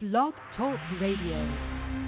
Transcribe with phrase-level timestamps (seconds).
[0.00, 2.05] Blog Talk Radio.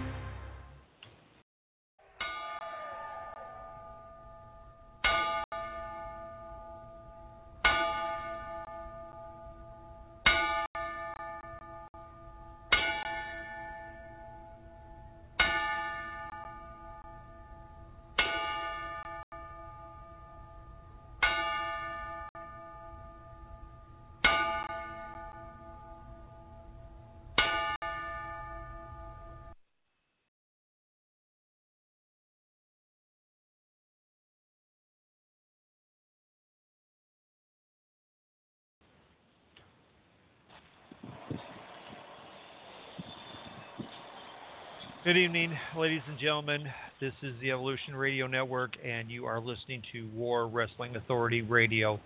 [45.09, 46.67] Good evening, ladies and gentlemen.
[47.01, 51.99] This is the Evolution Radio Network, and you are listening to War Wrestling Authority Radio.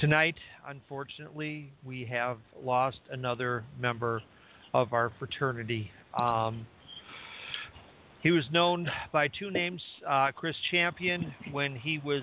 [0.00, 4.22] Tonight, unfortunately, we have lost another member
[4.72, 5.90] of our fraternity.
[6.18, 6.66] Um,
[8.22, 12.22] he was known by two names uh, Chris Champion when he was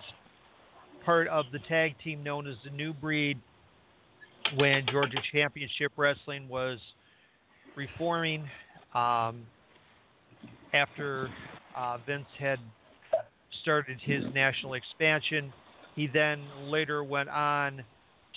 [1.05, 3.37] part of the tag team known as the New Breed
[4.55, 6.79] when Georgia Championship Wrestling was
[7.75, 8.43] reforming.
[8.95, 9.45] Um,
[10.73, 11.29] after
[11.75, 12.59] uh, Vince had
[13.61, 15.51] started his national expansion.
[15.95, 17.83] He then later went on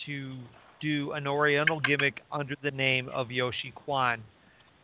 [0.07, 0.37] to
[0.81, 4.23] do an Oriental gimmick under the name of Yoshi Kwan.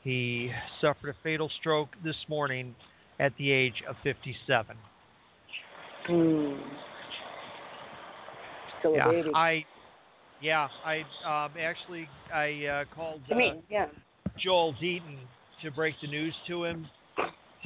[0.03, 2.75] He suffered a fatal stroke this morning
[3.19, 4.77] at the age of 57.
[6.09, 6.61] Mm.
[8.79, 9.31] Still yeah, a baby.
[9.35, 9.65] I
[10.41, 13.87] yeah, I um, actually I uh, called I mean, uh, yeah.
[14.39, 15.17] Joel Deaton
[15.63, 16.87] to break the news to him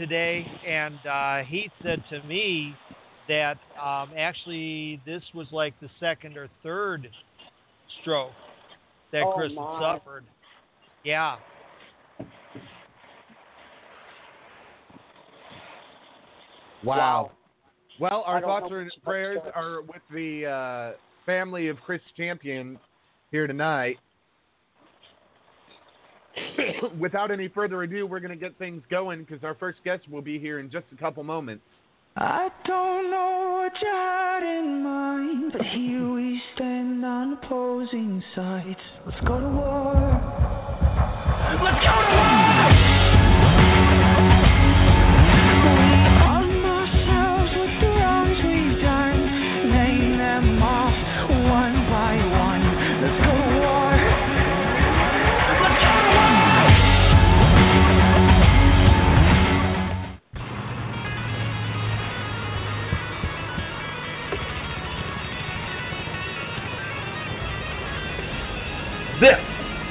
[0.00, 2.74] today, and uh, he said to me
[3.28, 7.06] that um, actually this was like the second or third
[8.00, 8.32] stroke
[9.12, 9.78] that Oh, Chris my.
[9.78, 10.24] had suffered.
[11.04, 11.36] Yeah.
[16.82, 17.32] Wow.
[18.00, 20.96] Well, our thoughts and prayers are with the uh,
[21.26, 22.78] family of Chris Champion
[23.30, 23.98] here tonight.
[26.98, 30.22] Without any further ado, we're going to get things going because our first guest will
[30.22, 31.64] be here in just a couple moments.
[32.16, 38.80] I don't know what you had in mind, but here we stand on opposing sides.
[39.06, 39.94] Let's go to war.
[41.62, 42.49] Let's go to war!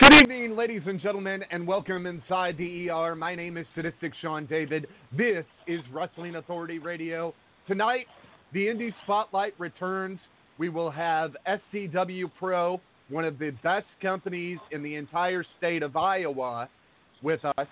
[0.00, 3.14] Good evening, ladies and gentlemen, and welcome inside the ER.
[3.14, 4.86] My name is Sadistic Sean David.
[5.12, 7.34] This is Wrestling Authority Radio.
[7.68, 8.06] Tonight,
[8.54, 10.18] the Indie Spotlight returns.
[10.56, 12.80] We will have SCW Pro,
[13.10, 16.70] one of the best companies in the entire state of Iowa,
[17.22, 17.68] with us.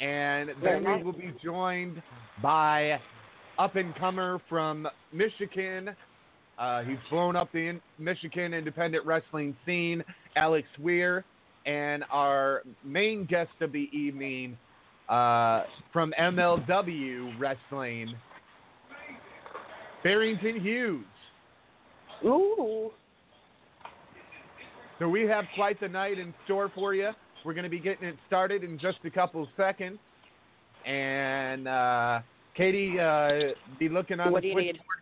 [0.00, 2.00] And then we will be joined
[2.40, 3.00] by
[3.58, 5.90] up and comer from Michigan.
[6.60, 10.04] Uh, he's blown up the in- Michigan independent wrestling scene,
[10.36, 11.24] Alex Weir,
[11.64, 14.58] and our main guest of the evening
[15.08, 18.14] uh, from MLW Wrestling,
[20.04, 21.04] Barrington Hughes.
[22.24, 22.90] Ooh.
[24.98, 27.10] So we have quite the night in store for you.
[27.42, 29.98] We're going to be getting it started in just a couple seconds.
[30.86, 32.20] And uh,
[32.54, 34.76] Katie, uh, be looking on What the do you need?
[34.76, 34.99] switchboard.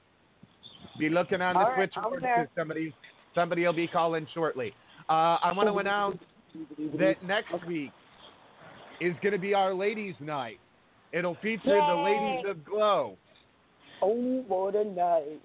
[0.98, 2.42] Be looking on the All right, Twitch I'm board there.
[2.44, 2.94] because somebody
[3.34, 4.72] somebody will be calling shortly.
[5.08, 6.18] Uh, I want to announce
[6.98, 7.92] that next week
[9.00, 10.58] is going to be our ladies' night.
[11.12, 13.16] It'll feature the ladies of Glow,
[14.02, 15.40] Oh, what a night.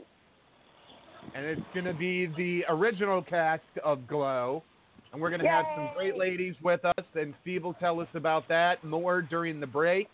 [1.34, 4.64] and it's going to be the original cast of Glow.
[5.12, 8.08] And we're going to have some great ladies with us, and Steve will tell us
[8.16, 10.08] about that more during the break.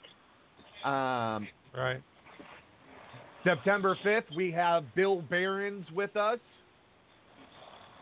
[0.83, 2.01] Um, Right.
[3.43, 6.39] September 5th, we have Bill Barons with us.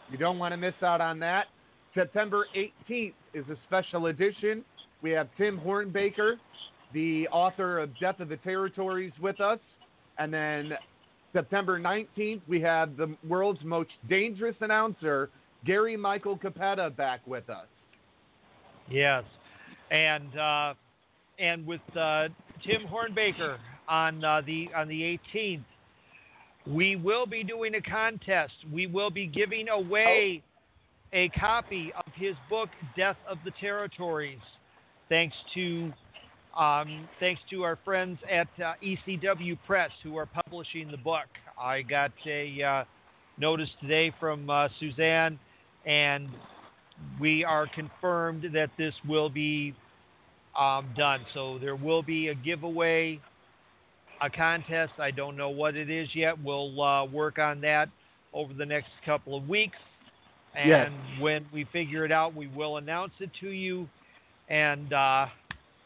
[0.10, 1.46] You don't want to miss out on that.
[1.94, 4.64] September 18th is a special edition.
[5.02, 6.36] We have Tim Hornbaker,
[6.94, 9.60] the author of Death of the Territories, with us.
[10.18, 10.72] And then
[11.34, 15.30] September 19th, we have the world's most dangerous announcer,
[15.66, 17.68] Gary Michael Cappetta, back with us.
[18.90, 19.24] Yes,
[19.92, 20.74] and uh,
[21.38, 22.30] and with uh,
[22.66, 23.58] Tim Hornbaker
[23.88, 25.64] on uh, the on the 18th,
[26.68, 28.54] we will be doing a contest.
[28.72, 30.44] We will be giving away
[31.14, 34.40] a copy of his book, Death of the Territories,
[35.10, 35.92] thanks to
[36.58, 41.28] um, thanks to our friends at uh, ECW Press who are publishing the book.
[41.60, 42.84] I got a uh,
[43.38, 45.38] notice today from uh, Suzanne,
[45.86, 46.30] and
[47.20, 49.76] we are confirmed that this will be
[50.58, 51.22] um, done.
[51.34, 53.20] So there will be a giveaway,
[54.22, 54.94] a contest.
[55.00, 56.42] I don't know what it is yet.
[56.44, 57.90] We'll uh, work on that
[58.34, 59.78] over the next couple of weeks.
[60.56, 60.92] And Yes.
[61.22, 63.88] when we figure it out, we will announce it to you.
[64.50, 65.28] And uh,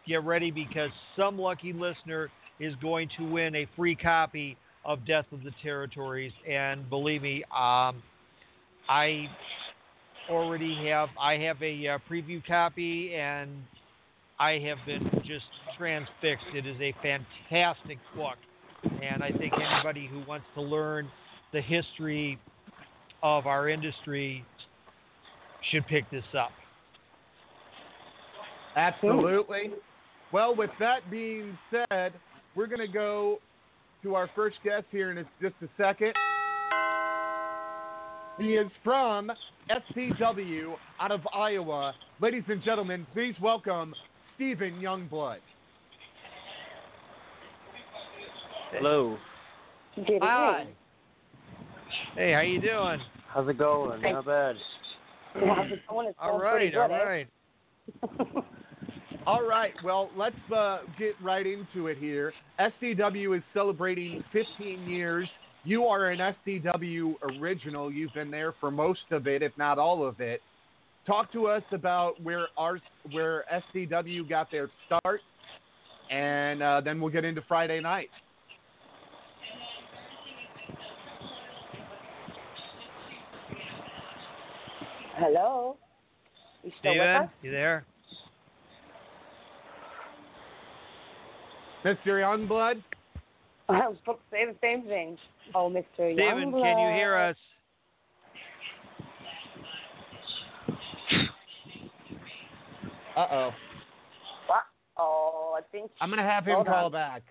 [0.07, 2.29] get ready because some lucky listener
[2.59, 4.55] is going to win a free copy
[4.85, 6.31] of Death of the Territories.
[6.49, 8.01] And believe me, um,
[8.87, 9.27] I
[10.29, 13.49] already have I have a uh, preview copy and
[14.41, 15.45] I have been just
[15.77, 16.47] transfixed.
[16.55, 18.37] It is a fantastic book,
[18.83, 21.07] and I think anybody who wants to learn
[21.53, 22.39] the history
[23.21, 24.43] of our industry
[25.69, 26.49] should pick this up.
[28.75, 29.73] Absolutely.
[30.33, 32.13] Well, with that being said,
[32.55, 33.37] we're going to go
[34.01, 36.13] to our first guest here in just a second.
[38.39, 39.31] He is from
[39.69, 41.93] SCW out of Iowa.
[42.19, 43.93] Ladies and gentlemen, please welcome
[44.41, 45.37] Stephen Youngblood.
[48.71, 49.15] Hello.
[49.95, 50.61] Get Hi.
[50.61, 50.67] it
[52.15, 52.99] Hey, how you doing?
[53.27, 54.01] How's it going?
[54.01, 54.55] Not bad.
[55.35, 55.47] in.
[55.47, 56.07] How's it going?
[56.07, 58.25] It's All going pretty right, all good, eh?
[58.33, 58.45] right.
[59.27, 62.33] All right, well, let's uh, get right into it here.
[62.59, 65.29] SCW is celebrating 15 years.
[65.63, 67.91] You are an SCW original.
[67.93, 70.41] You've been there for most of it, if not all of it.
[71.05, 72.79] Talk to us about where our
[73.11, 73.43] where
[73.75, 75.21] SCW got their start,
[76.11, 78.09] and uh, then we'll get into Friday night.
[85.17, 85.77] Hello?
[86.63, 87.29] You still with Steven, us?
[87.41, 87.85] you there?
[91.83, 92.07] Mr.
[92.07, 92.83] Youngblood,
[93.69, 95.17] I was supposed to say the same thing.
[95.55, 95.85] Oh, Mr.
[95.95, 97.35] Steven, can you hear us?
[103.21, 103.51] Uh oh,
[104.97, 105.89] Oh, I think.
[105.99, 106.91] I'm gonna have him Hold call on.
[106.91, 107.23] back.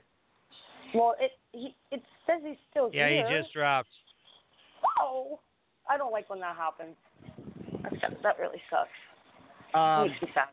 [0.94, 3.28] Well, it he, it says he's still Yeah, here.
[3.28, 3.88] he just dropped.
[5.00, 5.38] Oh,
[5.88, 6.96] I don't like when that happens.
[8.00, 8.88] That, that really sucks.
[9.74, 10.44] Um, Makes me sad.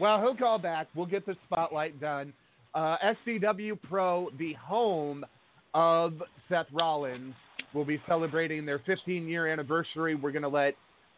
[0.00, 0.88] Well, he'll call back.
[0.94, 2.32] We'll get the spotlight done.
[2.74, 5.24] Uh, SCW Pro, the home
[5.74, 7.34] of Seth Rollins,
[7.74, 10.14] will be celebrating their 15 year anniversary.
[10.14, 10.74] We're going to let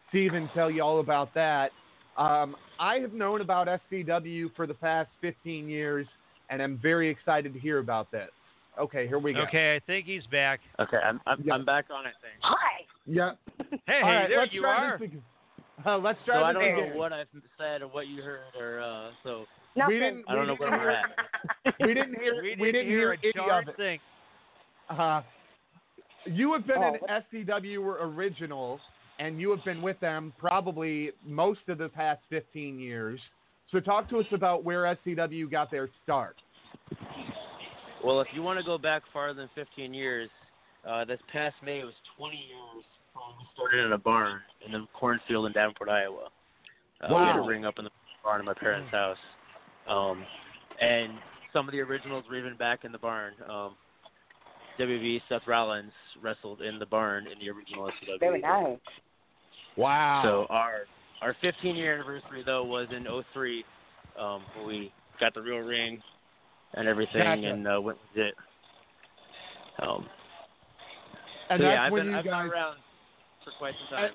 [0.09, 1.71] Steven tell you all about that.
[2.17, 6.05] Um, I have known about SCW for the past 15 years,
[6.49, 8.29] and I'm very excited to hear about this.
[8.79, 9.41] Okay, here we go.
[9.41, 10.59] Okay, I think he's back.
[10.79, 11.53] Okay, I'm I'm, Yeah.
[11.53, 12.13] I'm back on it.
[12.21, 12.37] Thanks.
[12.41, 12.85] Hi.
[13.05, 13.31] Yeah.
[13.87, 14.97] Hey, all right, there let's you try are.
[14.99, 15.09] This.
[15.85, 16.89] Uh, let's So try I this don't again.
[16.91, 17.27] know what I've
[17.57, 19.95] said or what you heard or uh so Nothing.
[19.95, 20.25] We didn't.
[20.29, 21.75] I don't know didn't where we're at.
[21.81, 22.35] We didn't hear.
[22.43, 23.75] We we didn't didn't hear a any darn of it.
[23.77, 23.99] thing.
[24.87, 25.21] Uh,
[26.25, 28.79] you have been Oh, an SCW original,
[29.23, 33.19] and you have been with them probably most of the past 15 years.
[33.71, 36.35] So talk to us about where SCW got their start.
[38.03, 40.29] Well, if you want to go back farther than 15 years,
[40.85, 44.85] uh, this past May was 20 years when we started in a barn in the
[44.93, 46.27] cornfield in Davenport, Iowa.
[47.01, 47.91] Uh, We had a ring up in the
[48.25, 49.17] barn in my parents' house,
[49.87, 50.25] um,
[50.81, 51.13] and
[51.53, 53.33] some of the originals were even back in the barn.
[53.49, 53.75] Um,
[54.79, 58.19] WB Seth Rollins wrestled in the barn in the original SCW.
[58.19, 58.79] Very nice.
[59.77, 60.21] Wow.
[60.23, 60.81] So our
[61.21, 63.63] our 15 year anniversary though was in 03.
[64.19, 66.01] Um, we got the real ring
[66.73, 67.47] and everything, Gotcha.
[67.47, 68.33] and uh, went and did.
[69.81, 70.05] Um,
[71.49, 72.77] and so that's yeah, I've when been, you I've guys been around
[73.43, 74.11] for quite some time.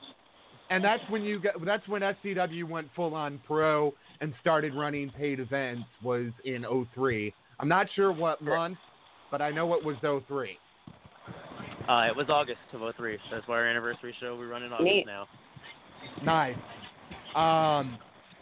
[0.71, 5.11] and that's when you got that's when SCW went full on pro and started running
[5.11, 7.33] paid events was in 03.
[7.61, 8.57] I'm not sure what Correct.
[8.57, 8.79] month,
[9.31, 10.59] but I know it was 03.
[11.89, 13.17] Uh, it was August of '03.
[13.33, 15.07] That's why our anniversary show we run in August Neat.
[15.07, 15.27] now.
[16.25, 16.57] Nice.
[17.35, 17.99] Um,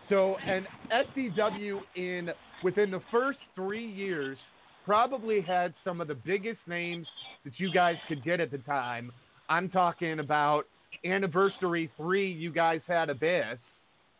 [0.08, 2.30] so and SCW in
[2.62, 4.38] within the first three years
[4.84, 7.06] probably had some of the biggest names
[7.44, 9.10] that you guys could get at the time.
[9.48, 10.64] I'm talking about
[11.04, 12.30] anniversary three.
[12.30, 13.58] You guys had Abyss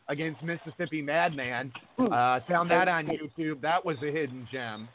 [0.08, 1.72] against Mississippi Madman.
[1.98, 3.60] Uh, found that on YouTube.
[3.60, 4.88] That was a hidden gem.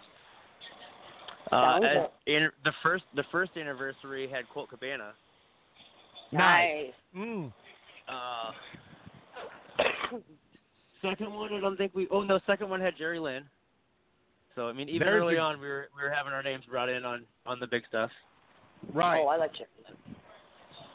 [1.52, 5.12] Uh, as, in, the first the first anniversary had Colt Cabana.
[6.32, 6.94] Nice.
[7.16, 7.52] Mm.
[8.08, 8.52] Uh,
[11.02, 12.08] second one, I don't think we.
[12.12, 13.44] Oh no, second one had Jerry Lynn.
[14.56, 16.64] So I mean, even There's early a- on, we were we were having our names
[16.70, 18.12] brought in on on the big stuff.
[18.94, 19.22] Right.
[19.24, 19.66] Oh, I like you.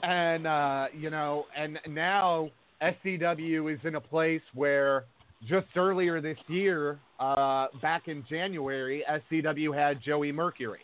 [0.03, 2.51] and uh, you know, and now
[2.83, 5.05] SCW is in a place where
[5.49, 10.81] just earlier this year, uh, back in January, SCW had Joey Mercury.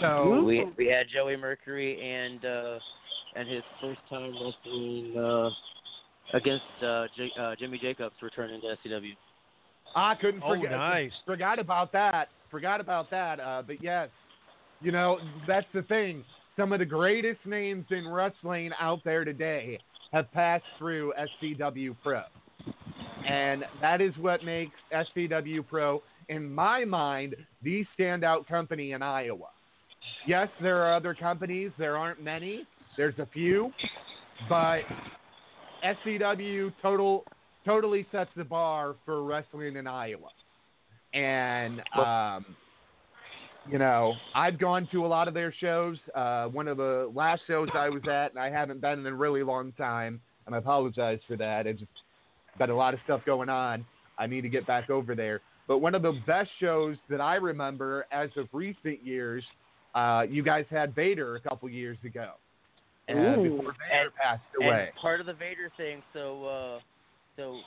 [0.00, 2.78] So We we had Joey Mercury and uh,
[3.38, 5.50] and his first time wrestling uh,
[6.36, 9.12] against uh, J- uh, Jimmy Jacobs returning to SCW.
[9.94, 10.72] I couldn't Oh, forget.
[10.72, 11.12] nice.
[11.24, 12.28] Forgot about that.
[12.50, 13.40] Forgot about that.
[13.40, 14.08] Uh, but yes,
[14.80, 16.24] you know that's the thing.
[16.56, 19.78] Some of the greatest names in wrestling out there today
[20.12, 22.22] have passed through SCW Pro,
[23.26, 29.48] and that is what makes SCW Pro, in my mind, the standout company in Iowa.
[30.26, 31.70] Yes, there are other companies.
[31.78, 32.66] There aren't many.
[32.98, 33.70] There's a few,
[34.48, 34.80] but
[35.84, 37.24] SCW total
[37.64, 40.30] totally sets the bar for wrestling in Iowa.
[41.14, 42.44] And um,
[43.70, 45.96] you know, I've gone to a lot of their shows.
[46.12, 49.14] Uh, one of the last shows I was at, and I haven't been in a
[49.14, 51.68] really long time, and I apologize for that.
[51.68, 51.84] I just
[52.58, 53.86] got a lot of stuff going on.
[54.18, 55.40] I need to get back over there.
[55.68, 59.44] But one of the best shows that I remember as of recent years,
[59.94, 62.32] uh, you guys had Vader a couple years ago.
[63.08, 64.88] Uh, before Vader And- passed away.
[64.92, 66.80] And part of the Vader thing, so uh,
[67.36, 67.60] so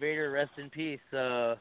[0.00, 1.54] Vader, rest in peace, uh,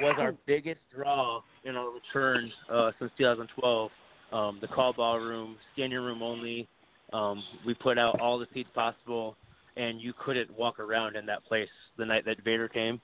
[0.00, 3.90] was our biggest draw in our return uh, since 2012.
[4.32, 6.68] Um, the call ballroom, standing room only.
[7.12, 9.36] Um, we put out all the seats possible,
[9.76, 13.00] and you couldn't walk around in that place the night that Vader came.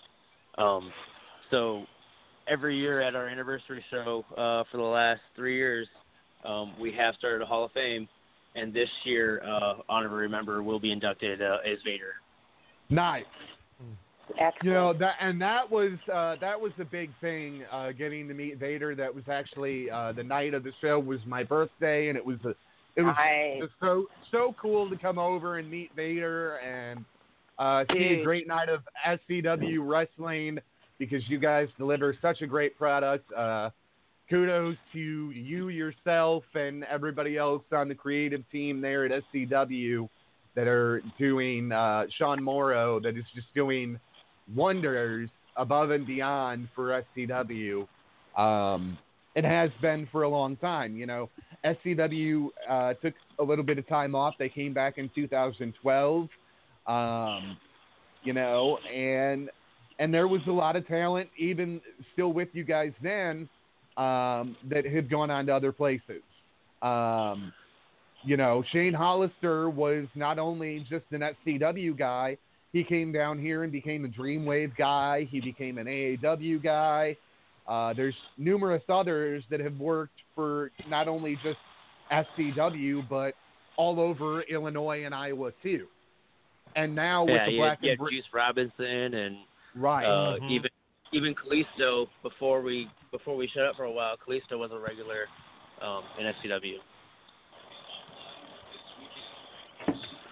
[0.59, 0.93] Um,
[1.51, 1.85] so
[2.49, 5.89] every year at our anniversary show uh, for the last three years,
[6.45, 8.07] um, we have started a Hall of Fame
[8.55, 12.15] and this year, uh, honorary member will be inducted uh, as Vader.
[12.91, 13.25] Nice.
[14.31, 14.55] Excellent.
[14.65, 17.63] You know that, and that was uh, that was the big thing.
[17.71, 18.95] Uh, getting to meet Vader.
[18.95, 22.39] That was actually uh, the night of the show was my birthday, and it was
[22.45, 22.55] a,
[22.97, 23.61] it was Nice.
[23.61, 27.05] just so so cool to come over and meet Vader and
[27.59, 30.59] uh, see a great night of SCW wrestling
[30.99, 33.31] because you guys deliver such a great product.
[33.33, 33.69] Uh,
[34.29, 40.09] kudos to you yourself and everybody else on the creative team there at SCW
[40.55, 43.99] that are doing uh, Sean Morrow that is just doing
[44.55, 47.87] wonders above and beyond for SCW.
[48.37, 48.99] Um,
[49.35, 50.97] it has been for a long time.
[50.97, 51.31] You know,
[51.65, 54.35] SCW uh, took a little bit of time off.
[54.39, 56.29] They came back in 2012.
[56.87, 57.57] Um,
[58.23, 59.51] you know, and
[59.99, 61.81] and there was a lot of talent, even
[62.13, 63.49] still with you guys then,
[63.97, 66.23] um, that had gone on to other places.
[66.83, 67.53] Um,
[68.25, 72.37] you know, Shane Hollister was not only just an SCW guy,
[72.73, 75.29] he came down here and became a Dreamwave guy.
[75.31, 77.17] He became an AAW guy.
[77.69, 81.59] Uh, there's numerous others that have worked for not only just
[82.11, 83.35] SCW, but
[83.77, 85.87] all over Illinois and Iowa too.
[86.77, 89.37] And now with yeah, the you Black had, and had Br- Juice Robinson and
[89.77, 90.51] right, uh, Mhm.
[90.51, 90.71] even
[91.13, 94.17] even Kalisto before we before we shut up for a while.
[94.17, 95.27] Kalisto was a regular
[95.81, 96.75] um, in SCW.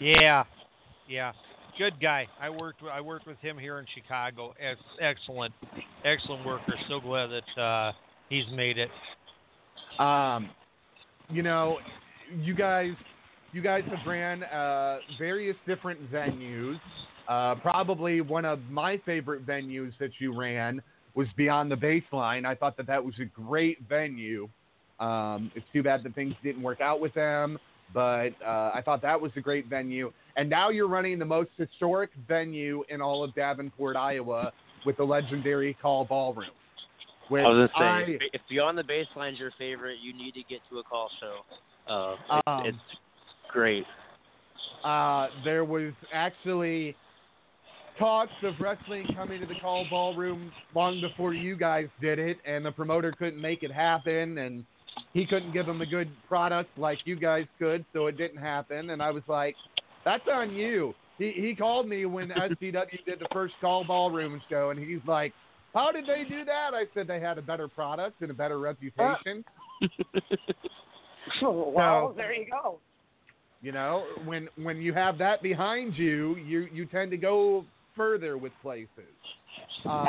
[0.01, 0.43] Yeah,
[1.09, 1.31] yeah,
[1.79, 2.27] good guy.
[2.41, 4.53] I worked I worked with him here in Chicago.
[4.61, 5.55] Ex- excellent,
[6.05, 6.75] excellent worker.
[6.89, 7.93] So glad that uh,
[8.29, 8.91] he's made it.
[10.01, 10.51] Um,
[11.31, 11.79] you know,
[12.37, 12.95] you guys,
[13.53, 16.81] you guys have ran uh, various different venues.
[17.29, 20.83] Uh, probably one of my favorite venues that you ran
[21.15, 22.47] was Beyond the Baseline.
[22.47, 24.49] I thought that that was a great venue.
[25.01, 27.59] Um, it's too bad that things didn't work out with them,
[27.93, 30.13] but uh, I thought that was a great venue.
[30.37, 34.53] And now you're running the most historic venue in all of Davenport, Iowa,
[34.87, 36.51] with the legendary Call Ballroom,
[37.29, 40.61] Which I was gonna I- if Beyond the Baseline's your favorite, you need to get
[40.71, 41.45] to a call show.
[41.87, 42.79] Uh, it's, Um, it's
[43.49, 43.85] great.
[44.85, 46.97] uh, there was actually
[47.99, 52.65] talks of wrestling coming to the call ballroom long before you guys did it, and
[52.65, 54.65] the promoter couldn't make it happen, and
[55.13, 58.91] he couldn't give them a good product like you guys could, so it didn't happen.
[58.91, 59.55] And I was like,
[60.05, 64.71] "That's on you." He he called me when SCW did the first call ballroom show,
[64.71, 65.33] and he's like,
[65.75, 68.59] "How did they do that?" I said they had a better product and a better
[68.59, 69.45] reputation.
[71.43, 72.79] well, So- there you go.
[73.61, 77.65] You know, when when you have that behind you, you you tend to go
[77.97, 78.89] further with places.
[79.85, 80.07] Um,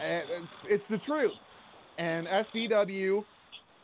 [0.00, 1.32] and it's, it's the truth.
[1.98, 3.22] And SCW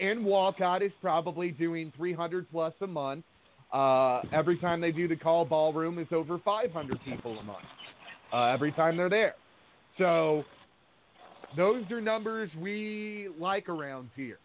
[0.01, 3.25] in Walcott is probably doing 300 plus a month.
[3.73, 7.65] Uh, every time they do the call ballroom, is over 500 people a month.
[8.33, 9.35] Uh, every time they're there.
[9.99, 10.45] So
[11.57, 14.39] those are numbers we like around here.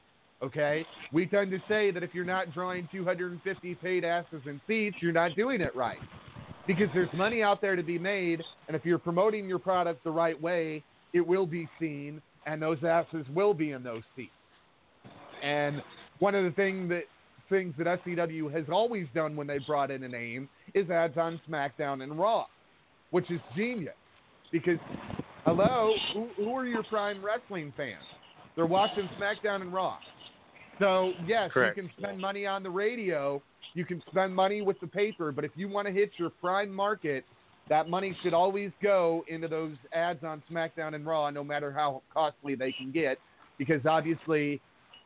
[0.43, 4.97] Okay, we tend to say that if you're not drawing 250 paid asses and seats,
[4.99, 5.99] you're not doing it right
[6.77, 10.11] because there's money out there to be made, and if you're promoting your product the
[10.11, 10.81] right way,
[11.13, 14.31] it will be seen, and those asses will be in those seats.
[15.43, 15.81] And
[16.19, 17.03] one of the thing that
[17.49, 21.41] things that SCW has always done when they brought in a name is ads on
[21.49, 22.45] SmackDown and Raw,
[23.09, 23.93] which is genius.
[24.53, 24.79] Because,
[25.43, 28.03] hello, who, who are your prime wrestling fans?
[28.55, 29.97] They're watching SmackDown and Raw.
[30.81, 31.77] So yes, Correct.
[31.77, 33.41] you can spend money on the radio,
[33.75, 36.73] you can spend money with the paper, but if you want to hit your prime
[36.73, 37.23] market,
[37.69, 42.01] that money should always go into those ads on SmackDown and Raw, no matter how
[42.11, 43.19] costly they can get,
[43.59, 44.59] because obviously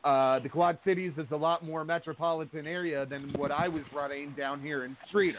[0.05, 4.33] uh, the Quad Cities is a lot more metropolitan area than what I was running
[4.37, 5.33] down here in Streator.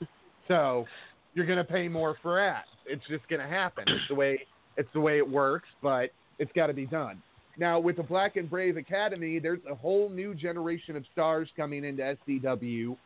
[0.48, 0.86] so
[1.34, 2.66] you're going to pay more for ads.
[2.86, 3.84] It's just going to happen.
[3.86, 4.40] It's the way
[4.78, 7.22] it's the way it works, but it's got to be done.
[7.58, 11.84] Now with the Black and Brave Academy, there's a whole new generation of stars coming
[11.84, 12.96] into SCW.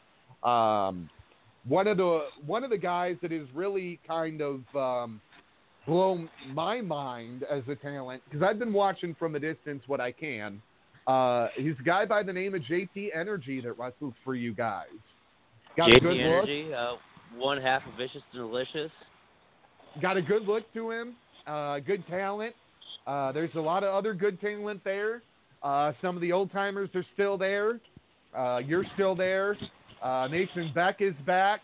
[0.48, 1.10] Um,
[1.66, 5.20] one of the one of the guys that is really kind of um,
[5.87, 10.12] blown my mind as a talent because I've been watching from a distance what I
[10.12, 10.62] can.
[11.06, 14.87] Uh, he's a guy by the name of JT Energy that wrestles for you guys.
[15.76, 16.48] Got a JT good look.
[16.48, 16.94] Energy, uh,
[17.37, 18.90] one half of Vicious Delicious.
[20.00, 21.14] got a good look to him,
[21.46, 22.54] uh, good talent.
[23.07, 25.23] Uh, there's a lot of other good talent there.
[25.62, 27.81] Uh, some of the old timers are still there.
[28.37, 29.57] Uh, you're still there.
[30.03, 31.61] Uh, Nathan Beck is back.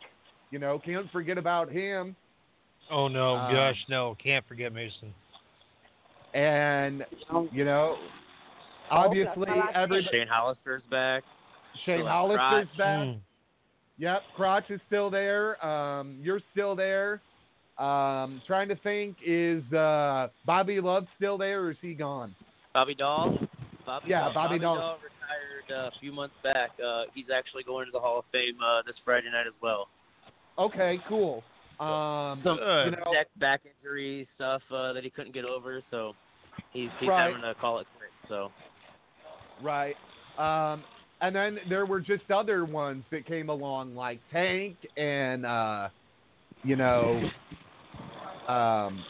[0.51, 2.15] You know, can't forget about him.
[2.91, 5.13] Oh no, Um, gosh, no, can't forget Mason.
[6.35, 7.05] And
[7.53, 7.97] you know,
[8.91, 11.23] Oh, obviously that's not every Shane Hollister's back.
[11.87, 12.79] Shane Philip Hollister's Crotch.
[12.79, 12.99] back.
[13.01, 13.19] Mm.
[13.99, 15.65] Yep, Crotch is still there.
[15.65, 17.21] Um, you're still there.
[17.79, 22.35] Um, trying to think, is uh, Bobby Love still there, or is he gone?
[22.75, 23.39] Bobby Dahl.
[23.87, 24.35] Bobby Yeah, Dahl.
[24.35, 24.99] Bobby Dahl.
[25.03, 26.71] retired uh, a few months back.
[26.85, 29.89] Uh, he's actually going to the Hall of Fame uh, this Friday night as well.
[30.59, 31.43] Okay, cool.
[31.81, 36.15] Um, Some you know, back injury stuff uh, that he couldn't get over, so
[36.73, 37.27] he's he's Right.
[37.27, 38.13] having to call it quits.
[38.29, 38.53] So
[39.63, 39.97] right.
[40.39, 40.83] Um,
[41.21, 45.89] and then there were just other ones that came along, like Tank and uh,
[46.63, 47.29] you know,
[48.49, 49.05] um,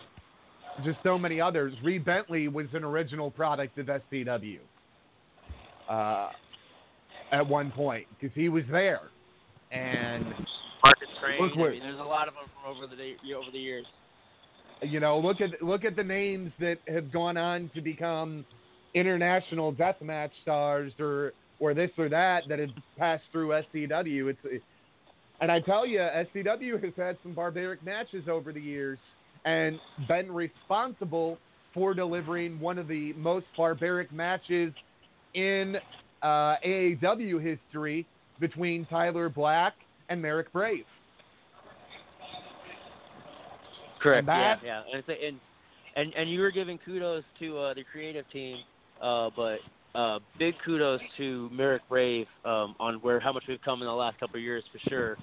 [0.85, 1.75] just so many others.
[1.83, 4.59] Reed Bentley was an original product of SCW
[5.89, 6.29] uh,
[7.31, 9.01] at one point because he was there,
[9.71, 10.25] and
[10.83, 11.41] Marcus Crane.
[11.41, 13.87] Look I mean, there's a lot of them from over the day, over the years.
[14.83, 18.45] you know, look at look at the names that have gone on to become
[18.95, 24.35] international deathmatch stars or or this or that that have passed through SCW.
[24.45, 24.65] It's
[25.41, 28.99] and I tell you, SCW has had some barbaric matches over the years
[29.45, 29.79] and
[30.09, 31.39] been responsible
[31.75, 34.73] for delivering one of the most barbaric matches
[35.35, 35.77] in
[36.23, 38.07] uh, AAW history
[38.39, 39.75] between Tyler Black
[40.09, 40.85] and Marek Brave.
[44.03, 44.27] Correct.
[44.27, 44.99] that- yeah, yeah.
[44.99, 45.41] And, and
[45.95, 48.59] and and you were giving kudos to uh, the creative team,
[49.01, 49.59] uh, but
[49.95, 53.93] uh, big kudos to Marek Brave um, on where how much we've come in the
[53.93, 55.17] last couple of years for sure.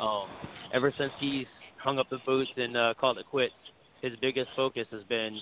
[0.00, 0.28] Um,
[0.74, 1.46] ever since he's
[1.82, 3.54] hung up the boots and uh, called it quits,
[4.02, 5.38] his biggest focus has been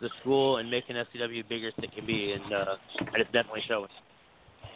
[0.00, 3.62] the school and making SCW bigger as it can be, and uh, and it's definitely
[3.66, 3.88] showing.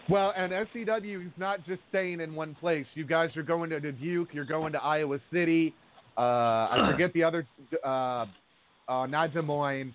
[0.08, 2.86] Well, and SCW is not just staying in one place.
[2.94, 4.28] You guys are going to Dubuque.
[4.32, 5.74] You're going to Iowa City.
[6.16, 7.46] Uh, I forget the other,
[7.84, 8.26] uh,
[8.88, 9.94] uh, not Des Moines,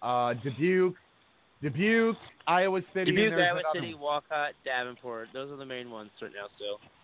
[0.00, 0.94] uh, Dubuque,
[1.60, 3.10] Dubuque, Iowa City.
[3.10, 5.28] Dubuque, Iowa another City, Walcott, Davenport.
[5.34, 6.46] Those are the main ones right now.
[6.56, 7.01] Still, one.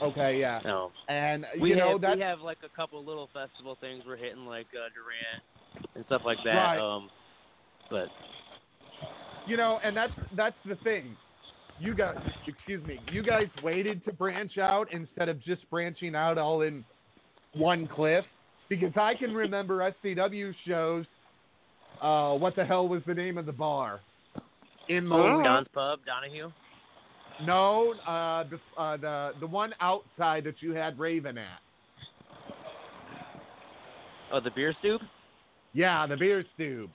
[0.00, 0.60] Okay, yeah.
[0.64, 0.90] no.
[1.08, 4.16] And We you know have that we have like a couple little festival things we're
[4.16, 6.54] hitting like uh, Durant and stuff like that.
[6.54, 6.78] Right.
[6.78, 7.10] Um,
[7.90, 8.08] But
[9.46, 11.16] You know, and that's that's the thing.
[11.80, 16.36] You guys, excuse me, you guys waited to branch out instead of just branching out
[16.36, 16.84] all in
[17.54, 18.24] one cliff.
[18.68, 21.06] Because I can remember SCW shows.
[22.02, 24.00] Uh, what the hell was the name of the bar
[24.88, 25.42] in Moline?
[25.42, 26.50] Don's Pub, Donahue.
[27.44, 31.60] No, uh, the uh, the the one outside that you had Raven at.
[34.32, 35.00] Oh, the beer stoop.
[35.72, 36.90] Yeah, the beer stube.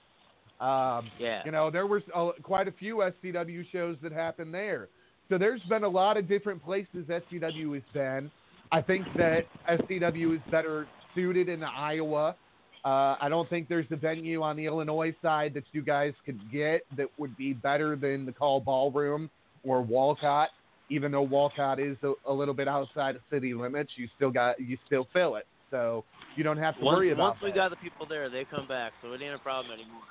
[0.60, 1.42] Um, Yeah.
[1.44, 4.88] You know, there was uh, quite a few SCW shows that happened there.
[5.28, 8.30] So there's been a lot of different places SCW has been.
[8.70, 12.36] I think that SCW is better suited in Iowa.
[12.84, 16.38] Uh, I don't think there's a venue on the Illinois side that you guys could
[16.52, 19.30] get that would be better than the Call Ballroom
[19.64, 20.50] or Walcott.
[20.90, 24.60] Even though Walcott is a, a little bit outside of city limits, you still got
[24.60, 25.46] you still fill it.
[25.70, 26.04] So
[26.36, 27.56] you don't have to Once, worry about once we that.
[27.56, 30.02] got the people there, they come back, so it ain't a problem anymore.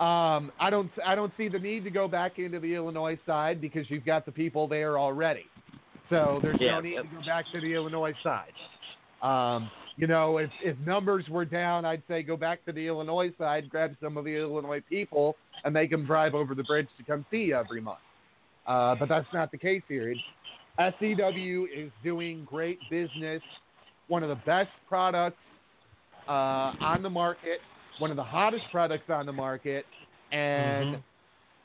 [0.00, 3.60] Um, I don't I don't see the need to go back into the Illinois side
[3.60, 5.44] because you've got the people there already.
[6.10, 7.04] So there's Yeah, no need yep.
[7.04, 8.52] to go back to the Illinois side.
[9.22, 13.32] Um, you know, if if numbers were down, I'd say go back to the Illinois
[13.38, 17.04] side, grab some of the Illinois people, and make them drive over the bridge to
[17.04, 17.98] come see you every month.
[18.66, 20.14] Uh, but that's not the case here.
[20.78, 23.42] SCW is doing great business,
[24.08, 25.36] one of the best products
[26.28, 27.58] uh, on the market,
[27.98, 29.84] one of the hottest products on the market,
[30.32, 31.02] and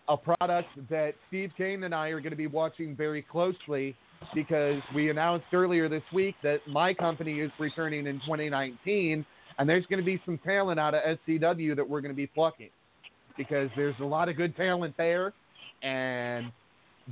[0.10, 3.96] a product that Steve Kane and I are going to be watching very closely
[4.34, 9.26] because we announced earlier this week that my company is returning in 2019,
[9.58, 12.28] and there's going to be some talent out of SCW that we're going to be
[12.28, 12.70] plucking
[13.38, 15.34] because there's a lot of good talent there,
[15.82, 16.52] and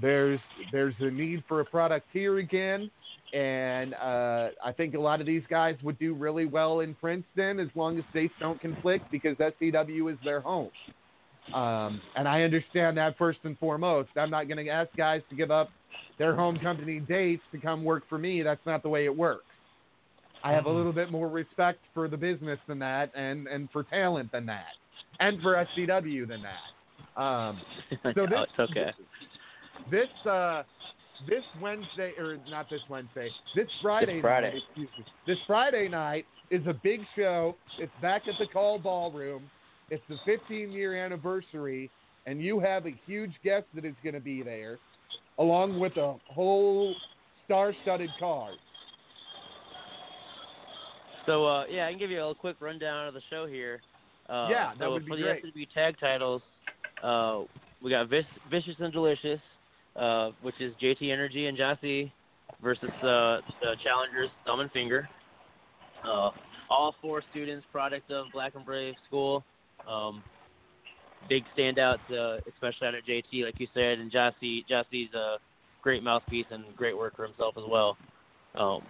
[0.01, 0.39] there's
[0.71, 2.89] there's a need for a product here again.
[3.33, 7.59] And uh, I think a lot of these guys would do really well in Princeton
[7.59, 10.69] as long as dates don't conflict because SCW is their home.
[11.53, 14.09] Um, and I understand that first and foremost.
[14.15, 15.69] I'm not going to ask guys to give up
[16.17, 18.43] their home company dates to come work for me.
[18.43, 19.43] That's not the way it works.
[20.43, 23.83] I have a little bit more respect for the business than that, and and for
[23.83, 24.65] talent than that,
[25.19, 27.21] and for SCW than that.
[27.21, 27.59] Um,
[28.03, 28.91] So no, this- it's okay.
[29.91, 30.63] this uh,
[31.27, 34.53] this Wednesday or not this Wednesday, this Friday, This Friday.
[34.53, 37.55] night, excuse me, this Friday night is a big show.
[37.79, 39.49] It's back at the Call Ballroom.
[39.89, 41.89] It's the 15 year anniversary,
[42.25, 44.77] and you have a huge guest that is going to be there,
[45.39, 46.93] along with a whole
[47.45, 48.55] star-studded card.
[51.25, 53.81] So uh, yeah, I can give you a quick rundown of the show here.
[54.29, 55.41] Uh, Yeah, that so would be for great.
[55.43, 56.41] the SCW tag titles,
[57.03, 57.41] uh,
[57.81, 59.39] we got Vis- Vicious and Delicious,
[59.97, 62.11] uh, which is JT Energy and Jossie
[62.61, 65.07] versus uh, the challengers Thumb and Finger.
[66.05, 66.29] Uh,
[66.69, 69.43] all four students, product of Black and Brave School.
[69.89, 70.23] Um,
[71.29, 74.63] big standouts, uh, especially out of JT, like you said, and Jossie.
[74.69, 75.37] Jossie's a
[75.81, 77.97] great mouthpiece and great worker himself as well.
[78.55, 78.81] Um,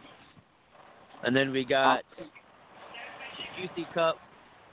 [1.24, 2.24] and then we got the
[3.62, 4.17] QC Cup.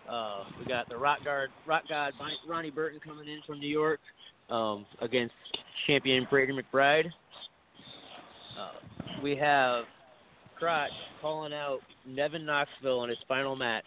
[0.08, 2.12] Uh, we got the Rock Guard, Rock God
[2.46, 4.00] Ronnie Burton coming in from New York
[4.54, 5.34] um, against
[5.86, 7.06] champion Brady McBride.
[8.58, 8.70] Uh,
[9.22, 9.84] we have
[10.58, 10.90] Crotch
[11.20, 13.84] calling out Nevin Knoxville in his final match.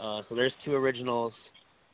[0.00, 1.32] Uh, so there's two originals,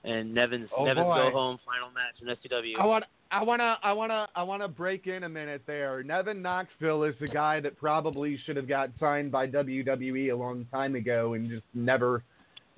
[0.04, 1.16] and Nevin's Oh, Nevin's boy.
[1.24, 2.80] go home final match in SCW.
[2.80, 3.04] I want.
[3.30, 3.76] I want to.
[3.82, 4.26] I want to.
[4.34, 6.02] I want to break in a minute there.
[6.02, 10.64] Nevin Knoxville is the guy that probably should have got signed by WWE a long
[10.72, 12.22] time ago and just never,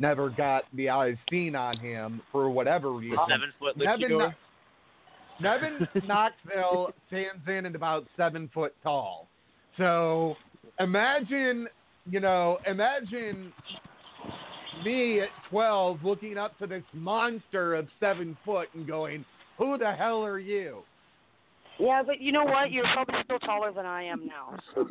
[0.00, 3.16] never got the eyes seen on him for whatever reason.
[3.28, 4.32] seven foot Nevin,
[5.40, 9.28] Nevin Knoxville stands in at about seven foot tall.
[9.76, 10.36] So
[10.78, 11.66] imagine,
[12.08, 13.52] you know, imagine
[14.84, 19.24] me at 12 looking up to this monster of seven foot and going,
[19.58, 20.82] who the hell are you?
[21.78, 22.70] Yeah, but you know what?
[22.70, 24.58] You're probably still taller than I am now.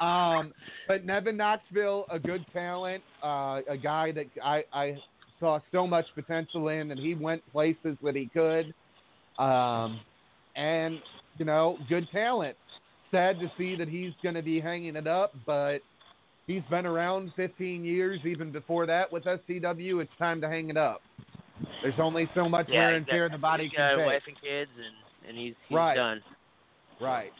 [0.00, 0.52] Uh, um,
[0.88, 4.96] but Nevin Knoxville, a good talent, uh, a guy that I, I
[5.42, 8.72] saw so much potential in, and he went places that he could.
[9.42, 9.98] Um,
[10.54, 11.00] and
[11.36, 12.56] you know, good talent.
[13.10, 15.78] Sad to see that he's going to be hanging it up, but
[16.46, 18.20] he's been around 15 years.
[18.24, 21.02] Even before that, with SCW, it's time to hang it up.
[21.82, 24.06] There's only so much yeah, wear and tear the body He's can got a take.
[24.06, 25.96] wife and kids, and and he's he's Right.
[25.96, 26.22] done.
[27.00, 27.32] Right.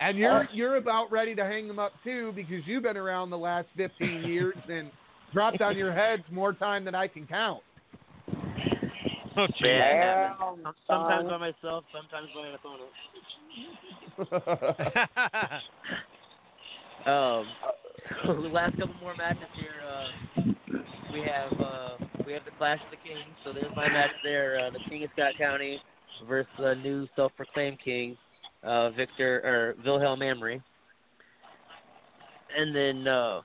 [0.00, 3.38] And you're you're about ready to hang them up too because you've been around the
[3.38, 4.90] last 15 years and
[5.32, 7.62] dropped on your heads more time than I can count.
[9.36, 9.66] Oh, gee.
[9.68, 10.34] Yeah,
[10.88, 11.30] sometimes son.
[11.30, 12.90] by myself, sometimes by an opponent.
[17.06, 17.46] Um,
[18.26, 20.08] the last couple more matches here, uh,
[21.10, 23.34] we have uh, we have the Clash of the Kings.
[23.44, 24.60] So there's my match there.
[24.60, 25.80] Uh, the King of Scott County
[26.28, 28.16] versus the new self-proclaimed king,
[28.62, 30.60] uh, Victor or Wilhelm Amory.
[32.56, 33.40] And then, uh,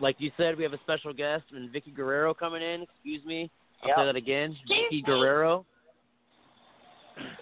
[0.00, 2.82] like you said, we have a special guest and Vicky Guerrero coming in.
[2.82, 3.50] Excuse me,
[3.82, 3.96] I'll Yep.
[3.98, 4.50] say that again.
[4.52, 5.02] Excuse Vicky me.
[5.02, 5.66] Guerrero.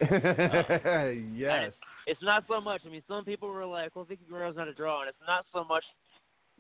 [1.35, 1.73] yes.
[2.07, 2.83] It's not so much.
[2.87, 5.45] I mean, some people were like, "Well, Vicky Guerrero's not a draw," and it's not
[5.53, 5.85] so much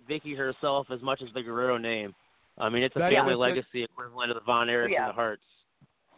[0.09, 2.15] Vicky herself as much as the Guerrero name.
[2.59, 5.03] I mean, it's a That family is a- legacy equivalent of the Von Erichs Yeah.
[5.05, 5.43] and the Hearts.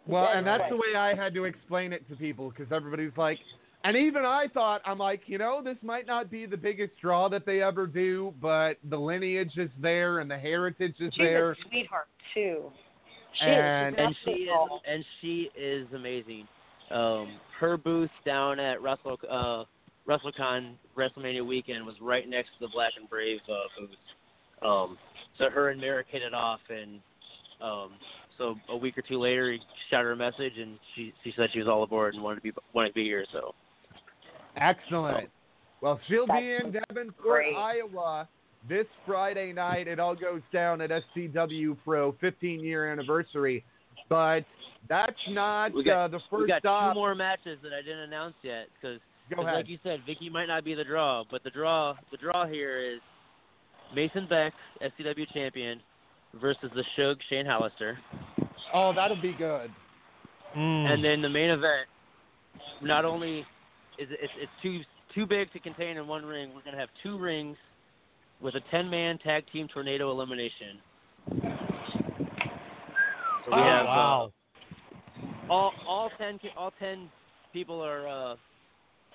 [0.06, 3.38] Well, and that's the way I had to explain it to people because everybody's like,
[3.84, 7.28] and even I thought, I'm like, you know, this might not be the biggest draw
[7.28, 11.52] that they ever do, but the lineage is there and the heritage is She's there.
[11.52, 12.70] a sweetheart too.
[13.40, 14.00] She And- is.
[14.06, 16.48] and she is and she is amazing.
[16.90, 19.64] Um, her booth down at Russell uh,
[20.08, 24.66] WrestleCon WrestleMania weekend was right next to the Black and Brave uh, booth.
[24.66, 24.98] Um,
[25.36, 26.98] so her and Marek hit it off, and
[27.60, 27.90] um,
[28.38, 29.58] so a week or two later, he
[29.90, 32.42] shot her a message, and she she said she was all aboard and wanted to
[32.42, 33.24] be wanted to be here.
[33.32, 33.54] So
[34.60, 35.28] Excellent.
[35.80, 37.44] Well, she'll be in That's Davenport.
[37.56, 38.28] Iowa
[38.68, 39.86] this Friday night.
[39.86, 43.64] It all goes down at SCW Pro 15 year anniversary.
[44.08, 44.44] But
[44.88, 46.92] that's not got- uh, the first we got stop.
[46.92, 49.00] two more matches that I didn't announce yet because
[49.36, 52.78] like you said, Vicky might not be the draw, but the draw the draw here
[52.80, 53.00] is
[53.94, 55.80] Mason Beck, SCW champion,
[56.40, 57.98] versus the Shug Shane Hollister.
[58.72, 59.70] oh, that'll be good.
[60.56, 60.94] Mm.
[60.94, 61.86] And then the main event,
[62.80, 63.46] not only is it,
[63.98, 64.80] it's, it's too
[65.14, 67.56] too big to contain in one ring, we're gonna have two rings
[68.40, 70.78] with a ten man tag team tornado elimination.
[73.44, 74.28] So we Oh, have uh,
[75.50, 77.08] all all ten all ten
[77.52, 78.36] people are uh,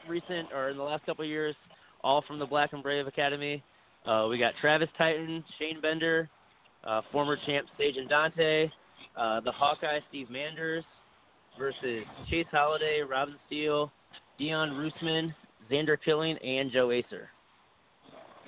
[0.07, 1.55] recent or in the last couple of years,
[2.03, 3.63] all from the Black and Brave Academy.
[4.05, 6.29] Uh, we got Travis Titan, Shane Bender,
[6.83, 8.69] uh, former champ Sage and Dante,
[9.15, 10.83] uh, the Hawkeye Steve Manders
[11.57, 13.91] versus Chase Holiday, Robin Steele,
[14.37, 15.33] Dion Roosman,
[15.71, 17.29] Xander Killing, and Joe Acer.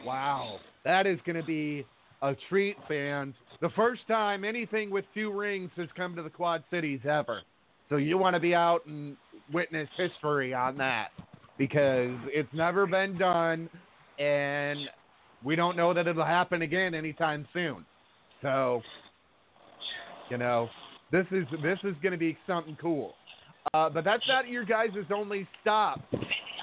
[0.05, 1.85] Wow, that is going to be
[2.21, 3.33] a treat, fans.
[3.61, 7.41] The first time anything with two rings has come to the Quad Cities ever.
[7.89, 9.15] So you want to be out and
[9.53, 11.09] witness history on that
[11.57, 13.69] because it's never been done,
[14.19, 14.79] and
[15.43, 17.85] we don't know that it'll happen again anytime soon.
[18.41, 18.81] So,
[20.29, 20.69] you know,
[21.11, 23.13] this is this is going to be something cool.
[23.73, 26.01] Uh, but that's not your guys' only stop.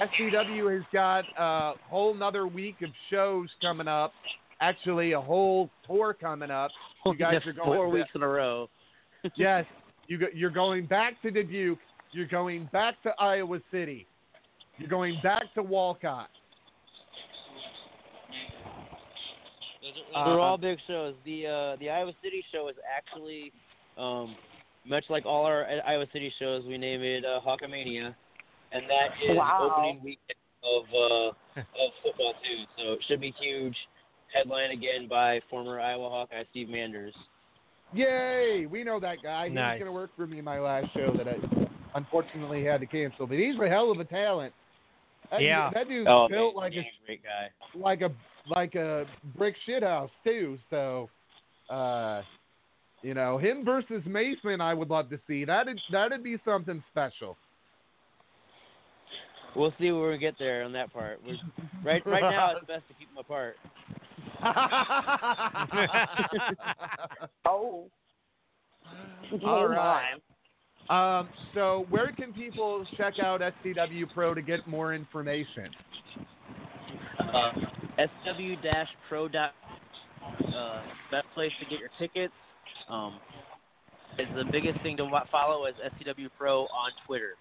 [0.00, 4.12] SCW has got a whole nother week of shows coming up.
[4.60, 6.70] Actually, a whole tour coming up.
[7.04, 8.68] You guys Just are going four to- weeks in a row.
[9.36, 9.64] yes,
[10.08, 11.78] you go, you're going back to Dubuque.
[12.12, 14.06] You're going back to Iowa City.
[14.78, 16.28] You're going back to Walcott.
[20.14, 21.14] They're all big shows.
[21.24, 23.52] The uh, the Iowa City show is actually
[23.98, 24.36] um,
[24.86, 26.64] much like all our Iowa City shows.
[26.66, 28.14] We name it uh, Hawkamania,
[28.72, 29.72] and that is Wow.
[29.74, 32.64] opening weekend of uh, of football too.
[32.78, 33.76] So it should be huge.
[34.34, 37.14] Headline again by former Iowa Hawkeye Steve Manders.
[37.92, 38.66] Yay!
[38.70, 39.48] We know that guy.
[39.48, 39.74] He Nice.
[39.74, 41.36] was going to work for me in my last show that I
[41.94, 43.26] unfortunately had to cancel.
[43.26, 44.54] But he's a hell of a talent.
[45.30, 45.68] That, Yeah.
[45.74, 47.50] that dude's Oh, built man, like a he's a great guy.
[47.74, 48.10] like a
[48.46, 50.58] like a brick shit house too.
[50.70, 51.10] So,
[51.68, 52.22] uh,
[53.02, 55.44] you know, him versus Mason, I would love to see.
[55.44, 57.36] That'd that'd be something special.
[59.54, 61.20] We'll see when we get there on that part.
[61.26, 61.36] We're,
[61.84, 63.56] right right now, it's best to keep them apart.
[67.44, 67.86] Oh.
[69.44, 70.14] All right.
[70.90, 75.68] Um, so, where can people check out SCW Pro to get more information?
[77.20, 77.52] Uh,
[77.98, 79.28] SW-Pro.
[79.28, 79.52] dot
[80.54, 82.34] Uh, best place to get your tickets.
[82.88, 83.18] Um,
[84.16, 87.34] the biggest thing to follow is SCW Pro on Twitter.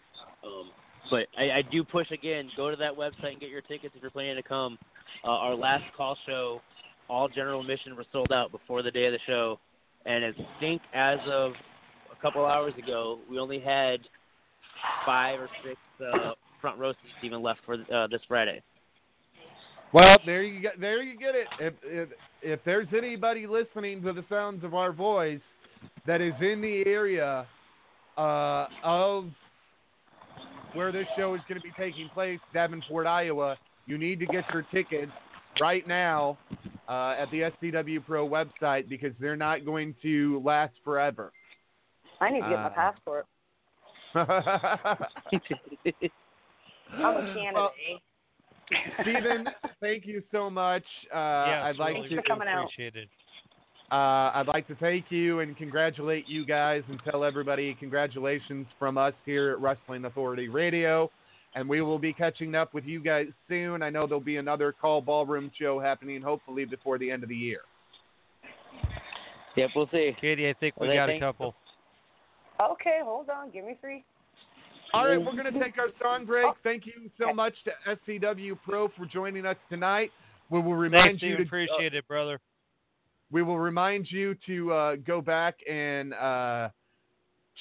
[0.44, 0.72] Um,
[1.10, 2.50] but I, I do push again.
[2.56, 4.78] Go to that website and get your tickets if you're planning to come.
[5.24, 6.62] Uh, our last call show,
[7.10, 9.60] all general admission was sold out before the day of the show,
[10.06, 11.52] and I think as of
[12.12, 14.00] a couple hours ago, we only had
[15.06, 18.62] five or six uh, front row seats even left for uh, this Friday.
[19.94, 21.48] Well, there you get there you get it.
[21.60, 22.10] If if
[22.42, 25.42] if there's anybody listening to the sounds of our voice
[26.06, 27.46] that is in the area
[28.18, 29.26] uh, of
[30.74, 34.44] where this show is going to be taking place, Davenport, Iowa, you need to get
[34.54, 35.12] your tickets
[35.60, 36.38] right now
[36.88, 41.32] uh, at the SCW Pro website because they're not going to last forever.
[42.20, 43.26] I need to get my Uh, passport.
[44.16, 44.28] I'm
[47.16, 47.54] a candidate.
[47.56, 47.72] Well,
[49.02, 49.48] Stephen,
[49.80, 50.84] thank you so much.
[51.14, 52.64] Uh, yeah, I'd like really, to for coming out.
[52.66, 53.08] appreciated.
[53.92, 53.96] uh,
[54.36, 59.14] I'd like to thank you and congratulate you guys and tell everybody congratulations from us
[59.26, 61.12] here at Wrestling Authority Radio.
[61.54, 63.82] And we will be catching up with you guys soon.
[63.84, 67.36] I know there'll be another call ballroom show happening hopefully before the end of the
[67.36, 67.60] year.
[69.58, 70.16] Yep, we'll see.
[70.22, 71.54] Katie, I think we Well, got a couple.
[72.62, 73.52] Okay, hold on.
[73.52, 74.06] Give me three.
[74.94, 76.48] All right, we're going to take our song break.
[76.64, 77.72] Thank you so much to
[78.10, 80.12] SCW Pro for joining us tonight.
[80.50, 81.38] We will remind Thanks, you Stephen.
[81.38, 82.42] to Appreciate it, brother.
[83.32, 86.70] we will remind you to uh, go back and uh,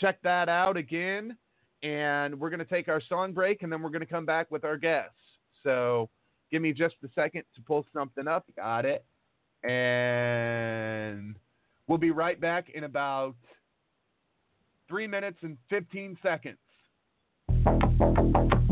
[0.01, 1.37] check that out again.
[1.85, 4.51] And we're going to take our song break, and then we're going to come back
[4.51, 5.15] with our guests.
[5.63, 6.11] So
[6.51, 8.45] give me just a second to pull something up.
[8.57, 9.05] Got it.
[9.63, 11.37] And
[11.87, 13.37] we'll be right back in about
[14.89, 16.59] three minutes and 15 seconds.
[18.01, 18.70] Thank you.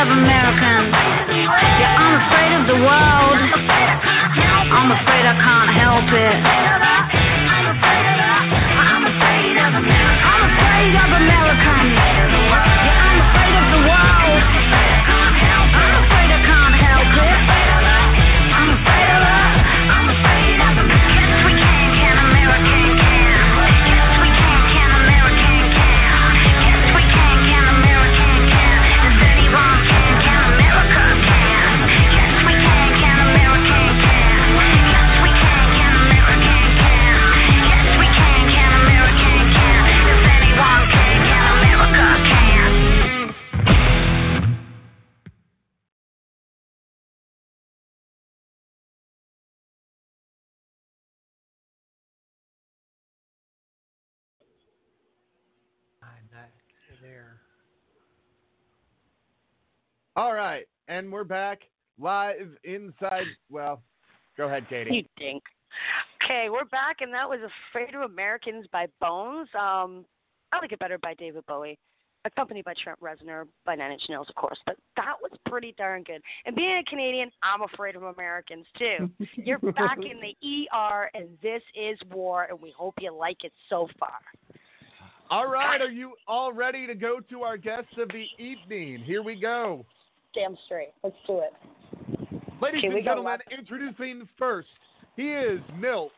[0.00, 0.96] Of Americans.
[1.76, 3.36] Yeah, I'm afraid of the world.
[4.72, 5.59] I'm afraid I can't
[60.20, 61.60] All right, and we're back
[61.98, 63.24] live inside.
[63.48, 63.80] Well,
[64.36, 64.94] go ahead, Katie.
[64.94, 65.42] You dink.
[66.22, 67.38] Okay, we're back, and that was
[67.70, 69.48] Afraid of Americans by Bones.
[69.54, 70.04] Um,
[70.52, 71.78] I like it better by David Bowie,
[72.26, 74.58] accompanied by Trent Reznor, by Nine Inch Nails, of course.
[74.66, 76.20] But that was pretty darn good.
[76.44, 79.08] And being a Canadian, I'm afraid of Americans too.
[79.36, 83.52] You're back in the ER, and this is war, and we hope you like it
[83.70, 84.18] so far.
[85.30, 88.98] All right, are you all ready to go to our guests of the evening?
[88.98, 89.86] Here we go.
[90.34, 90.92] Damn straight.
[91.02, 91.52] Let's do it.
[92.60, 94.68] Ladies Okay, and gentlemen, lots introducing first,
[95.16, 96.10] he is MILF.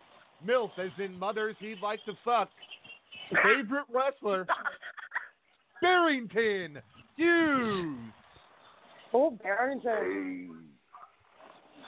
[0.47, 2.51] MILF as in mothers he'd like to fuck.
[3.31, 4.47] Favorite wrestler,
[5.81, 6.79] Barrington
[7.17, 7.97] Hughes.
[9.15, 10.65] Oh, Barrington.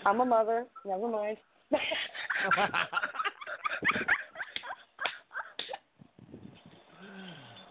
[0.07, 0.67] I'm a mother.
[0.85, 1.37] Never mind.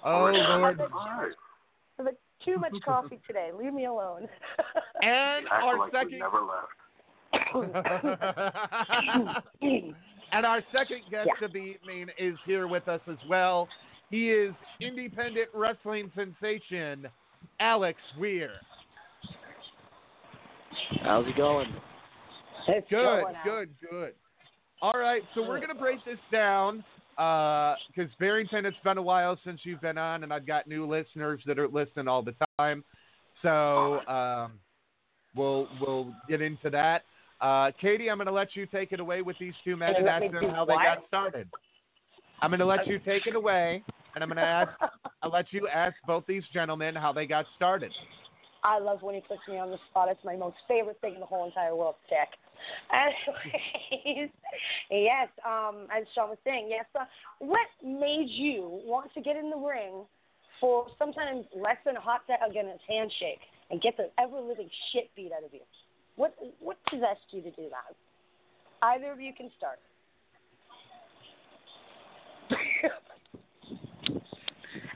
[0.05, 0.81] Oh, Lord.
[2.43, 3.49] I've had too much coffee today.
[3.57, 4.27] Leave me alone.
[5.01, 6.21] And our second
[10.31, 11.45] and our second guest Yeah.
[11.45, 13.67] of the evening is here with us as well.
[14.09, 17.07] He is independent wrestling sensation
[17.59, 18.51] Alex Weir.
[21.01, 21.67] How's it going?
[22.69, 24.13] It's Good, going good, good.
[24.81, 26.81] All right, so we're gonna break this down
[27.16, 31.41] because Barrington, it's been a while since you've been on, and I've got new listeners
[31.45, 32.84] that are listening all the time.
[33.41, 34.53] So um,
[35.36, 37.03] we'll we'll get into that.
[37.41, 39.97] Uh, Katie, I'm going to let you take it away with these two men And
[39.97, 41.49] and let me ask them how they got started.
[42.41, 43.84] I'm going to let you take it away,
[44.16, 44.72] and I'm going to ask.
[45.22, 47.91] I'll let you ask both these gentlemen how they got started.
[48.64, 50.07] I love when he puts me on the spot.
[50.09, 52.30] It's my most favorite thing in the whole entire world, Dick.
[52.93, 54.30] Anyways,
[54.91, 57.05] yes, um, as Sean was saying, yes, uh,
[57.39, 60.05] what made you want to get in the ring
[60.59, 63.39] for sometimes less than a hot dog and a handshake
[63.72, 65.61] and get the ever living shit beat out of you?
[66.16, 67.95] What what possessed you to do that?
[68.84, 69.80] Either of you can start.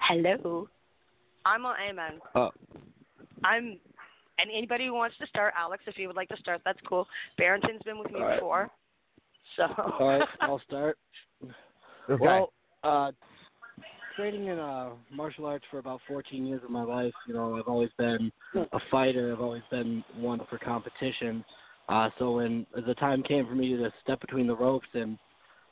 [0.01, 0.67] Hello.
[1.45, 2.19] I'm on Amen.
[2.35, 2.51] Oh.
[3.43, 3.79] I'm
[4.39, 7.07] and anybody who wants to start, Alex, if you would like to start, that's cool.
[7.37, 8.35] Barrington's been with me All right.
[8.35, 8.71] before.
[9.55, 9.63] So
[9.99, 10.97] All right, I'll start.
[12.09, 12.23] Okay.
[12.23, 13.11] Well, uh,
[14.15, 17.67] training in uh, martial arts for about 14 years of my life, you know, I've
[17.67, 19.31] always been a fighter.
[19.31, 21.45] I've always been one for competition.
[21.87, 25.17] Uh, so when the time came for me to step between the ropes and,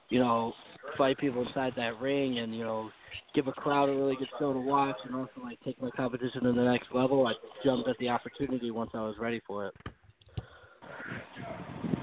[0.10, 0.54] you know,
[0.98, 2.90] fight people inside that ring and, you know,
[3.34, 6.44] give a crowd a really good show to watch and also, like, take my competition
[6.44, 9.74] to the next level, I jumped at the opportunity once I was ready for it.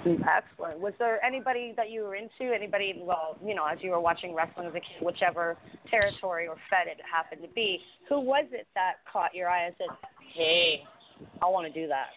[0.07, 0.79] excellent.
[0.79, 2.55] Was there anybody that you were into?
[2.55, 5.57] Anybody well, you know, as you were watching wrestling as a kid, whichever
[5.91, 9.75] territory or fed it happened to be, who was it that caught your eye and
[9.79, 9.89] said,
[10.35, 10.83] Hey,
[11.41, 12.09] I wanna do that?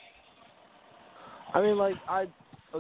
[1.54, 2.26] I mean, like I,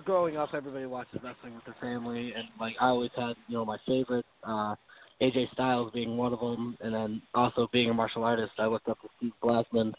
[0.03, 3.65] growing up, everybody watches wrestling with their family, and like I always had, you know,
[3.65, 4.75] my favorite, uh,
[5.21, 8.89] AJ Styles being one of them, and then also being a martial artist, I looked
[8.89, 9.93] up to Steve Blackman.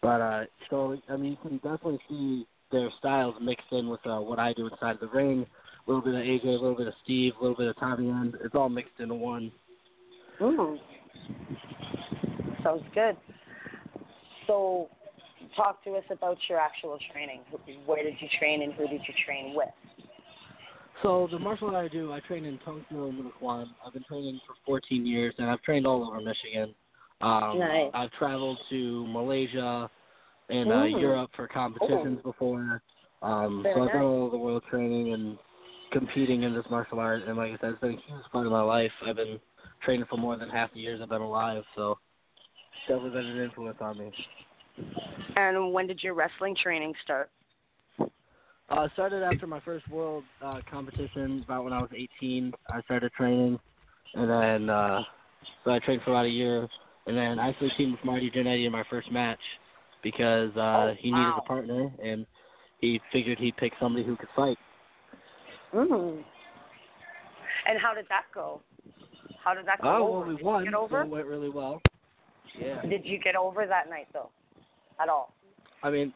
[0.00, 4.20] But uh, so I mean, you can definitely see their styles mixed in with uh,
[4.20, 5.46] what I do inside the ring.
[5.86, 8.08] A little bit of AJ, a little bit of Steve, a little bit of Tommy
[8.08, 8.36] End.
[8.42, 9.52] It's all mixed into one.
[10.40, 10.78] Mm.
[12.62, 13.16] Sounds good.
[14.46, 14.88] So,
[15.56, 17.40] talk to us about your actual training.
[17.86, 19.68] Where did you train and who did you train with?
[21.02, 23.66] So the martial art I do, I train in Tang Soo Do and Minokwan.
[23.84, 26.74] I've been training for 14 years, and I've trained all over Michigan.
[27.20, 27.90] Um, Nice.
[27.94, 29.90] I've traveled to Malaysia
[30.48, 31.00] and uh, Mm.
[31.00, 32.82] Europe for competitions before.
[33.22, 35.38] Um, so I've done all over the world training and
[35.90, 37.22] competing in this martial art.
[37.22, 38.92] And like I said, it's been a huge part of my life.
[39.06, 39.40] I've been
[39.82, 41.98] training for more than half the years I've been alive, so
[42.72, 44.10] it's definitely been an influence on me.
[45.36, 47.30] And when did your wrestling training start?
[48.70, 52.52] Uh, started after my first world uh, competition, about when I was 18.
[52.72, 53.58] I started training,
[54.14, 55.02] and then uh,
[55.64, 56.66] so I trained for about a year,
[57.06, 59.38] and then I actually teamed with Marty Jannetty in my first match
[60.02, 61.42] because uh, Oh, he needed wow.
[61.44, 62.26] a partner, and
[62.80, 64.58] he figured he'd pick somebody who could fight.
[65.74, 66.22] Mm.
[67.66, 68.60] And how did that go?
[69.42, 70.18] How did that go Oh, over?
[70.20, 71.82] well, we did won, get so it went really well.
[72.58, 74.30] Yeah, Did you get over that night though?
[75.00, 75.34] At all?
[75.82, 76.12] I mean,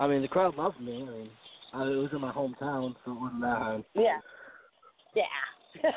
[0.00, 1.06] I mean the crowd loved me.
[1.06, 1.30] I mean,
[1.72, 3.84] I, it was in my hometown, so it wasn't that hard.
[3.94, 4.18] Yeah.
[5.14, 5.22] Yeah.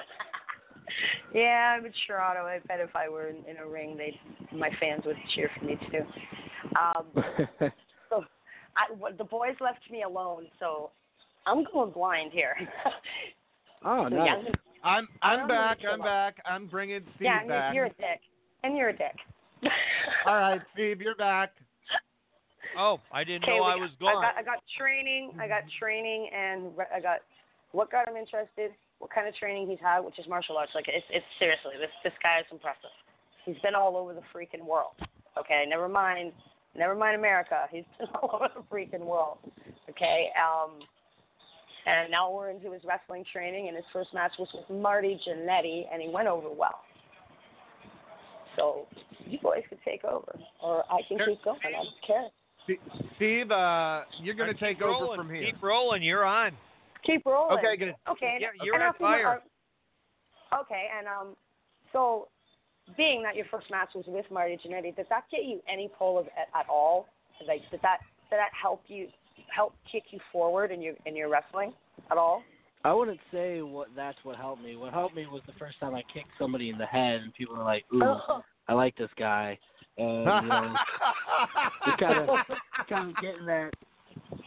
[1.34, 2.42] yeah, I'm in Toronto.
[2.42, 4.20] I bet if I were in, in a ring, they
[4.56, 6.06] my fans would cheer for me too.
[6.80, 7.06] Um,
[8.10, 8.24] so
[8.76, 10.92] I, the boys left me alone, so
[11.46, 12.56] I'm going blind here.
[13.86, 14.28] oh, So, nice.
[14.46, 14.52] yeah,
[14.84, 15.80] I'm I I'm back.
[15.90, 16.38] I'm back.
[16.46, 17.74] I'm bringing Steve yeah, back.
[17.74, 18.22] you're, you're a dick,
[18.64, 19.16] and you're a dick.
[20.26, 21.52] All right, Steve, you're back.
[22.80, 24.24] Oh, I didn't know I got- was gone.
[24.24, 25.36] I got, I got training.
[25.40, 27.20] I got training, and I got
[27.74, 28.72] what got him interested.
[29.00, 30.72] What kind of training he's had, which is martial arts.
[30.74, 32.90] Like it's, it's seriously, this this guy is impressive.
[33.46, 34.96] He's been all over the freaking world.
[35.38, 36.32] Okay, never mind,
[36.76, 37.68] never mind America.
[37.72, 39.40] He's been all over the freaking world.
[39.90, 40.80] Okay, um,
[41.86, 45.84] and now we're into his wrestling training, and his first match was with Marty Jannetty,
[45.92, 46.82] and he went over well.
[48.56, 48.88] So
[49.26, 51.60] you boys could take over, or I can keep going.
[51.66, 52.28] I don't care.
[53.16, 55.10] Steve, uh, you're going to take rolling.
[55.10, 55.46] over from here.
[55.46, 56.04] Keep rolling.
[56.04, 56.52] You're on.
[57.06, 57.58] Keep rolling.
[57.58, 57.96] Okay, good.
[58.10, 58.38] Okay.
[58.40, 59.42] Yeah, and- you're and on fire.
[60.52, 61.36] what- okay, and um,
[61.94, 62.28] so
[62.98, 66.18] being that your first match was with Marty Jannetty, does that get you any pull
[66.18, 67.08] of, at, at all?
[67.48, 68.00] Like, did that
[68.30, 69.08] did that help you
[69.56, 71.74] help kick you forward in your in your wrestling
[72.12, 72.44] at all?
[72.84, 74.76] I wouldn't say what that's what helped me.
[74.76, 77.56] What helped me was the first time I kicked somebody in the head, and people
[77.56, 78.16] were like, "Ooh,
[78.68, 79.58] I like this guy,"
[80.00, 80.76] and you know,
[81.86, 82.30] just kind of
[82.90, 83.72] kind of getting that,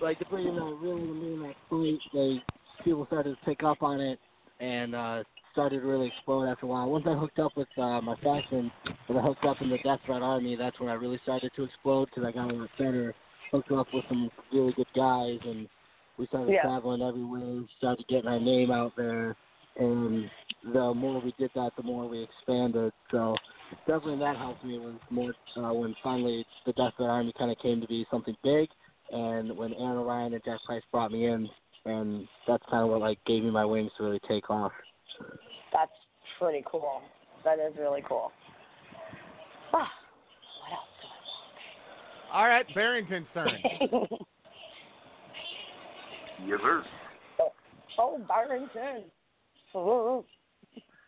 [0.00, 1.98] like to bring in that really to me in that fight.
[2.12, 2.42] Like
[2.84, 4.18] people started to pick up on it
[4.60, 5.22] and uh
[5.52, 6.88] started to really explode after a while.
[6.88, 8.72] Once I hooked up with uh, my faction,
[9.06, 11.64] when I hooked up in the Death Threat Army, that's when I really started to
[11.64, 13.14] explode because I got a lot better,
[13.50, 15.68] hooked up with some really good guys, and
[16.18, 16.62] we started Yeah.
[16.62, 19.36] traveling everywhere, started getting our name out there,
[19.76, 20.30] and
[20.72, 22.92] the more we did that, the more we expanded.
[23.10, 23.36] So
[23.86, 27.58] definitely that helped me was more uh, when finally the Death Threat Army kind of
[27.58, 28.68] came to be something big,
[29.10, 31.48] and when Aaron Ryan and Jack Price brought me in,
[31.84, 34.72] and that's kind of what like gave me my wings to really take off.
[35.72, 35.90] That's
[36.38, 37.02] pretty cool.
[37.44, 38.30] That is really cool.
[39.74, 39.90] Ah,
[42.32, 43.50] All right, Barrington's turn.
[43.90, 44.20] what else?
[46.46, 46.82] Yes, sir.
[47.98, 49.04] oh, Barrington.
[49.74, 50.24] Oh,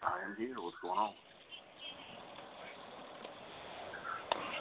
[0.03, 0.55] I am here.
[0.59, 1.13] What's going on?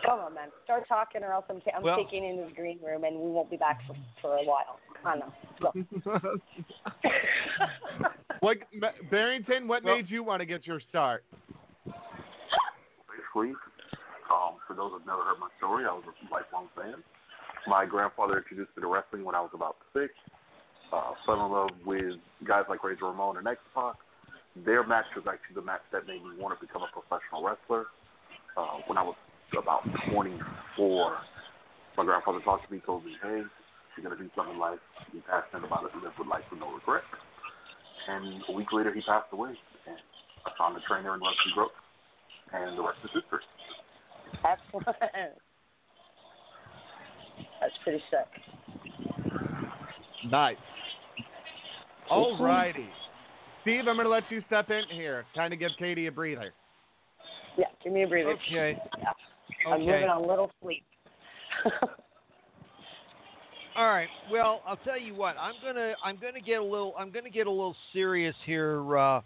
[0.06, 0.49] Come on, man.
[0.64, 3.49] Start talking, or else I'm, I'm Well- taking into the green room, and we won't
[3.49, 4.80] be back for for a while.
[5.06, 5.34] I know.
[5.60, 5.74] Go.
[8.39, 8.58] what,
[9.12, 9.68] Barrington?
[9.68, 11.24] What Well- made you want to get your start?
[11.86, 13.54] Basically,
[14.32, 17.04] um, for those who've never heard my story, I was a lifelong fan.
[17.68, 20.14] My grandfather introduced me to wrestling when I was about six.
[20.91, 23.95] Uh, fell in love with guys like Razor Ramon and X-Pac.
[24.66, 27.88] Their match was actually the match that made me want to become a professional wrestler.
[28.56, 29.16] Uh, when I was
[29.58, 31.18] about 24,
[31.97, 33.41] my grandfather talked to me, told me, hey,
[33.95, 34.80] you're going to do something in life.
[35.12, 37.04] Be passionate about it, live with life with no regret.
[38.08, 39.54] And a week later, he passed away.
[39.88, 39.97] And
[40.45, 41.76] I found a trainer in Rusty Brooks,
[42.54, 43.39] and the rest is history.
[44.43, 44.88] Excellent.
[47.62, 48.28] That's pretty sick.
[50.30, 50.58] Nice.
[52.10, 52.89] All righty.
[53.62, 55.26] Steve, I'm going to let you step in here.
[55.36, 56.54] Kind of give Katie a breather.
[57.58, 58.32] Yeah, give me a breather.
[58.32, 58.78] Okay.
[58.97, 59.14] Yeah.
[59.68, 60.84] I'm moving on a little sleep.
[63.76, 64.07] All right.
[64.32, 65.36] Well, I'll tell you what.
[65.39, 69.22] I'm gonna I'm gonna get a little I'm gonna get a little serious here uh,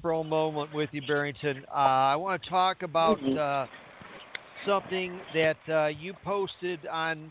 [0.00, 1.64] for a moment with you, Barrington.
[1.70, 3.36] Uh, I want to talk about Mhm.
[3.36, 3.66] uh,
[4.64, 7.30] something that uh, you posted on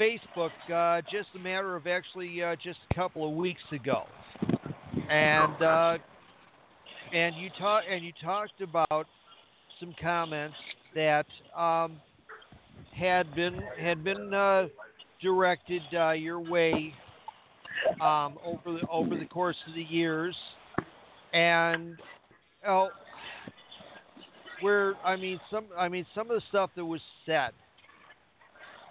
[0.00, 4.06] Facebook uh, just a matter of actually uh, just a couple of weeks ago,
[5.10, 5.98] and uh,
[7.12, 9.06] and you talk and you talked about
[9.82, 10.56] some comments
[10.94, 11.26] that
[11.56, 12.00] um,
[12.96, 14.68] had been had been uh,
[15.20, 16.94] directed uh, your way
[18.00, 20.36] um, over the over the course of the years,
[21.32, 21.96] and
[22.66, 22.90] oh,
[24.60, 27.50] where I mean some I mean some of the stuff that was said,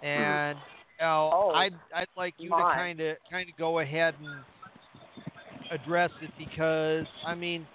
[0.02, 0.58] and
[1.00, 6.10] uh, Oh, I'd I'd like you to kind of kind of go ahead and address
[6.20, 7.66] it because I mean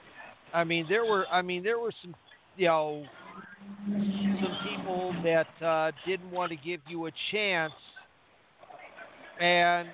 [0.53, 2.13] I mean there were I mean there were some
[2.57, 3.05] you know
[3.87, 7.73] some people that uh, didn't want to give you a chance
[9.39, 9.87] and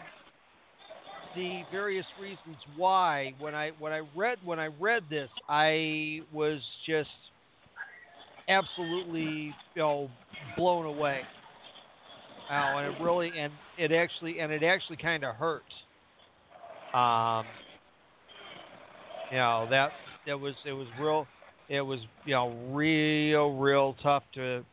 [1.36, 6.60] the various reasons why when I when I read when I read this I was
[6.88, 7.10] just
[8.48, 10.10] absolutely you know
[10.58, 11.22] blown away.
[12.52, 15.64] Oh, and it really and it actually and it actually kind of hurt.
[16.94, 17.46] Um,
[19.32, 19.92] you know that
[20.28, 21.28] that was it was real
[21.70, 24.64] it was you know real real tough to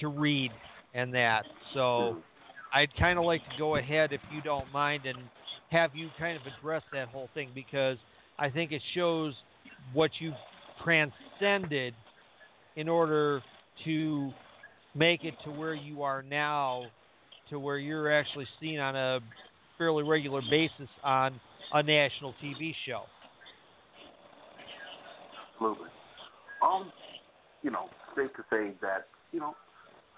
[0.00, 0.50] to read
[0.94, 2.16] and that so
[2.74, 5.18] I'd kind of like to go ahead if you don't mind and
[5.70, 7.98] have you kind of address that whole thing because
[8.38, 9.34] I think it shows
[9.92, 10.34] what you've
[10.82, 11.94] transcended
[12.76, 13.42] in order
[13.84, 14.32] to
[14.94, 16.86] make it to where you are now
[17.50, 19.20] to where you're actually seen on a
[19.78, 21.38] fairly regular basis on
[21.72, 23.02] a national TV show.
[25.54, 25.88] Absolutely.
[26.62, 26.92] Um,
[27.62, 29.54] you know, safe to say that, you know,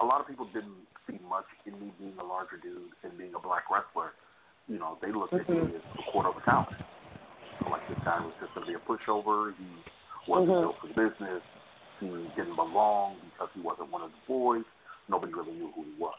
[0.01, 3.34] a lot of people didn't see much in me being a larger dude and being
[3.34, 4.12] a black wrestler.
[4.68, 6.76] You know, they looked at me as a quarter of a talent.
[7.61, 9.55] So, like this guy was just going to be a pushover.
[9.57, 9.64] He
[10.26, 10.61] wasn't Mhm.
[10.61, 11.42] built for business.
[12.01, 14.64] He didn't belong because he wasn't one of the boys.
[15.09, 16.18] Nobody really knew who he was.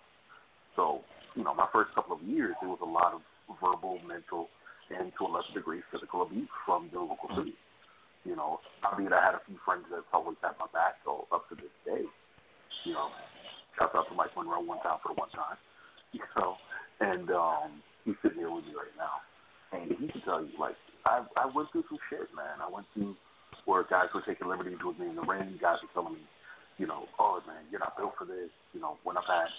[0.76, 1.04] So,
[1.36, 3.22] you know, my first couple of years, there was a lot of
[3.60, 4.50] verbal, mental,
[4.90, 7.56] and to a lesser degree, physical abuse from the local city.
[8.26, 11.30] You know, I mean, I had a few friends that's always had my back, so
[11.30, 12.02] up to this day,
[12.84, 13.14] you know,
[13.78, 15.62] shout out to Mike Monroe one time for the one time.
[16.12, 16.58] you know.
[17.04, 19.20] And um, he's sitting here with me right now,
[19.76, 22.64] and he can tell you like I I went through some shit, man.
[22.64, 23.14] I went through
[23.68, 25.60] where guys were taking liberties with me in the ring.
[25.60, 26.24] Guys were telling me,
[26.80, 28.50] you know, oh man, you're not built for this.
[28.72, 29.52] You know, when I've had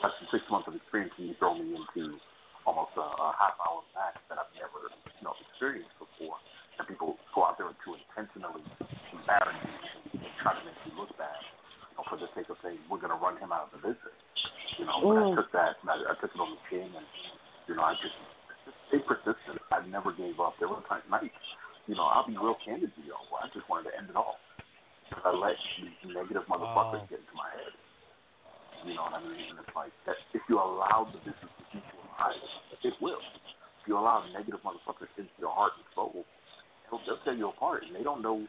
[0.00, 2.16] less than six months of experience, and you throw me into
[2.64, 6.40] almost a, a half hour match that I've never, you know, experienced before.
[6.78, 8.64] And people go out there to intentionally
[9.14, 11.38] embarrass you and try to make you look bad,
[11.90, 13.82] you know, for the sake of saying we're going to run him out of the
[13.94, 14.18] business.
[14.78, 15.36] You know, but I Mm.
[15.38, 17.06] took that, and I, I took it on the chin, and
[17.70, 18.18] you know, I just,
[18.90, 19.62] stayed persistent.
[19.70, 20.58] I never gave up.
[20.58, 21.38] There were times, nights,
[21.86, 24.40] you know, I'll be real candid to you, I just wanted to end it all.
[25.08, 27.08] Because I let these negative motherfuckers Wow.
[27.08, 27.72] get into my head.
[28.84, 29.48] You know what I mean?
[29.52, 30.16] And it's like that.
[30.34, 32.36] If you allow the business to keep you alive,
[32.82, 33.22] it will.
[33.80, 36.24] If you allow negative motherfuckers into your heart and soul,
[36.90, 38.46] they'll, they'll tear you apart, and they don't know.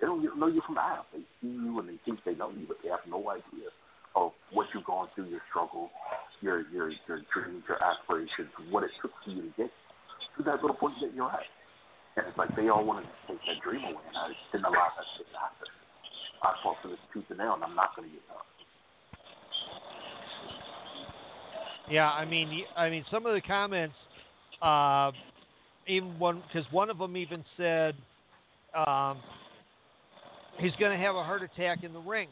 [0.00, 1.04] They don't know you from Adam.
[1.12, 3.72] They see you and they think they know you, but they have no idea
[4.14, 5.90] of what you've gone through, your struggle,
[6.40, 9.70] your your your dreams, your aspirations, what it took for you to get
[10.36, 11.48] to that little point that you're at.
[12.16, 14.88] And it's like they all wanted to take that dream away, and I didn't allow
[14.96, 15.68] that shit to happen.
[16.42, 18.44] I fought for this tooth and nail, and I'm not going to get up.
[21.90, 23.94] Yeah, I mean, I mean, some of the comments,
[24.60, 25.12] uh,
[25.86, 27.94] even one, because one of them even said
[28.74, 29.18] um,
[30.58, 32.28] he's going to have a heart attack in the ring,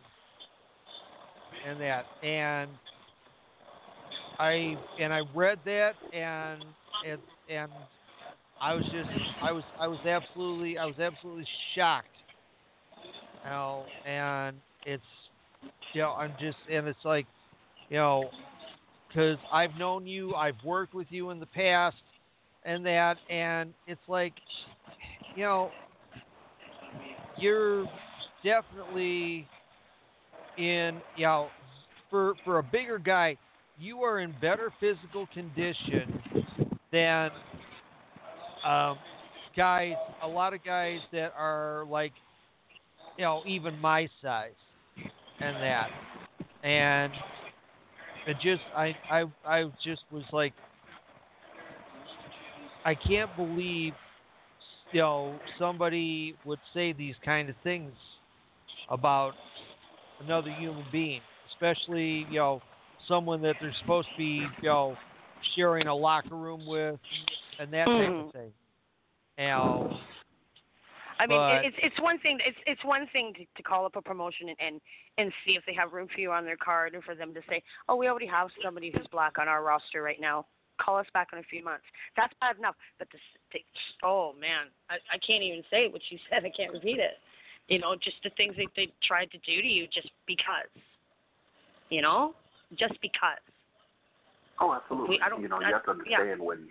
[1.66, 2.70] and that, and
[4.38, 6.62] I and I read that, and
[7.06, 7.70] and and
[8.60, 9.10] I was just,
[9.42, 12.08] I was, I was absolutely, I was absolutely shocked.
[13.44, 15.02] You know, and it's,
[15.92, 17.26] you know, I'm just, and it's like,
[17.90, 18.30] you know,
[19.08, 21.96] because I've known you, I've worked with you in the past,
[22.64, 24.32] and that, and it's like,
[25.36, 25.70] you know,
[27.36, 27.86] you're
[28.42, 29.46] definitely
[30.56, 31.48] in, you know,
[32.10, 33.36] for for a bigger guy,
[33.78, 36.22] you are in better physical condition
[36.92, 37.30] than
[38.64, 38.96] um,
[39.56, 42.12] guys, a lot of guys that are like,
[43.18, 44.52] you know, even my size,
[45.40, 45.88] and that,
[46.62, 47.12] and
[48.26, 50.52] it just I I I just was like
[52.84, 53.94] I can't believe
[54.92, 57.92] you know somebody would say these kind of things
[58.90, 59.32] about
[60.20, 61.20] another human being,
[61.52, 62.62] especially you know
[63.08, 64.96] someone that they're supposed to be you know
[65.56, 66.98] sharing a locker room with
[67.58, 68.26] and that type Mhm.
[68.26, 68.52] of thing.
[69.38, 69.98] You know,
[71.18, 72.38] I mean, But- it, it's it's one thing.
[72.46, 74.80] It's it's one thing to, to call up a promotion and, and
[75.18, 77.40] and see if they have room for you on their card, and for them to
[77.48, 80.46] say, "Oh, we already have somebody who's black on our roster right now.
[80.80, 81.84] Call us back in a few months."
[82.16, 82.76] That's bad enough.
[82.98, 83.20] But this,
[84.02, 86.44] oh man, I, I can't even say what you said.
[86.44, 87.18] I can't repeat it.
[87.68, 90.70] You know, just the things that they tried to do to you just because.
[91.90, 92.34] You know,
[92.78, 93.40] just because.
[94.60, 95.16] Oh, absolutely.
[95.16, 96.18] We- I don't- you know, I- you have to yeah.
[96.18, 96.68] understand when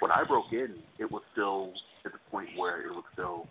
[0.00, 1.72] when I broke in, it was still
[2.04, 3.46] at the point where it was still,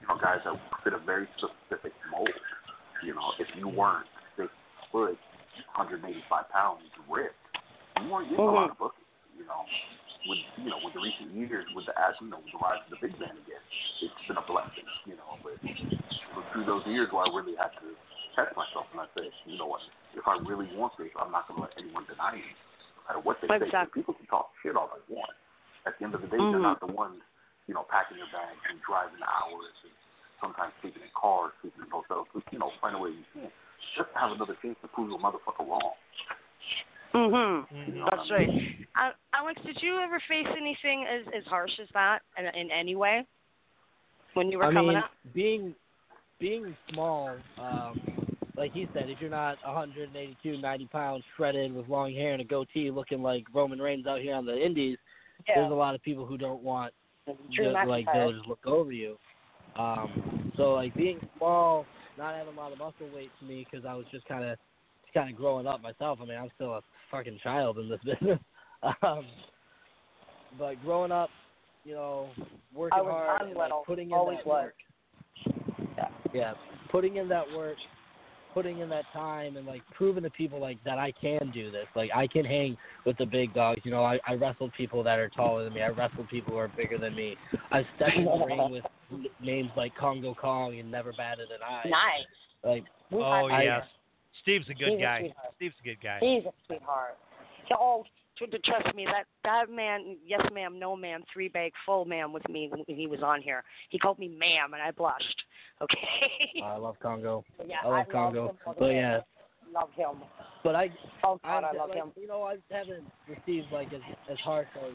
[0.00, 2.28] you know, guys that fit a very specific mold.
[3.02, 4.06] You know, if you weren't
[4.36, 4.50] six
[4.90, 5.18] foot,
[5.76, 7.34] 185 pounds, ripped,
[8.02, 8.72] you weren't getting a lot mm-hmm.
[8.72, 9.03] of bookings.
[10.64, 12.56] You know, with you know, with the recent years, with the you know, with the
[12.56, 13.60] rise of the big man again,
[14.00, 14.88] it's been a blessing.
[15.04, 15.60] You know, but
[16.56, 17.92] through those years where I really had to
[18.32, 19.84] test myself, and I said, you know what,
[20.16, 22.48] if I really want this, I'm not going to let anyone deny me
[22.96, 23.68] no matter what they say.
[23.92, 25.36] People can talk shit all they want.
[25.84, 26.56] At the end of the day, Mhm.
[26.56, 27.20] they're not the ones,
[27.68, 29.92] you know, packing their bags and driving hours and
[30.40, 32.26] sometimes sleeping in cars, sleeping in hotels.
[32.50, 33.52] You know, find a way you can
[33.94, 35.92] just to have another chance to prove a motherfucker wrong.
[37.14, 37.66] Mhm.
[37.86, 38.86] You know That's what I mean?
[38.96, 39.10] right.
[39.10, 42.96] Uh, Alex, did you ever face anything as as harsh as that in, in any
[42.96, 43.26] way
[44.34, 45.10] when you were I coming mean, up?
[45.32, 45.74] being
[46.40, 48.00] being small, um,
[48.56, 52.44] like he said, if you're not 182, 90 pounds, shredded with long hair and a
[52.44, 54.98] goatee, looking like Roman Reigns out here on the Indies,
[55.46, 56.92] there's a lot of people who don't want
[57.54, 59.16] Drew to, like they'll just look over you.
[59.76, 61.86] Um, so like being small,
[62.18, 64.58] not having a lot of muscle weight to me because I was just kind of
[65.14, 66.18] kind of growing up myself.
[66.20, 68.38] I mean, I'm still a fucking child in this business.
[69.02, 69.24] um,
[70.58, 71.30] but growing up,
[71.84, 72.28] you know,
[72.74, 74.64] working I was hard, and, like, putting in always that was.
[74.64, 74.74] work.
[76.32, 76.54] Yeah,
[76.90, 77.76] putting in that work,
[78.54, 81.86] putting in that time, and like proving to people like that I can do this.
[81.94, 83.80] Like I can hang with the big dogs.
[83.84, 85.82] You know, I, I wrestled people that are taller than me.
[85.82, 87.36] I wrestled people who are bigger than me.
[87.70, 88.84] I've stepped in the ring with
[89.40, 91.88] names like Kongo Kong and never batted an eye.
[91.88, 92.26] Nice.
[92.64, 93.82] Like oh I- yes,
[94.42, 95.18] Steve's a good He's guy.
[95.20, 95.46] sweetheart.
[95.56, 96.18] Steve's a good guy.
[96.20, 97.16] He's a sweetheart.
[97.68, 98.04] So, oh,
[98.38, 102.32] to, to trust me, that that man, yes ma'am, no ma'am, three bag full ma'am
[102.32, 103.62] with me when he was on here.
[103.90, 105.42] He called me ma'am, and I blushed.
[105.82, 106.62] Okay.
[106.62, 107.44] I love Kongo.
[107.66, 108.44] yeah, I love I Kongo.
[108.46, 108.94] Love him all the But way.
[108.94, 109.20] yeah,
[109.74, 110.22] love him.
[110.62, 110.88] But I,
[111.24, 112.12] Oh God, I, I love like, him.
[112.16, 114.92] You know, I haven't received like as as harsh as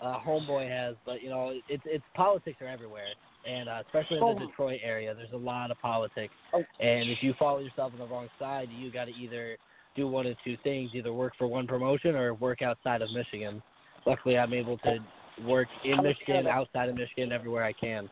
[0.00, 3.04] uh, Homeboy has, but you know, it's it's politics are everywhere,
[3.46, 4.46] and uh, especially in the Oh.
[4.46, 6.34] Detroit area, there's a lot of politics.
[6.54, 6.62] Oh.
[6.80, 9.56] And if you follow yourself on the wrong side, you got to either
[9.96, 13.62] do one of two things: either work for one promotion or work outside of Michigan.
[14.06, 14.98] Luckily, I'm able to
[15.46, 18.08] work in Michigan, outside of Michigan, everywhere I can.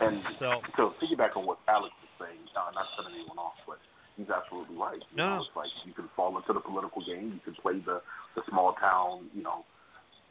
[0.00, 3.78] And So to piggyback on what Alex is saying, uh, not cutting anyone off, but
[4.16, 5.00] he's absolutely right.
[5.10, 5.36] You No.
[5.36, 8.02] know, it's like you can fall into the political game, you can play the
[8.34, 9.64] the small town, you know,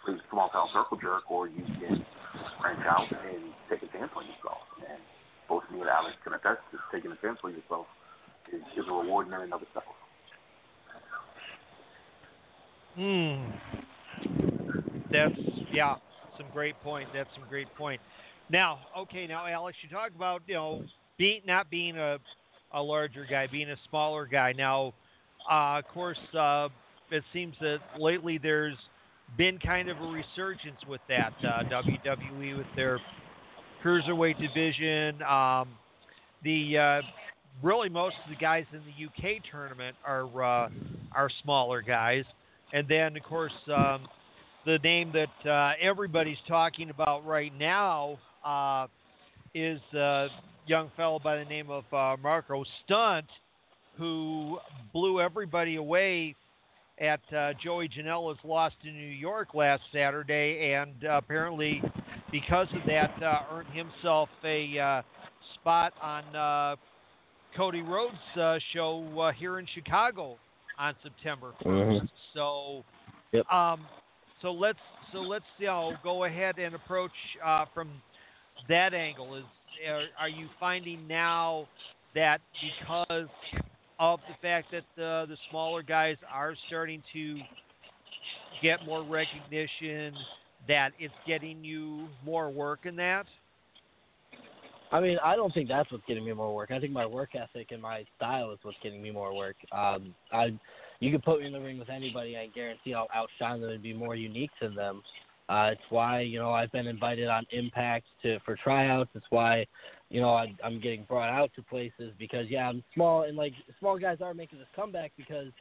[0.06, 2.06] the small town circle jerk, or you can
[2.62, 4.62] branch out and take a chance on yourself.
[4.80, 5.00] And
[5.50, 7.88] both me and Alex can attest to taking a chance on yourself
[8.52, 9.86] is, is a reward in and of itself.
[12.96, 13.52] Hmm.
[15.12, 15.36] That's
[15.72, 15.96] yeah,
[16.38, 17.10] some great point.
[17.14, 18.00] That's some great point.
[18.50, 20.84] Now, okay, now Alex, you talk about you know
[21.18, 22.18] being not being a
[22.74, 24.54] a larger guy, being a smaller guy.
[24.54, 24.94] Now,
[25.50, 26.70] uh, of course, uh,
[27.12, 28.76] it seems that lately there's
[29.38, 33.00] been kind of a resurgence with that uh, WWE with their
[33.84, 35.22] cruiserweight division.
[35.24, 35.70] Um,
[36.44, 37.02] the uh,
[37.64, 40.70] really most of the guys in the UK tournament are uh,
[41.14, 42.24] are smaller guys,
[42.74, 44.08] and then of course um,
[44.66, 48.88] the name that uh, everybody's talking about right now uh,
[49.54, 50.28] is a
[50.68, 53.26] young fellow by the name of uh, Marko Stunt,
[53.98, 54.58] who
[54.94, 56.36] blew everybody away
[57.00, 61.82] at uh, Joey Janela's loss to New York last Saturday, and uh, apparently
[62.32, 65.02] because of that uh, earned himself a uh,
[65.56, 66.76] spot on uh,
[67.56, 70.38] Cody Rhodes' uh, show uh, here in Chicago
[70.78, 72.02] on September 1st.
[72.02, 72.10] Mhm.
[72.34, 72.84] So,
[73.32, 73.52] Yep.
[73.52, 73.86] um,
[74.42, 74.80] so let's
[75.12, 77.12] so let's you know go ahead and approach
[77.44, 77.90] uh, from
[78.70, 79.36] that angle.
[79.36, 79.44] Is
[79.88, 81.68] are, are you finding now
[82.14, 83.28] that because
[84.00, 87.40] of the fact that the the smaller guys are starting to
[88.62, 90.14] get more recognition,
[90.68, 93.26] that it's getting you more work in that?
[94.92, 96.72] I mean, I don't think that's what's getting me more work.
[96.72, 99.56] I think my work ethic and my style is what's getting me more work.
[99.72, 100.58] Um, I,
[101.00, 103.84] you could put me in the ring with anybody, I guarantee I'll outshine them and
[103.84, 105.02] be more unique to them.
[105.48, 109.12] Uh, it's why you know I've been invited on Impact to for tryouts.
[109.14, 109.66] It's why
[110.10, 113.54] you know I, I'm getting brought out to places because yeah I'm small and like
[113.80, 115.52] small guys are making this comeback because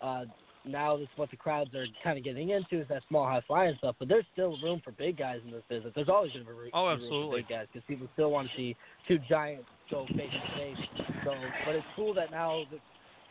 [0.00, 0.24] uh,
[0.64, 3.74] now that's what the crowds are kind of getting into is that small high flying
[3.78, 3.96] stuff.
[3.98, 5.92] But there's still room for big guys in this business.
[5.94, 7.42] There's always going to be room, Oh, absolutely.
[7.42, 8.76] big guys because people still want to see
[9.06, 11.04] two giants go face to face.
[11.24, 11.32] So,
[11.66, 12.78] but it's cool that now the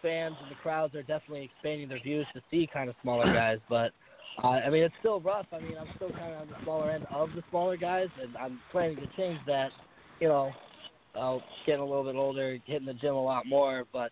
[0.01, 3.59] fans and the crowds are definitely expanding their views to see kind of smaller guys.
[3.69, 3.93] But
[4.41, 5.45] uh, I mean, it's still rough.
[5.51, 8.35] I mean, I'm still kind of on the smaller end of the smaller guys, and
[8.37, 9.69] I'm planning to change that.
[10.19, 10.51] You know,
[11.15, 14.11] uh, getting a little bit older, hitting the gym a lot more, but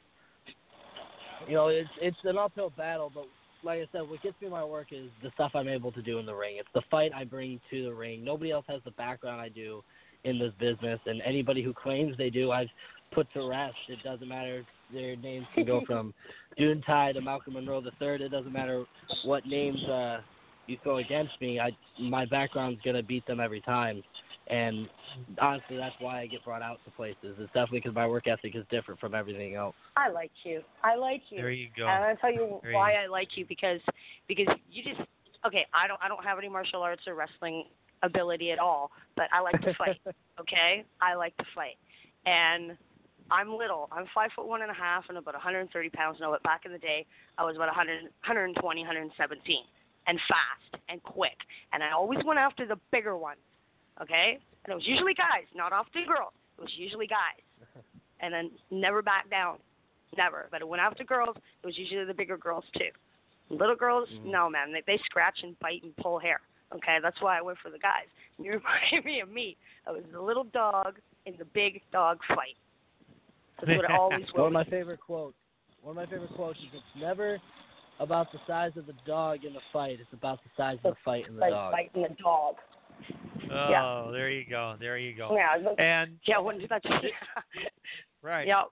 [1.48, 3.26] you know, it's it's an uphill battle, but
[3.64, 6.18] like I said, what gets me my work is the stuff I'm able to do
[6.20, 6.56] in the ring.
[6.60, 8.24] It's the fight I bring to the ring.
[8.24, 9.84] Nobody else has the background I do
[10.24, 12.68] in this business, and anybody who claims they do, I've
[13.12, 13.76] put to rest.
[13.90, 14.64] It doesn't matter.
[14.94, 16.14] Their names can go from
[16.58, 18.22] Dune Tai to Malcolm Monroe the Third.
[18.22, 18.86] It doesn't matter
[19.24, 20.22] what names uh,
[20.68, 21.60] you throw against me.
[21.60, 24.04] I my background's gonna beat them every time.
[24.48, 24.90] And
[25.40, 27.38] honestly, that's why I get brought out to places.
[27.40, 29.76] It's definitely because my work ethic is different from everything else.
[29.96, 30.62] I like you.
[30.84, 31.38] I like you.
[31.38, 31.88] There you go.
[31.88, 33.80] And I'll tell you There why you- I like you because
[34.28, 35.02] because you just
[35.46, 35.66] okay.
[35.74, 37.66] I don't I don't have any martial arts or wrestling
[38.04, 40.02] ability at all, but I like to fight.
[40.40, 41.78] okay, I like to fight,
[42.26, 42.78] and
[43.32, 43.88] I'm little.
[43.92, 46.32] I'm five foot one and a half and about 130 pounds now.
[46.32, 47.06] But back in the day,
[47.38, 49.64] I was about 100, 120, 117,
[50.08, 51.38] and fast and quick.
[51.74, 53.40] And I always went after the bigger ones.
[54.02, 56.34] Okay, and it was usually guys, not often girls.
[56.58, 57.42] It was usually guys,
[58.20, 59.58] and then never back down,
[60.18, 60.48] never.
[60.52, 62.90] But when after girls, it was usually the bigger girls too.
[63.50, 64.32] Little girls, mm.
[64.32, 66.40] no man, they, they scratch and bite and pull hair.
[66.74, 68.08] Okay, that's why I went for the guys.
[68.42, 69.56] You reminded me of me.
[69.86, 70.96] I was the little dog
[71.28, 72.56] in the big dog fight.
[73.66, 75.36] That's what it always One of my favorite quotes.
[75.82, 77.40] One of my favorite quotes is it's never
[78.00, 80.00] about the size of the dog in the fight.
[80.00, 81.72] It's about the size of the fight in the like dog.
[81.72, 82.56] fighting the dog.
[83.52, 84.12] Oh, Yeah.
[84.12, 84.76] there you go.
[84.80, 85.36] There you go.
[85.36, 86.86] Yeah, And yeah, when that's
[88.22, 88.48] right.
[88.48, 88.66] Yep.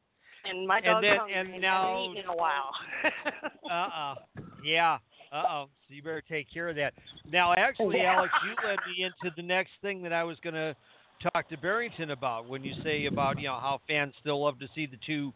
[0.46, 2.72] And my And dog's then- and and now- hasn't eaten in a while.
[3.70, 4.16] Uh uh
[4.64, 4.98] Yeah.
[5.32, 5.66] Uh oh.
[5.88, 6.94] So you better take care of that.
[7.32, 8.16] Now, actually, Yeah.
[8.16, 10.76] Alex, you led me into the next thing that I was going to
[11.22, 14.68] talk to Barrington about when you say about you know how fans still love to
[14.74, 15.34] see the two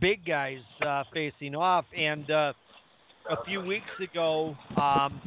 [0.00, 1.84] big guys uh, facing off.
[1.96, 2.52] And uh,
[3.30, 5.20] a few weeks ago, um,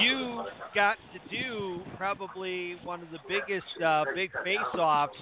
[0.00, 5.16] you got to do probably one of the biggest uh, big face-offs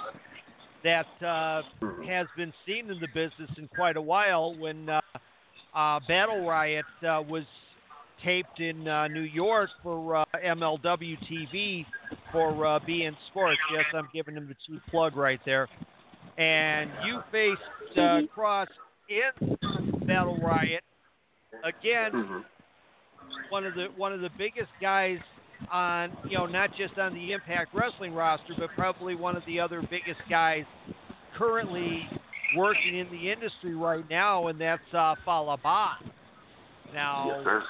[0.84, 1.62] that uh,
[2.06, 4.54] has been seen in the business in quite a while.
[4.56, 5.00] When uh,
[5.74, 7.44] uh, Battle Riot was
[8.24, 11.84] taped in uh, New York for uh, MLW TV
[12.32, 13.58] for uh, beIN Sports.
[13.72, 15.68] Yes, I'm giving him the cheap plug right there.
[16.38, 17.60] And you faced
[17.98, 18.68] uh, Cross
[19.08, 19.56] in
[20.06, 20.82] Battle Riot
[21.64, 22.44] again.
[23.48, 25.18] One of the one of the biggest guys
[25.72, 29.60] on you know not just on the Impact Wrestling roster, but probably one of the
[29.60, 30.64] other biggest guys
[31.38, 32.08] currently
[32.56, 35.94] working in the industry right now, and that's uh, Fallah Bahh.
[36.92, 37.62] Now, Yes.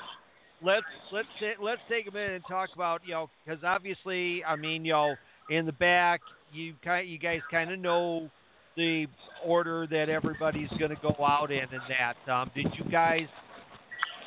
[0.63, 1.29] Let's let's
[1.63, 5.15] let's take a minute and talk about you know because obviously I mean you know
[5.51, 6.21] in the back
[6.53, 8.31] you kind you guys kind of know
[8.77, 9.07] the
[9.45, 12.31] order that everybody's going to go out in and that.
[12.31, 13.27] Um, did you guys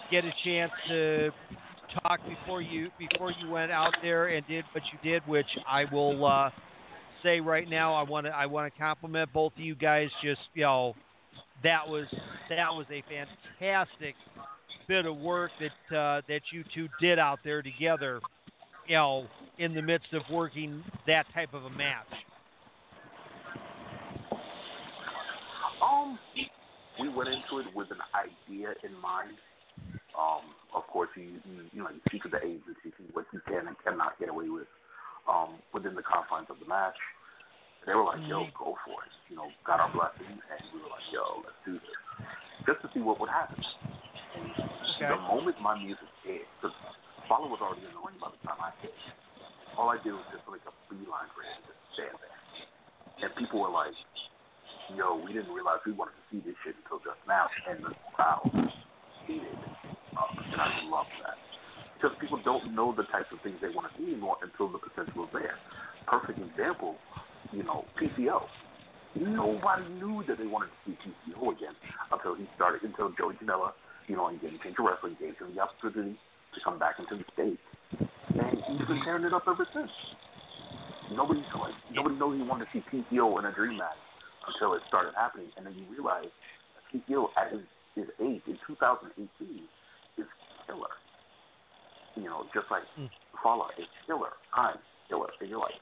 [0.09, 1.29] get a chance to
[2.01, 5.85] talk before you before you went out there and did what you did, which I
[5.91, 6.49] will uh,
[7.23, 7.93] say right now.
[7.93, 10.09] I want to I want to compliment both of you guys.
[10.23, 10.95] Just you know
[11.63, 12.05] that was
[12.49, 13.03] that was a
[13.59, 14.15] fantastic
[14.89, 18.19] bit of work that uh, that you two did out there together.
[18.87, 19.27] You know,
[19.59, 22.09] in the midst of working that type of a match.
[25.79, 26.17] Um,
[26.99, 29.37] we went into it with an idea in mind.
[30.17, 30.41] Um,
[30.75, 33.67] of course, you you, you know you speak to the agency, see what you can
[33.67, 34.67] and cannot get away with
[35.29, 36.97] um, within the confines of the match.
[37.85, 40.89] They were like, "Yo, go for it." You know, got our blessing, and we were
[40.89, 42.25] like, "Yo, let's do this,"
[42.65, 43.63] just to see what would happen.
[44.35, 46.75] And the moment my music hit, because
[47.27, 48.93] Fallah was already in the ring by the time I hit,
[49.77, 52.39] all I did was just like a beeline for him, just stand there,
[53.23, 53.95] and people were like,
[54.91, 57.93] yo, we didn't realize we wanted to see this shit until just now, and the
[58.11, 58.43] crowd
[59.23, 59.77] hated us,
[60.19, 61.37] um, and I love that.
[61.95, 64.79] Because people don't know the types of things they want to see anymore until the
[64.79, 65.59] potential is there.
[66.07, 66.95] Perfect example,
[67.51, 68.47] you know, PCO.
[69.15, 71.75] Nobody knew that they wanted to see PCO again
[72.11, 73.75] until he started, until Joey Janela,
[74.09, 77.61] you know, Game Changer Wrestling gave him the opportunity to come back into the state.
[78.33, 79.93] And he's been tearing it up ever since.
[81.13, 83.97] Nobody like nobody knows he wanted to see PCO in a dream match
[84.45, 86.29] until it started happening, and then you realize
[86.89, 87.65] PCO at his,
[87.97, 90.29] his age in 2018 is
[90.65, 90.93] killer.
[92.17, 93.09] You know, just like hmm.
[93.41, 94.33] Fallah is killer.
[94.53, 94.77] I'm
[95.09, 95.77] killer, and you're like,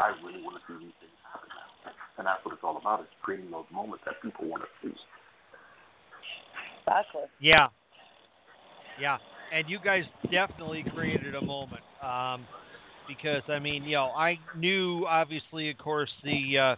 [0.00, 3.04] I really want to see these things happen now, and that's what it's all about:
[3.04, 4.96] is creating those moments that people want to see.
[6.86, 7.22] Exactly.
[7.40, 7.68] Yeah.
[9.00, 9.18] Yeah.
[9.52, 11.82] And you guys definitely created a moment.
[12.02, 12.46] Um,
[13.08, 16.76] because, I mean, you know, I knew, obviously, of course, the uh,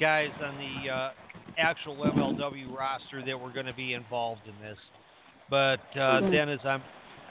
[0.00, 1.10] guys on the uh,
[1.58, 4.78] actual MLW roster that were going to be involved in this.
[5.50, 6.30] But uh, Mhm.
[6.32, 6.82] then as I'm,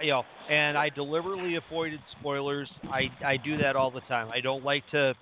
[0.02, 2.70] you know, and I deliberately avoided spoilers.
[2.92, 4.30] I, I do that all the time.
[4.30, 5.16] I don't like to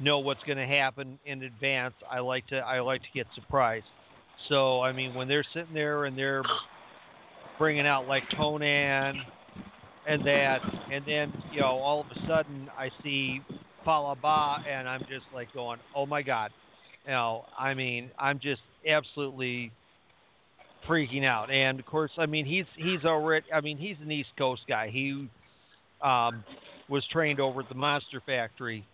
[0.00, 1.94] know what's going to happen in advance.
[2.10, 3.86] I like to I like to get surprised.
[4.48, 6.42] So I mean, when they're sitting there and they're
[7.58, 9.14] bringing out like Konnan
[10.06, 10.58] and that,
[10.92, 13.40] and then you know all of a sudden I see
[13.84, 16.50] Fallah Bahh and I'm just like going, oh my god,
[17.04, 19.70] you know, I mean, I'm just absolutely
[20.88, 21.50] freaking out.
[21.50, 24.88] And of course, I mean, he's he's already, I mean, he's an East Coast guy.
[24.90, 25.28] He
[26.02, 26.44] um,
[26.88, 28.86] was trained over at the Monster Factory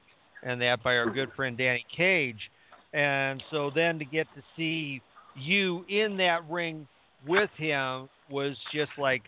[0.43, 2.51] and that by our good friend Danny Cage.
[2.93, 5.01] And so then to get to see
[5.37, 6.87] you in that ring
[7.26, 9.22] with him was just like,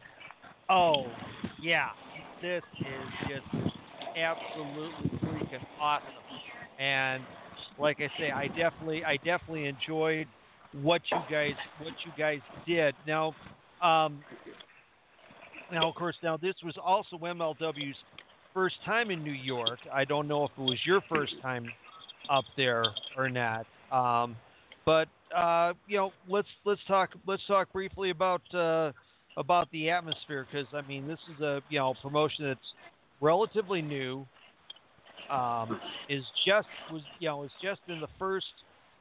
[0.68, 1.07] oh,
[1.61, 1.88] yeah,
[2.40, 3.74] this is just
[4.16, 6.09] absolutely freaking awesome.
[6.78, 7.22] And
[7.78, 10.26] like I say, I definitely, I definitely enjoyed
[10.80, 12.94] what you guys, what you guys did.
[13.07, 13.34] Now,
[13.82, 14.22] um,
[15.70, 17.96] now of course, now this was also MLW's
[18.55, 19.78] first time in New York.
[19.92, 21.66] I don't know if it was your first time
[22.30, 22.84] up there
[23.16, 23.66] or not.
[23.90, 24.36] Um,
[24.84, 28.92] but uh, you know, let's let's talk let's talk briefly about uh,
[29.36, 32.72] about the atmosphere because I mean this is a you know promotion that's
[33.20, 34.26] relatively new.
[35.30, 38.46] Um, is just was you know is just in the first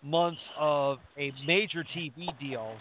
[0.03, 2.73] months of a major TV deal,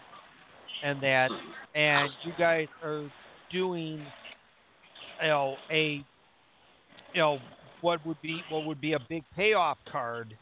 [0.85, 1.31] and that
[1.75, 3.11] and you guys are
[3.51, 4.05] doing
[5.23, 6.05] you know a
[7.15, 7.39] you know
[7.81, 10.37] what would be what would be a big payoff card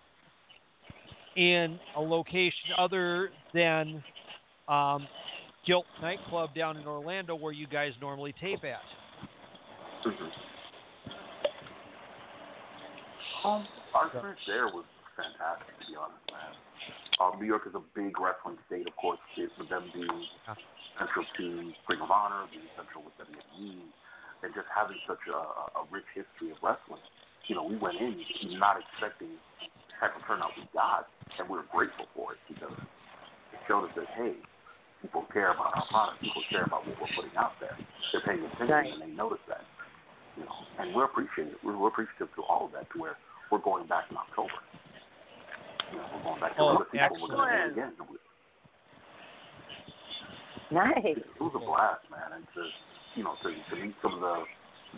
[1.38, 4.02] in a location other than
[4.66, 5.06] um,
[5.64, 8.82] Gilt nightclub down in Orlando where you guys normally tape at.
[13.44, 13.62] Um,
[13.94, 14.82] our experience there was
[15.14, 16.58] fantastic, to be honest, man.
[17.22, 20.10] Um, New York is a big wrestling state, of course, with them being
[20.98, 21.46] central to
[21.86, 23.78] Ring of Honor, being central with WWE,
[24.42, 25.38] and just having such a,
[25.78, 27.02] a rich history of wrestling.
[27.46, 28.18] You know, we went in
[28.58, 31.06] not expecting the type of turnout we got,
[31.38, 32.72] and we're grateful for it because
[33.52, 34.34] it showed us that hey,
[35.02, 37.76] people care about our product, people care about what we're putting out there.
[38.12, 38.88] They're paying attention Right.
[38.92, 39.62] and they notice that.
[40.36, 41.58] You know, and we're appreciative.
[41.66, 43.16] We're, we're appreciative to all of that to where
[43.50, 44.54] we're going back in October.
[45.90, 47.10] You know, we're going back to Oh, other people.
[47.26, 47.98] We're going to do it excellent.
[48.06, 48.18] again.
[50.70, 51.16] Nice.
[51.16, 52.62] it was a blast, man, and to
[53.16, 54.36] you know to to meet some of the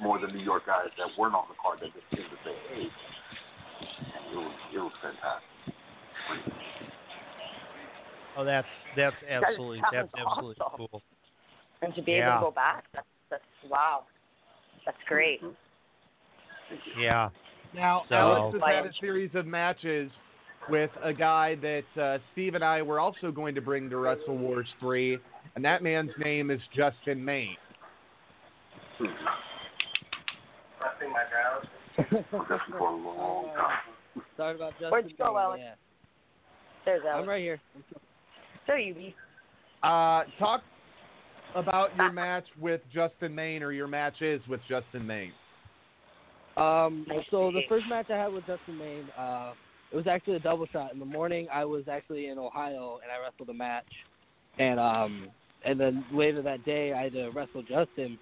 [0.03, 2.39] more of the New York guys that weren't on the card that just came to
[2.43, 5.47] say hey, and it was it was fantastic.
[8.37, 8.66] Oh, that's
[8.97, 10.87] that's absolutely sounds that's absolutely awesome.
[10.91, 11.03] cool.
[11.83, 12.37] And to be Yeah.
[12.37, 14.05] able to go back, that's, that's wow.
[14.87, 15.41] That's great.
[16.99, 17.28] Yeah.
[17.74, 20.11] Now, So- Alex has had a series of matches
[20.68, 24.37] with a guy that uh, Steve and I were also going to bring to Wrestle
[24.37, 25.18] Wars 3,
[25.57, 27.57] and that man's name is Justin Main.
[28.99, 29.11] Just
[32.70, 34.22] for a long time.
[34.37, 34.91] Sorry about Justin.
[34.91, 35.62] Where'd you go, Alex?
[35.64, 35.74] Yeah.
[36.85, 37.61] There's I'm right here.
[38.66, 39.14] So you be.
[39.83, 40.62] Uh, talk
[41.55, 45.33] about your match with Justin Maine or your matches with Justin Maine.
[46.57, 49.53] Um, so the first match I had with Justin Maine, uh,
[49.93, 50.93] it was actually a double shot.
[50.93, 53.87] In the morning, I was actually in Ohio and I wrestled a match,
[54.59, 55.28] and um,
[55.64, 58.18] and then later that day I had to wrestle Justin,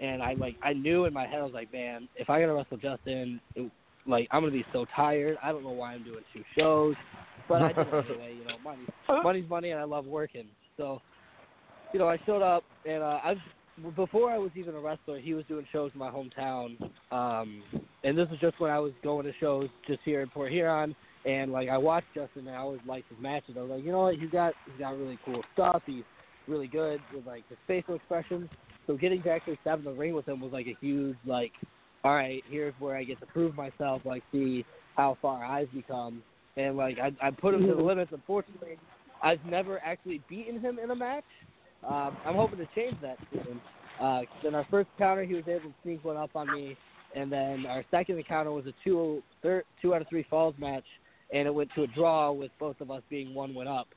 [0.00, 2.54] and I like I knew in my head I was like, man, if I gotta
[2.54, 3.70] wrestle Justin, it,
[4.06, 5.36] like I'm gonna be so tired.
[5.42, 6.94] I don't know why I'm doing two shows,
[7.48, 8.36] but I did it anyway.
[8.38, 8.86] You know, money,
[9.22, 10.46] money's money, and I love working.
[10.76, 11.00] So,
[11.92, 13.38] you know, I showed up, and uh, I've
[13.96, 16.76] before I was even a wrestler, he was doing shows in my hometown.
[17.10, 17.62] Um,
[18.04, 20.94] and this was just when I was going to shows just here in Port Huron.
[21.24, 23.54] And like I watched Justin, and I always liked his matches.
[23.56, 25.82] I was like, you know what, he's got he's got really cool stuff.
[25.86, 26.02] He's
[26.48, 28.48] really good with like his facial expressions.
[28.86, 31.52] So getting to actually step in the ring with him was like a huge like,
[32.02, 34.64] all right, here's where I get to prove myself, like see
[34.96, 36.22] how far I've become.
[36.56, 38.10] And like I I put him to the limits.
[38.12, 38.76] Unfortunately,
[39.22, 41.24] I've never actually beaten him in a match.
[41.86, 43.60] Um, I'm hoping to change that soon.
[44.00, 46.76] Uh, then our first encounter, he was able to sneak one up on me,
[47.14, 50.84] and then our second encounter was a two thir- two out of three falls match,
[51.32, 53.88] and it went to a draw with both of us being one win up.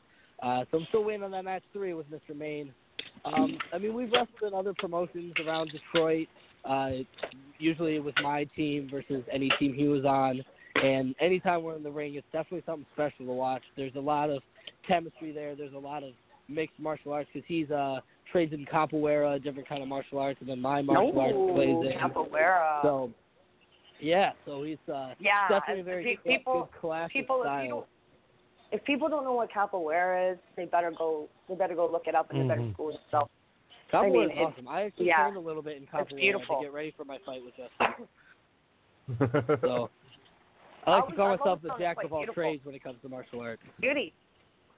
[0.41, 2.35] Uh, so I'm still waiting on that match three with Mr.
[2.35, 2.73] Main.
[3.23, 6.27] Um, I mean, we've wrestled in other promotions around Detroit,
[6.65, 6.91] uh,
[7.57, 10.43] usually with my team versus any team he was on.
[10.81, 13.63] And anytime we're in the ring, it's definitely something special to watch.
[13.77, 14.41] There's a lot of
[14.87, 15.55] chemistry there.
[15.55, 16.11] There's a lot of
[16.47, 17.99] mixed martial arts because he's uh
[18.31, 21.69] trades in capoeira, a different kind of martial arts, and then my martial arts plays
[21.93, 21.97] in.
[21.99, 22.81] capoeira.
[22.83, 23.11] So
[24.01, 27.65] yeah, so he's uh yeah, definitely a very pe- people, good classic people, if style.
[27.65, 27.83] you
[28.71, 31.29] if people don't know what capoeira is, they better go.
[31.47, 33.31] They better go look it up and they better school themselves.
[33.93, 34.67] Capoeira I mean, is it's- awesome.
[34.67, 35.21] I actually yeah.
[35.23, 38.07] trained a little bit in capoeira to get ready for my fight with Justin.
[39.61, 39.89] So
[40.85, 42.43] I I like to call I've myself the jack of all beautiful.
[42.43, 43.61] trades when it comes to martial arts.
[43.81, 44.13] Beauty,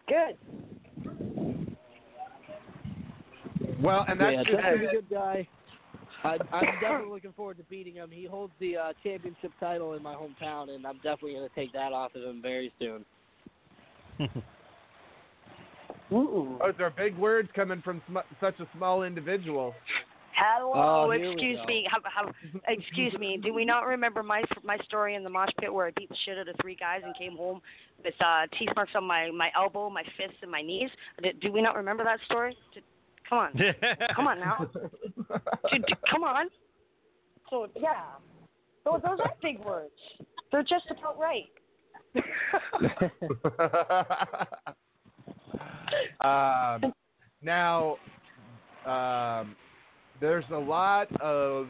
[0.07, 0.37] good.
[3.81, 5.47] Well, and that's yeah, just a good guy.
[6.23, 8.09] I, I'm definitely looking forward to beating him.
[8.11, 11.71] He holds the uh, championship title in my hometown, and I'm definitely going to take
[11.73, 13.05] that off of him very soon.
[16.11, 16.57] Ooh.
[16.59, 19.75] those are big words coming from sm- such a small individual.
[20.37, 21.87] Hello, Oh, excuse me.
[21.89, 22.31] How, how,
[22.67, 23.39] excuse me.
[23.41, 26.15] Do we not remember my my story in the mosh pit where I beat the
[26.25, 27.59] shit out of three guys and came home
[28.03, 30.89] with uh, teeth marks on my my elbow, my fists, and my knees?
[31.23, 32.55] Do, do we not remember that story?
[32.73, 32.81] D-
[33.27, 33.51] Come on,
[34.15, 34.57] come on now.
[35.69, 36.47] Dude, dude, come on.
[37.49, 38.03] So yeah,
[38.85, 39.91] those those are big words.
[40.51, 41.49] They're just about right.
[46.21, 46.93] um,
[47.41, 47.97] now,
[48.85, 49.55] um,
[50.21, 51.67] there's a lot of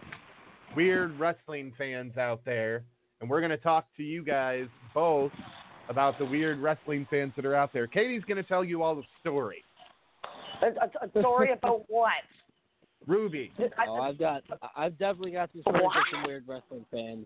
[0.75, 2.83] weird wrestling fans out there,
[3.21, 5.31] and we're going to talk to you guys both
[5.89, 7.87] about the weird wrestling fans that are out there.
[7.87, 9.63] Katie's going to tell you all the story.
[10.61, 12.11] A, a, a story about what?
[13.05, 13.51] Ruby.
[13.59, 14.43] I- oh, I've got,
[14.75, 15.91] I've definitely got some stories Wow.
[15.95, 17.25] with some weird wrestling fans.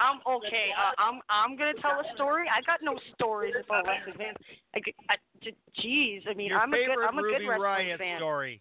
[0.00, 0.68] I'm okay.
[0.78, 2.46] Uh, I'm I'm gonna tell a story.
[2.54, 4.36] I got no stories about wrestling fans.
[4.74, 7.48] I, g- I, j- jeez, I mean, Your I'm a good I'm a Ruby good
[7.48, 8.18] wrestling Riott fan.
[8.18, 8.60] story.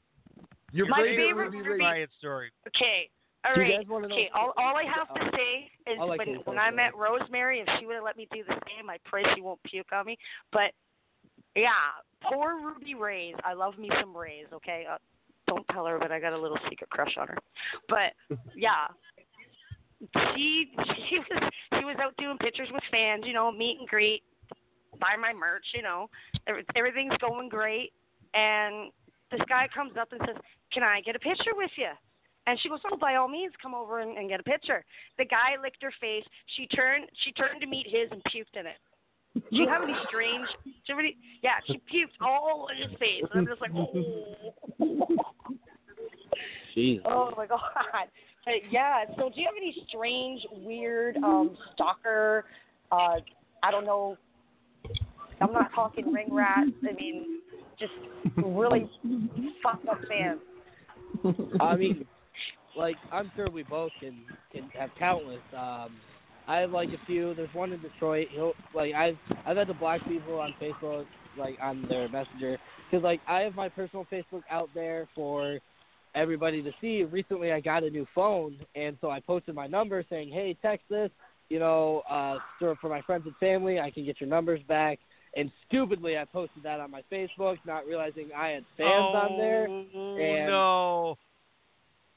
[0.72, 1.93] Your My favorite favorite Ruby Ruby- Riott.
[1.93, 2.51] Riott story.
[2.68, 3.09] Okay.
[3.45, 3.78] All Do you right.
[3.80, 4.30] guys wanna know- Okay.
[4.34, 7.86] All, all I have to say is like when when I met Rosemary, if she
[7.86, 10.18] would have let me do the same, I pray she won't puke on me.
[10.51, 10.74] But
[11.55, 11.70] yeah,
[12.24, 13.36] poor Ruby Rays.
[13.45, 14.47] I love me some Rays.
[14.51, 14.86] Okay.
[14.89, 14.97] Uh,
[15.47, 17.38] don't tell her, but I got a little secret crush on her.
[17.88, 18.13] But
[18.55, 18.88] yeah,
[20.36, 20.72] she
[21.09, 23.24] she was she was out doing pictures with fans.
[23.26, 24.24] You know, meet and greet,
[24.99, 25.65] buy my merch.
[25.74, 26.09] You know,
[26.76, 27.93] everything's going great.
[28.34, 28.91] And
[29.32, 30.36] this guy comes up and says,
[30.72, 31.92] "Can I get a picture with you?"
[32.46, 34.86] And she goes, "Oh, by all means, come over and, and get a picture."
[35.18, 36.24] The guy licked her face.
[36.56, 37.06] She turned.
[37.24, 38.78] She turned to meet his and puked in it.
[39.52, 40.48] Do you have any strange?
[40.64, 43.24] Do you have any, yeah, she puked all in his face.
[43.32, 43.94] And I'm just like, oh.
[46.76, 47.02] Jeez.
[47.06, 47.60] Oh my god.
[48.46, 52.46] But yeah, so do you have any strange, weird, um, stalker,
[52.94, 53.18] uh,
[53.62, 54.16] I don't know,
[55.42, 57.42] I'm not talking ring rats, I mean,
[57.80, 57.94] just
[58.38, 58.90] really
[59.64, 60.40] fucked up fans.
[61.60, 62.06] I mean,
[62.76, 64.22] like I'm sure we both can
[64.52, 65.42] can have countless.
[65.56, 65.96] Um,
[66.48, 67.34] I have like a few.
[67.36, 68.28] There's one in Detroit.
[68.32, 71.06] He'll like I've I've had the black people on Facebook,
[71.38, 72.58] like on their messenger,
[72.90, 75.60] because like I have my personal Facebook out there for
[76.16, 77.04] everybody to see.
[77.04, 80.86] Recently, I got a new phone, and so I posted my number saying, "Hey, text
[80.90, 81.10] this."
[81.50, 85.00] You know, uh, so for my friends and family, I can get your numbers back.
[85.38, 89.68] And stupidly, I posted that on my Facebook, not realizing I had fans on there.
[89.70, 91.18] Oh, And no.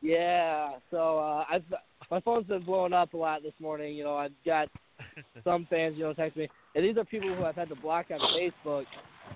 [0.02, 1.62] yeah, so uh, I've
[2.10, 3.94] my phone's been blowing up a lot this morning.
[3.94, 4.68] You know, I've got
[5.44, 8.06] some fans, you know, text me, and these are people who I've had to block
[8.10, 8.84] on Facebook.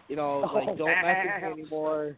[0.09, 2.17] You know, Oh, like don't message me anymore.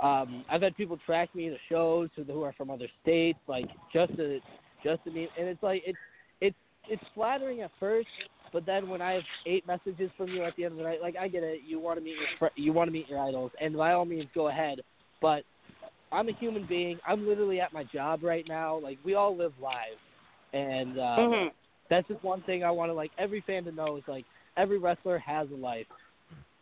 [0.00, 3.66] Um, I've had people track me to shows who who are from other states, like
[3.92, 4.40] just to
[4.84, 5.98] just to meet, and it's like it's
[6.40, 6.56] it's
[6.88, 8.08] it's flattering at first,
[8.52, 11.00] but then when I have eight messages from you at the end of the night,
[11.00, 13.18] like I get it, you want to meet your fr- you want to meet your
[13.20, 14.80] idols, and by all means go ahead,
[15.20, 15.44] but
[16.12, 16.98] I'm a human being.
[17.06, 18.78] I'm literally at my job right now.
[18.78, 20.00] Like we all live lives,
[20.52, 21.50] and uh, Mhm.
[21.88, 24.26] that's just one thing I want to like every fan to know is like
[24.56, 25.86] every wrestler has a life.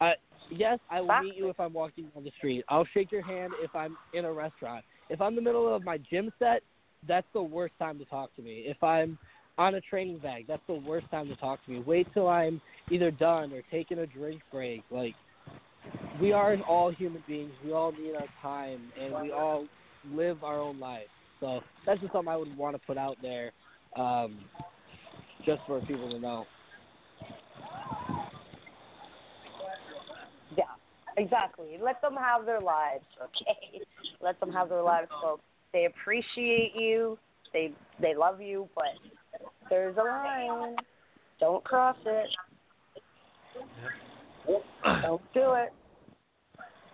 [0.01, 0.12] Uh,
[0.51, 2.64] yes, I will meet you if I'm walking down the street.
[2.68, 4.84] I'll shake your hand if I'm in a restaurant.
[5.09, 6.62] If I'm in the middle of my gym set,
[7.07, 8.64] that's the worst time to talk to me.
[8.66, 9.18] If I'm
[9.61, 11.82] on a training bag, that's the worst time to talk to me.
[11.86, 14.82] Wait till I'm either done or taking a drink break.
[14.90, 15.14] Like
[16.18, 17.52] we are all human beings.
[17.62, 19.66] We all need our time, and we all
[20.12, 21.11] live our own lives.
[21.40, 23.52] So that's just something I would want to put out there,
[23.96, 24.38] um,
[25.44, 26.46] just for people to know.
[30.56, 30.64] Yeah,
[31.18, 31.78] exactly.
[31.82, 33.84] Let them have their lives, okay?
[34.22, 35.42] Let them have their lives, folks.
[35.74, 37.18] They appreciate you.
[37.52, 38.86] They they love you, but
[39.70, 40.76] there's a line.
[41.38, 42.26] Don't cross it.
[45.02, 45.72] Don't do it.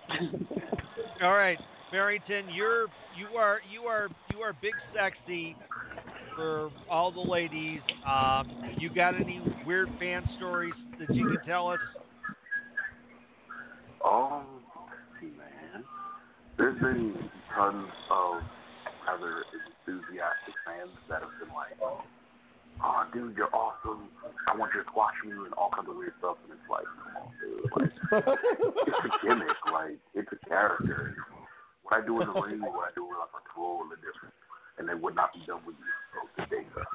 [1.22, 1.58] All right,
[1.90, 2.86] Barrington, you're
[3.18, 5.56] you are you are you are big sexy
[6.36, 7.80] for all the ladies.
[8.06, 11.80] Um, you got any weird fan stories that you can tell us?
[14.04, 14.44] Um,
[15.22, 15.82] man.
[16.58, 17.14] There's been
[17.54, 18.42] tons of
[19.08, 19.44] other
[19.86, 21.74] enthusiastic fans that have been like,
[22.82, 24.08] "Oh, dude, you're awesome.
[24.48, 26.36] I want you to squash me," and all kinds of weird stuff.
[26.44, 27.70] And it's like, come on, dude.
[27.76, 27.92] Like,
[28.86, 29.58] it's a gimmick.
[29.72, 31.16] Like, it's a character.
[31.82, 34.34] What I do in the ring, what I do like a tour, are different,
[34.78, 35.92] and they would not be done with you.
[36.12, 36.86] So good day, sir.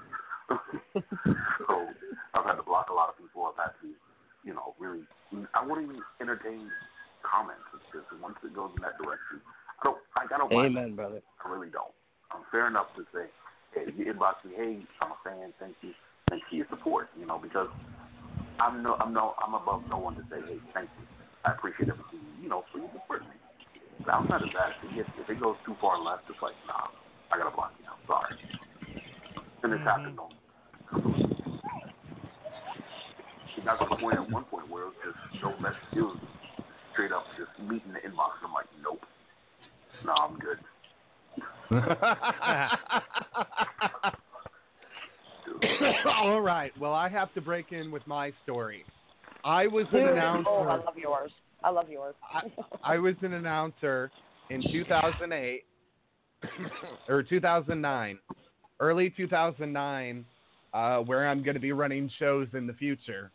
[1.67, 1.87] so
[2.35, 3.47] I've had to block a lot of people.
[3.47, 3.89] I've had to,
[4.43, 5.07] you know, really.
[5.55, 6.67] I wouldn't even entertain
[7.23, 7.63] comments.
[7.71, 9.39] It's just once it goes in that direction,
[9.79, 9.99] I don't.
[10.15, 10.51] Like, I don't.
[10.51, 10.75] mind.
[10.75, 11.23] Amen, brother.
[11.39, 11.95] I really don't.
[12.31, 13.27] I'm fair enough to say,
[13.75, 15.91] if you inbox me, hey, I'm a fan, thank you,
[16.29, 17.67] thanks for your support, you know, because
[18.59, 21.05] I'm no, I'm no, I'm above no one to say, hey, thank you,
[21.45, 23.35] I appreciate everything, you know, for your support me.
[24.05, 26.89] But outside of that, if it, if it goes too far left, it's like, nah,
[27.31, 28.35] I gotta block you now, sorry.
[29.63, 30.31] And it's happened on.
[33.57, 36.01] It got to the point at one point where it was just no message, it
[36.01, 36.17] was
[36.93, 38.41] straight up just meeting the inbox.
[38.43, 39.05] I'm like, nope,
[40.03, 40.57] no, I'm good.
[46.05, 46.71] All right.
[46.79, 48.83] Well, I have to break in with my story.
[49.43, 50.49] I was an announcer.
[50.49, 51.31] oh, I love yours.
[51.63, 52.15] I love yours.
[52.83, 54.11] I was an announcer
[54.49, 55.63] in 2008
[57.09, 58.19] or 2009,
[58.79, 60.25] early 2009,
[60.73, 63.31] uh, where I'm going to be running shows in the future.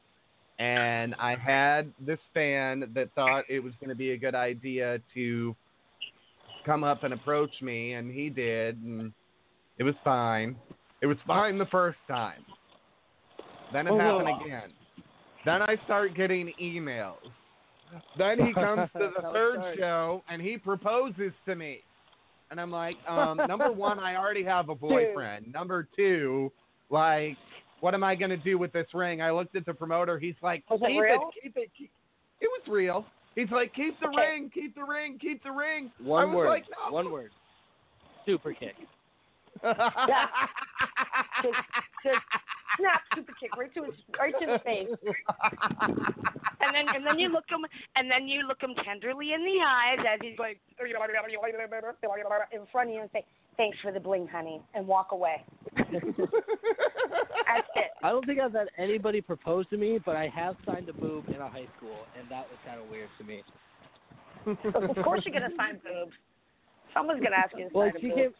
[0.59, 5.01] And I had this fan that thought it was going to be a good idea
[5.15, 5.55] to
[6.67, 9.13] come up and approach me, and he did, and
[9.79, 10.57] it was fine.
[11.01, 12.45] It was fine the first time.
[13.73, 14.71] Then it happened again.
[15.45, 17.15] Then I start getting emails.
[18.19, 19.79] Then he comes to the third starts.
[19.79, 21.81] show and he proposes to me.
[22.51, 25.53] And I'm like, um, number one, I already have a boyfriend.
[25.53, 26.53] Number two,
[26.91, 27.37] like,
[27.81, 29.21] what am I going to do with this ring?
[29.21, 30.19] I looked at the promoter.
[30.19, 31.15] He's like, Was it keep real?
[31.15, 31.71] it, keep it.
[31.77, 31.91] Keep...
[32.41, 33.05] It was real.
[33.37, 34.17] He's like, keep the Okay.
[34.17, 35.93] ring, keep the ring, keep the ring.
[36.01, 36.49] I One was word.
[36.49, 36.93] like, no.
[36.93, 37.31] One word.
[38.25, 38.75] Super kick.
[39.63, 39.63] Just,
[42.03, 42.25] just
[42.81, 44.89] snap, super kick right to his right to his face.
[46.59, 47.65] And then and then you look him
[47.95, 50.57] and then you look him tenderly in the eyes as he's going
[52.53, 53.25] in front of you and say,
[53.57, 55.43] "Thanks for the bling, honey," and walk away.
[55.77, 55.91] That's
[57.77, 57.91] it.
[58.03, 61.25] I don't think I've had anybody propose to me, but I have signed a boob
[61.35, 63.43] in a high school, and that was kind of weird to me.
[64.47, 66.13] of course you're gonna sign boobs.
[66.95, 68.17] Someone's gonna ask you to Well, sign a she boob.
[68.17, 68.33] came.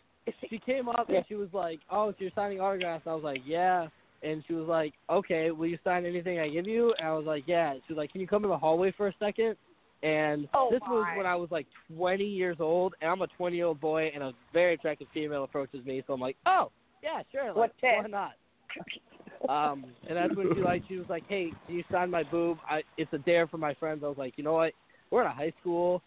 [0.51, 3.25] She came up and she was like, "Oh, so you're signing autographs?" And I was
[3.25, 3.87] like, "Yeah."
[4.23, 7.25] And she was like, "Okay, will you sign anything I give you?" And I was
[7.27, 9.57] like, "Yeah." She was like, "Can you come in the hallway for a second?
[10.03, 11.67] And Oh, this was when I was like
[11.97, 15.45] 20 years old, and I'm a 20 year old boy, and a very attractive female
[15.45, 16.71] approaches me, so I'm like, "Oh,
[17.03, 18.33] yeah, sure, like, What's why not?"
[19.49, 22.59] Um, and that's when she like she was like, "Hey, can you sign my boob?
[22.69, 24.73] I, it's a dare for my friends." I was like, "You know what?
[25.11, 26.03] We're in a high school,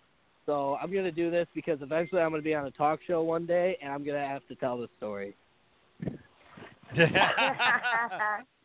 [0.46, 3.46] so I'm gonna do this because eventually I'm gonna be on a talk show one
[3.46, 5.36] day, and I'm gonna have to tell this story."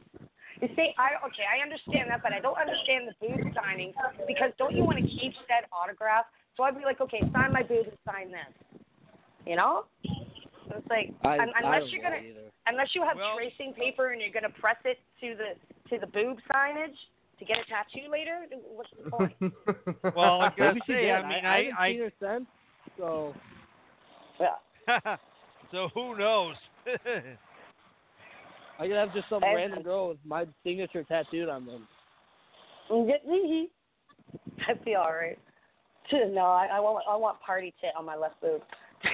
[0.60, 3.92] you see, I okay, I understand that, but I don't understand the boob signing
[4.26, 6.26] because don't you want to keep said autograph?
[6.56, 8.80] So I'd be like, okay, sign my boob and sign this.
[9.46, 9.84] You know?
[10.68, 12.48] So it's like I, un- I unless don't you're gonna either.
[12.66, 15.58] unless you have Well- tracing paper and you're gonna press it to the
[15.90, 16.96] to the boob signage
[17.38, 19.34] to get a tattoo later, what's the point?
[20.16, 21.10] Well, I gotta say.
[21.10, 22.46] I mean, I, I, haven't I, seen her since,
[22.96, 23.34] so
[24.40, 25.16] yeah.
[25.72, 26.54] so who knows?
[28.78, 31.86] I could have just some And- random girl with my signature tattooed on them.
[34.66, 35.38] That'd be all right.
[36.12, 38.60] No, I, I want I want party tit on my left boob.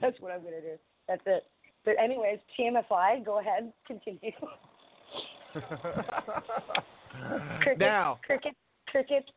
[0.00, 0.76] That's what I'm gonna do.
[1.06, 1.44] That's it.
[1.84, 4.32] But anyways, TMFI, go ahead, continue.
[7.60, 8.54] cricket, now, cricket,
[8.88, 9.30] cricket.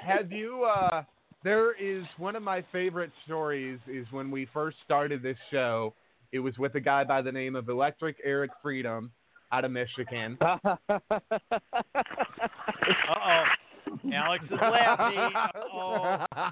[0.00, 0.64] have you?
[0.64, 1.02] uh
[1.42, 3.80] There is one of my favorite stories.
[3.88, 5.92] Is when we first started this show.
[6.32, 9.10] It was with a guy by the name of Electric Eric Freedom
[9.52, 10.38] out of Michigan.
[13.08, 13.44] Uh oh.
[14.12, 15.18] Alex is laughing.
[15.18, 16.24] Uh oh.
[16.34, 16.50] Uh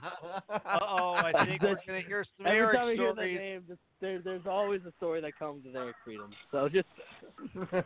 [0.80, 1.14] oh.
[1.14, 3.38] I think we're gonna hear some Every Eric time I hear that stories.
[3.38, 6.30] name, just, there, there's always a story that comes with Eric Freedom.
[6.52, 6.86] So just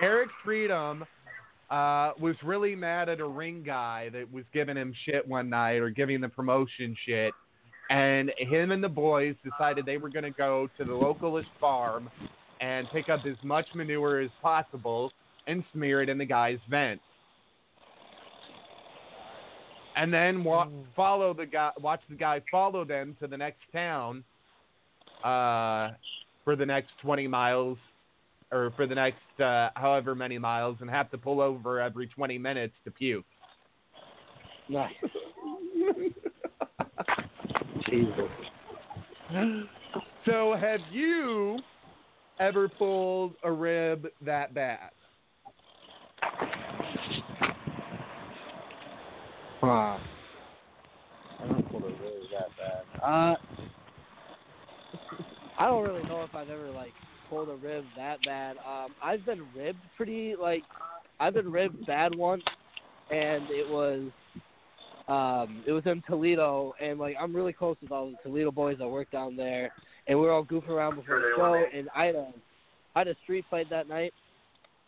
[0.00, 1.04] Eric Freedom
[1.70, 5.76] uh, was really mad at a ring guy that was giving him shit one night
[5.76, 7.32] or giving the promotion shit.
[7.90, 12.08] And him and the boys decided they were going to go to the localist farm
[12.60, 15.12] and pick up as much manure as possible
[15.46, 17.00] and smear it in the guy's vent.
[19.96, 24.24] And then wa- follow the guy, watch the guy follow them to the next town
[25.22, 25.90] uh,
[26.44, 27.78] for the next 20 miles
[28.50, 32.38] or for the next uh, however many miles and have to pull over every 20
[32.38, 33.24] minutes to puke.
[34.68, 34.92] nice.
[37.94, 38.30] Jesus.
[40.26, 41.58] So, have you
[42.40, 44.90] ever pulled a rib that bad?
[49.60, 49.98] Huh.
[51.38, 53.02] I don't pull the really that bad.
[53.02, 53.36] Uh,
[55.58, 56.92] I don't really know if I've ever like
[57.28, 58.56] pulled a rib that bad.
[58.66, 60.62] Um, I've been ribbed pretty like
[61.20, 62.42] I've been ribbed bad once,
[63.10, 64.08] and it was
[65.08, 68.78] um it was in Toledo, and like I'm really close with all the Toledo boys
[68.78, 69.72] that work down there,
[70.06, 72.28] and we were all goofing around before the show, and I had a
[72.94, 74.12] I had a street fight that night,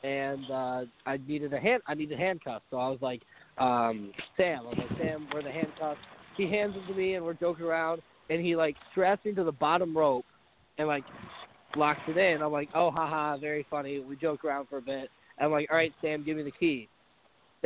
[0.03, 3.23] and uh I needed a hand I needed handcuffs, so I was like
[3.59, 4.61] um Sam.
[4.61, 6.01] I was like, Sam, where the handcuffs?
[6.37, 9.45] He hands them to me and we're joking around and he like straps me to
[9.45, 10.25] the bottom rope
[10.79, 11.05] and like
[11.77, 12.43] locks it in.
[12.43, 14.01] I'm like, Oh haha, very funny.
[14.01, 15.11] We joke around for a bit.
[15.39, 16.89] I'm like, All right, Sam, give me the key.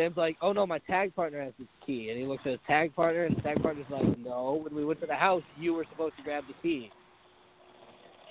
[0.00, 2.60] Sam's like, Oh no, my tag partner has the key and he looks at his
[2.66, 5.74] tag partner and his tag partner's like, No, when we went to the house you
[5.74, 6.90] were supposed to grab the key.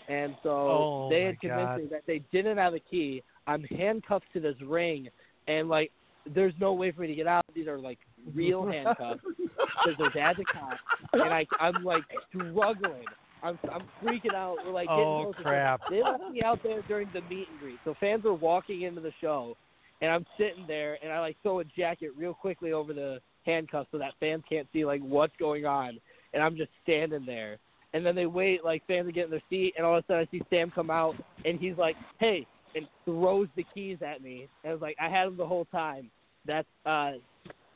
[0.08, 1.78] And so Oh, they had convinced God.
[1.80, 3.24] me that they didn't have a key.
[3.46, 5.10] I'm handcuffed to this ring
[5.48, 5.92] and like
[6.34, 7.44] there's no way for me to get out.
[7.54, 8.00] These are like
[8.34, 10.78] real handcuffs because their dad's a cop,
[11.14, 13.06] and I I'm like struggling.
[13.42, 14.58] I'm I'm freaking out.
[14.66, 15.82] We're like getting Oh, crap.
[15.90, 19.02] They left me out there during the meet and greet, so fans were walking into
[19.02, 19.56] the show,
[20.02, 23.90] and I'm sitting there, and I like throw a jacket real quickly over the handcuffs
[23.92, 26.00] so that fans can't see like what's going on,
[26.34, 27.58] and I'm just standing there.
[27.94, 30.28] And then they wait, like fans are getting their seat, and all of a sudden
[30.28, 32.46] I see Sam come out, and he's like, "Hey,"
[32.76, 34.48] and throws the keys at me.
[34.64, 36.10] And I was like, I had them the whole time.
[36.46, 37.14] That's uh,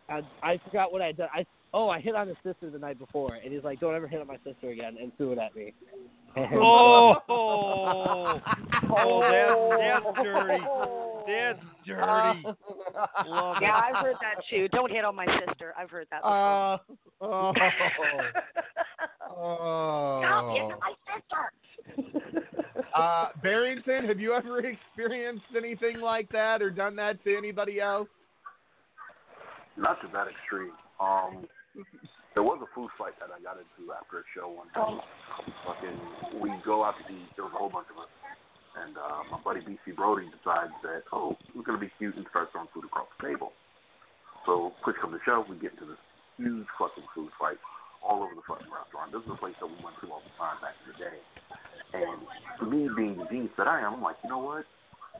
[0.09, 1.29] I, I forgot what I had done.
[1.33, 4.07] I oh, I hit on his sister the night before, and he's like, "Don't ever
[4.07, 5.73] hit on my sister again," and threw it at me.
[6.35, 8.39] And, Oh, oh,
[9.79, 10.63] that's, that's dirty.
[11.27, 12.43] That's dirty.
[13.27, 13.95] Love yeah, it.
[13.95, 14.67] I've heard that too.
[14.69, 15.73] Don't hit on my sister.
[15.77, 16.73] I've heard that before.
[16.73, 16.77] Uh,
[19.37, 20.21] oh.
[20.23, 20.79] Stop hitting oh.
[20.79, 22.43] my sister.
[22.93, 28.07] Uh, Barrington, have you ever experienced anything like that or done that to anybody else?
[29.77, 30.73] Not to that extreme.
[30.99, 31.47] Um,
[32.33, 35.01] there was a food fight that I got into after a show one time.
[35.65, 37.29] Fucking, we go out to eat.
[37.35, 38.09] There was a whole bunch of us,
[38.81, 42.49] and uh, my buddy BC Brody decides that oh, we're gonna be cute and start
[42.51, 43.53] throwing food across the table.
[44.45, 46.01] So push comes to shove, we get into this
[46.37, 47.61] huge fucking food fight
[48.03, 49.13] all over the fucking restaurant.
[49.13, 51.17] This is a place that we went to all the time back in the day.
[51.93, 52.19] And
[52.67, 54.65] me being the genius that I am, I'm like, you know what?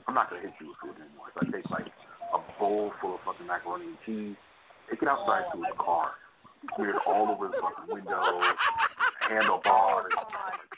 [0.08, 1.32] I'm not gonna hit you with food anymore.
[1.38, 1.88] So I take like
[2.34, 4.36] a bowl full of fucking macaroni and cheese,
[4.90, 6.18] take it outside to his car,
[6.76, 8.42] smeared all over the fucking window,
[9.30, 10.12] handlebars,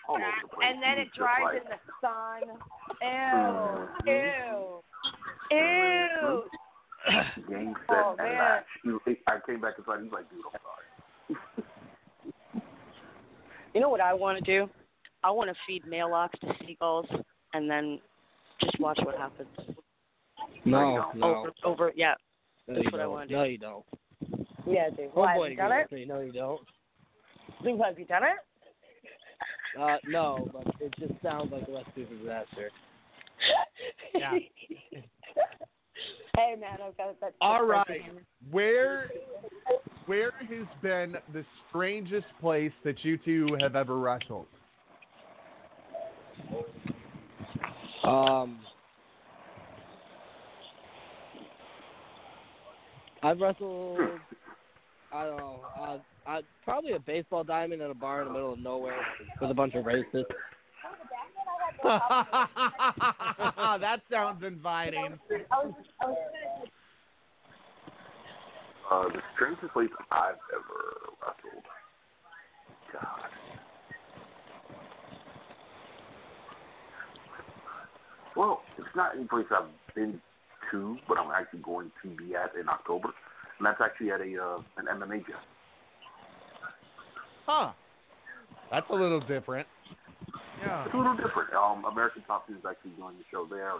[0.08, 0.68] all over the place.
[0.72, 2.42] And then it dries like, in the sun.
[3.02, 3.08] Ew.
[3.08, 4.08] Mm-hmm.
[4.10, 4.84] Ew.
[5.52, 6.44] Ew.
[7.50, 8.38] Game, set, Oh, and man.
[8.38, 8.66] match.
[9.06, 10.02] He, I came back inside.
[10.04, 11.64] He's like, dude, I'm sorry.
[13.74, 14.70] You know what I want to do?
[15.22, 17.08] I want to feed mailocks to seagulls
[17.54, 18.00] and then
[18.62, 19.50] just watch what happens.
[20.64, 21.26] No, no.
[21.26, 22.14] Over, over, yeah.
[22.70, 23.12] no That's you what I don't.
[23.12, 23.38] want to do.
[23.38, 23.84] No, you don't.
[24.66, 25.10] Yeah, dude.
[25.14, 25.88] Oh Why, boy, have you done it?
[25.92, 26.62] you No, you don't.
[27.64, 28.38] Dude, have you done it?
[29.80, 32.72] Uh, no, but it just sounds like a recipe for disaster.
[34.14, 34.32] Yeah.
[36.38, 37.34] hey, man, I've got that.
[37.42, 38.02] All right.
[38.50, 39.10] Where
[40.06, 44.48] where has been the strangest place that you two have ever wrestled?
[48.04, 48.60] Um,
[53.24, 54.00] I've wrestled.
[55.12, 55.62] I don't know.
[55.80, 55.98] Uh,
[56.28, 59.00] I probably a baseball diamond in a bar in the middle of nowhere
[59.40, 60.24] with a bunch of racists.
[63.80, 65.20] that sounds inviting.
[68.92, 70.80] Uh, the strangest place I've ever
[71.22, 71.64] wrestled.
[72.94, 73.30] God.
[78.36, 80.20] Well, it's not any place I've been
[80.72, 83.10] to, but I'm actually going to be at in October,
[83.60, 85.36] and that's actually at a uh, an MMA gym.
[87.46, 87.72] Huh.
[88.72, 89.68] That's a little different.
[90.62, 90.86] Yeah.
[90.86, 91.54] It's a little different.
[91.54, 93.74] Um, American Top Team is actually doing the show there.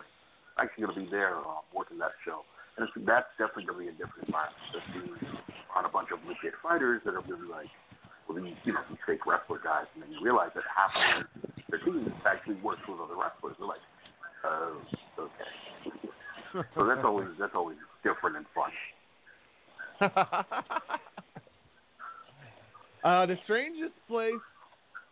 [0.58, 2.46] actually going to be there um, working that show.
[2.78, 4.62] And it's, that's definitely going to be a different environment.
[4.70, 5.18] Just being
[5.74, 7.72] on a bunch of legit fighters that are really like,
[8.30, 9.90] well, these, you know, these fake wrestler guys.
[9.98, 11.26] And then you realize that half of their,
[11.74, 13.58] their team actually works with other wrestlers.
[13.58, 13.86] They're like,
[14.46, 14.78] oh,
[15.18, 15.52] okay.
[16.78, 18.72] so that's always that's always different and fun.
[23.06, 24.34] uh, the strangest place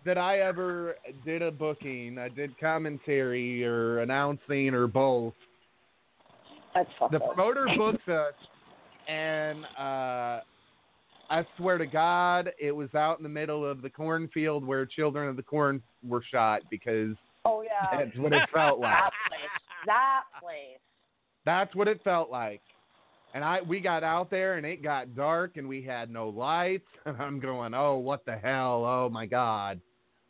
[0.06, 5.34] that I ever did a booking, I did commentary or announcing or both.
[6.76, 7.28] That's The up.
[7.36, 8.34] promoter booked us,
[9.08, 10.40] and uh,
[11.30, 15.30] I swear to God, it was out in the middle of the cornfield where children
[15.30, 17.16] of the corn were shot because
[17.46, 17.98] Oh yeah.
[18.06, 18.92] that's what it felt like.
[18.92, 19.50] That place.
[19.86, 20.80] That place.
[21.46, 22.62] That's what it felt like.
[23.34, 26.88] And I we got out there and it got dark and we had no lights
[27.06, 28.86] and I'm going, "Oh, what the hell?
[28.86, 29.80] Oh my god."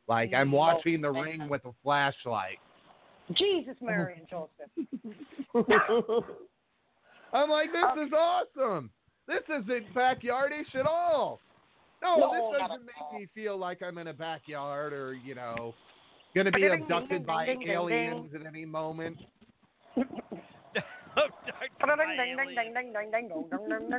[0.08, 2.60] Like I'm Oh, watching the ring with a flashlight.
[3.34, 4.70] Jesus, Mary, and Joseph.
[7.34, 8.90] I'm like, "This um, is awesome.
[9.28, 11.40] This isn't backyardish at all."
[12.04, 15.74] No, No, this doesn't make me feel like I'm in a backyard or, you know,
[16.36, 19.18] going to be abducted by aliens at any moment.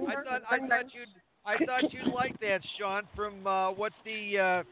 [0.09, 1.09] I thought I thought you'd
[1.47, 3.03] I thought you'd like that, Sean.
[3.15, 4.63] From uh, what the uh,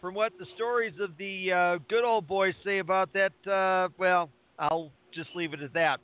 [0.00, 3.32] from what the stories of the uh, good old boys say about that.
[3.50, 6.00] Uh, well, I'll just leave it at that.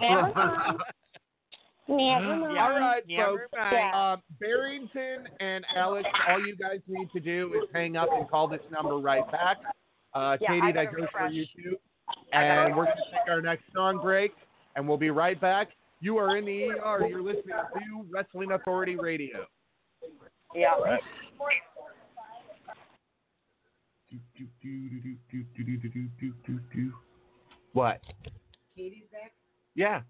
[0.00, 0.78] Never mind.
[1.88, 2.58] Never mind.
[2.58, 3.72] All right, Never folks.
[3.72, 3.94] mind.
[3.94, 8.46] Um, Barrington and Alex, all you guys need to do is hang up and call
[8.48, 9.56] this number right back.
[10.14, 11.76] Uh, Yeah, Katie, that goes for you too.
[12.32, 14.32] And we're going to take our next song break,
[14.76, 15.68] and we'll be right back.
[16.00, 17.06] You are in the ER.
[17.06, 19.46] You're listening to Wrestling Authority Radio.
[20.54, 20.76] Yeah.
[27.72, 28.00] What?
[28.74, 29.32] Katie's back?
[29.74, 30.00] Yeah.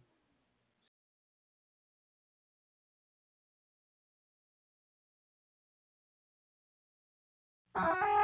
[7.74, 8.19] I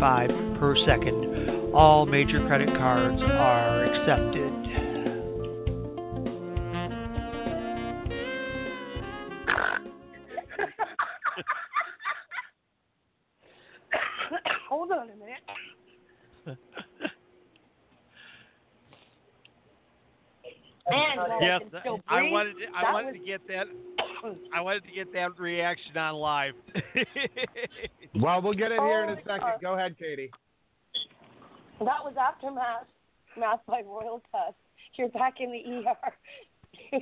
[0.00, 1.74] $29.95 per second.
[1.74, 4.52] All major credit cards are accepted.
[14.68, 16.58] Hold on a minute.
[20.90, 22.32] Man, yes, I can still I breathe.
[22.32, 23.66] wanted to, I That wanted was- to get that
[24.54, 26.54] I wanted to get that reaction on live.
[28.14, 29.60] Well, we'll get it here in a Oh, second.
[29.60, 30.30] Go ahead, Katie.
[31.80, 32.86] That was aftermath,
[33.36, 34.56] math by Royal Test.
[34.96, 35.94] You're back in the ER.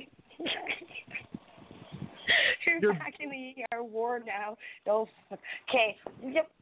[2.65, 4.57] You're, You're- back in the ER war now.
[4.85, 5.97] No, okay,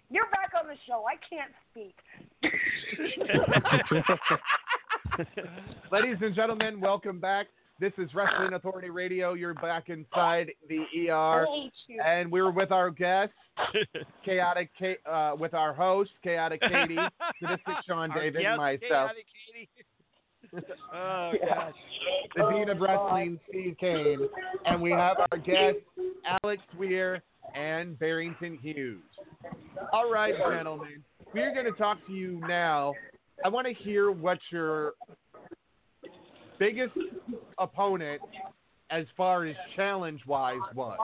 [0.10, 1.04] you're back on the show.
[1.06, 1.96] I can't speak.
[5.92, 7.48] Ladies and gentlemen, welcome back.
[7.78, 9.34] This is Wrestling Authority Radio.
[9.34, 12.02] You're back inside the ER, I hate you.
[12.02, 13.34] and we're with our guest,
[14.24, 14.70] Chaotic,
[15.06, 16.96] uh, with our host, Chaotic Katie,
[17.42, 19.12] Sadistic Sean David, guest, myself,
[19.54, 19.70] Katie.
[20.94, 21.74] oh gosh.
[22.38, 24.20] the Dean of Wrestling, Steve Kane,
[24.66, 25.82] and we have our guests,
[26.44, 27.22] Alex Weir
[27.56, 29.04] and Barrington Hughes.
[29.92, 31.04] All right, gentlemen,
[31.34, 32.94] we're going to talk to you now.
[33.44, 34.94] I want to hear what your
[36.60, 36.94] biggest
[37.58, 38.22] opponent,
[38.90, 40.98] as far as challenge wise, was.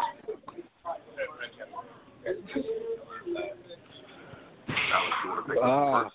[5.62, 6.10] Uh,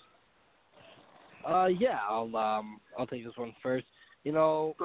[1.47, 3.85] uh, yeah, I'll um, I'll take this one first.
[4.23, 4.75] You know,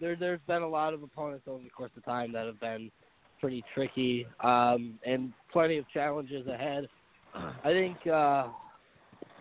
[0.00, 2.90] there there's been a lot of opponents over the course of time that have been
[3.40, 6.88] pretty tricky, um, and plenty of challenges ahead.
[7.34, 8.48] I think uh,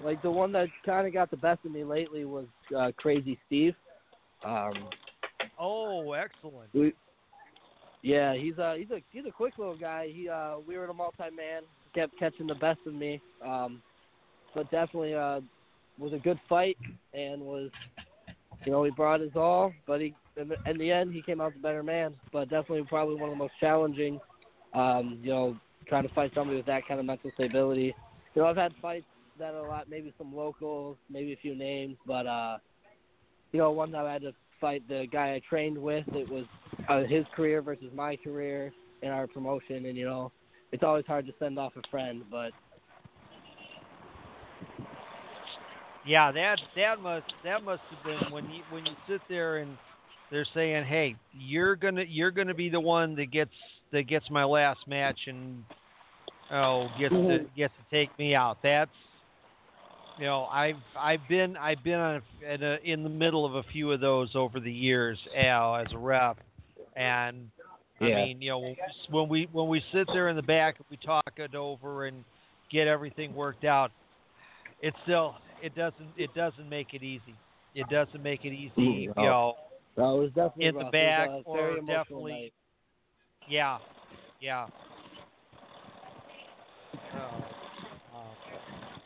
[0.03, 2.45] like the one that kind of got the best of me lately was
[2.77, 3.73] uh, Crazy Steve.
[4.43, 4.89] Um,
[5.59, 6.69] Oh, excellent.
[6.73, 6.93] we,
[8.01, 10.07] yeah, he's a he's a he's a quick little guy.
[10.09, 11.63] He uh, we were in a multi man,
[11.93, 13.81] kept catching the best of me, um,
[14.55, 15.41] but definitely uh,
[15.97, 16.77] was a good fight
[17.13, 17.69] and was
[18.65, 21.41] you know he brought his all, but he in the, in the end he came
[21.41, 22.15] out the better man.
[22.31, 24.19] But definitely probably one of the most challenging.
[24.73, 25.57] Um, you know,
[25.87, 27.93] trying to fight somebody with that kind of mental stability.
[28.35, 29.07] You know, I've had fights
[29.39, 32.59] that are a lot, maybe some locals, maybe a few names, but uh,
[33.51, 36.05] you know, one time I had to fight the guy I trained with.
[36.09, 36.45] It was
[36.89, 38.71] uh, his career versus my career
[39.01, 40.31] in our promotion, and you know,
[40.71, 42.51] it's always hard to send off a friend, but
[46.05, 49.77] Yeah, that that must that must have been when you when you sit there and
[50.31, 53.51] they're saying, "Hey, you're gonna you're gonna be the one that gets
[53.91, 55.63] that gets my last match and
[56.51, 57.49] oh gets to Mhm.
[57.55, 58.91] gets to take me out." That's
[60.19, 63.55] you know I've I've been I've been on a, in, a, in the middle of
[63.55, 66.37] a few of those over the years Al, as a rep,
[66.95, 67.49] and
[68.01, 68.75] I mean you know
[69.09, 72.23] when we, when we sit there in the back and we talk it over and
[72.71, 73.91] get everything worked out,
[74.81, 77.35] it still it doesn't it doesn't make it easy.
[77.75, 79.23] It doesn't make it easy, Mm, you no.
[79.23, 79.55] know.
[79.95, 80.91] that was definitely In the rough.
[80.91, 82.53] back it was a or definitely- night.
[83.47, 83.77] Yeah,
[84.41, 84.67] yeah.
[87.15, 87.43] Oh.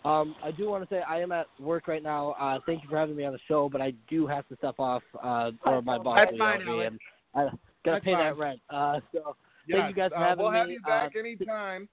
[0.05, 2.31] Um, I do want to say I am at work right now.
[2.39, 4.75] Uh, thank you for having me on the show, but I do have to step
[4.77, 6.99] off, uh, or my boss That's will fine, yell at me, Alex.
[7.35, 8.59] and I gotta That's pay that rent.
[8.69, 9.35] Uh, so
[9.65, 10.59] Yes, thank you guys for uh, having we'll me.
[10.59, 11.87] have you back Uh, anytime.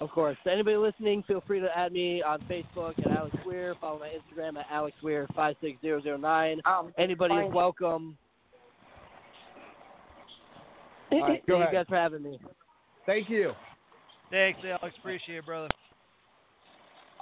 [0.00, 0.36] Of course.
[0.44, 3.74] To anybody listening, feel free to add me on Facebook at Alex Weir.
[3.80, 6.60] Follow my Instagram at Alex Weir five six zero zero nine.
[6.64, 7.44] Um, Anybody fine.
[7.46, 8.16] is welcome.
[11.10, 11.72] All right, Go thank ahead.
[11.72, 12.38] you guys for having me.
[13.06, 13.52] Thank you.
[14.30, 14.96] Thanks, Alex.
[14.98, 15.68] Appreciate it, brother.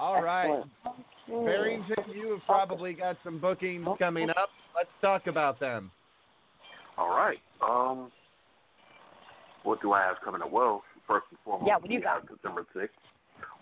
[0.00, 0.46] All right.
[0.46, 1.04] Excellent.
[1.28, 4.48] Barrington, you have probably got some bookings coming up.
[4.74, 5.90] Let's talk about them.
[6.96, 7.38] All right.
[7.62, 8.10] Um,
[9.62, 10.50] what do I have coming up?
[10.50, 12.22] Well, first and foremost, Yeah, what do you we got?
[12.22, 12.88] have December 6th.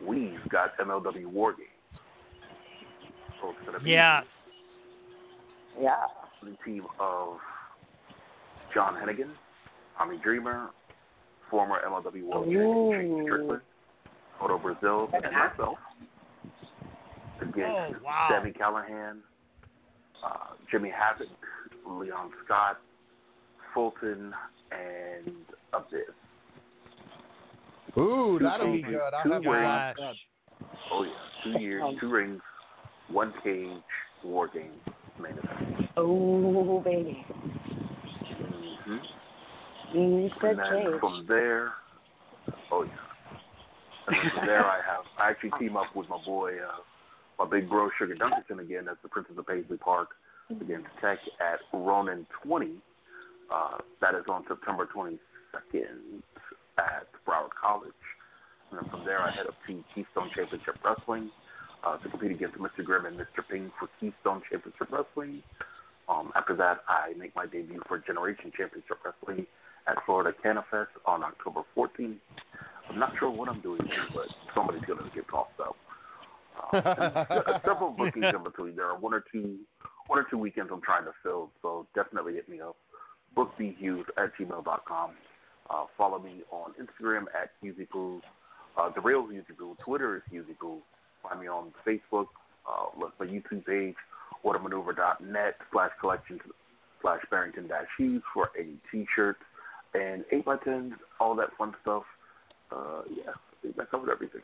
[0.06, 2.00] We've got MLW War Games.
[3.42, 4.20] So it's going to be Yeah.
[5.80, 5.96] Yeah.
[6.42, 7.36] the team of
[8.72, 9.30] John Hennigan,
[9.98, 10.70] Tommy Dreamer,
[11.50, 13.24] former MLW World Champion Shane Ooh.
[13.24, 13.62] Strickland,
[14.40, 15.78] Kotto Brazil, and myself
[17.60, 18.28] against Oh, wow.
[18.30, 19.18] Debbie Callihan,
[20.24, 21.28] uh, Jimmy Havoc,
[21.86, 22.78] Leon Scott,
[23.74, 24.32] Fulton,
[24.72, 25.34] and
[25.72, 26.14] Abyss.
[27.96, 29.00] Ooh, that'll be good.
[29.14, 30.16] I'll two have to watch Gosh.
[30.92, 31.10] Oh yeah,
[31.44, 32.40] two years, two rings,
[33.08, 33.70] one cage,
[34.24, 34.74] War Games
[35.20, 35.90] main event.
[35.96, 37.24] Oh, baby.
[38.40, 41.00] Mm hmm You said And then change.
[41.00, 41.72] from there,
[42.70, 42.90] oh yeah.
[44.06, 46.80] And then from there, I have I actually team up with my boy, uh,
[47.38, 48.84] my big bro Sugar Dunkerton again.
[48.86, 50.10] That's the Princess of Paisley Park
[50.50, 52.72] against Tech at Ronin 20.
[53.52, 56.22] Uh, that is on September 22nd
[56.78, 57.92] at Broward College.
[58.70, 61.30] And then from there, I head up to Keystone Championship Wrestling
[61.84, 62.84] uh, to compete against Mr.
[62.84, 63.40] Grimm and Mr.
[63.48, 65.42] Ping for Keystone Championship Wrestling.
[66.08, 69.46] Um, after that, I make my debut for Generation Championship Wrestling
[69.86, 72.16] at Florida Canafest on October 14th.
[72.88, 75.76] I'm not sure what I'm doing here, but somebody's going to get tossed out.
[76.72, 78.76] And several bookings in between.
[78.76, 79.58] There are one or two,
[80.06, 82.76] one or two weekends I'm trying to fill, so definitely hit me up.
[83.36, 85.10] Bookbhughes at gmail.com.
[85.70, 88.20] Uh, follow me on Instagram at HughesPoo.
[88.76, 89.76] Uh, the real HughesPoo.
[89.84, 90.78] Twitter is HughesPoo.
[91.22, 92.26] Find me on Facebook.
[92.68, 93.96] Uh, look my YouTube page,
[94.44, 96.40] watermaneuver.net slash collections
[97.00, 99.40] slash Barrington dash Hughes for any t-shirts
[99.94, 102.02] and 8x10s, all that fun stuff.
[102.70, 104.42] Uh, yeah, I think that covered everything.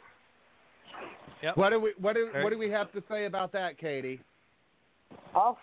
[1.45, 1.59] Yep.
[1.59, 2.43] What do we what do Okay.
[2.43, 4.19] what do we have to say about that, Katie?
[5.35, 5.59] Oh,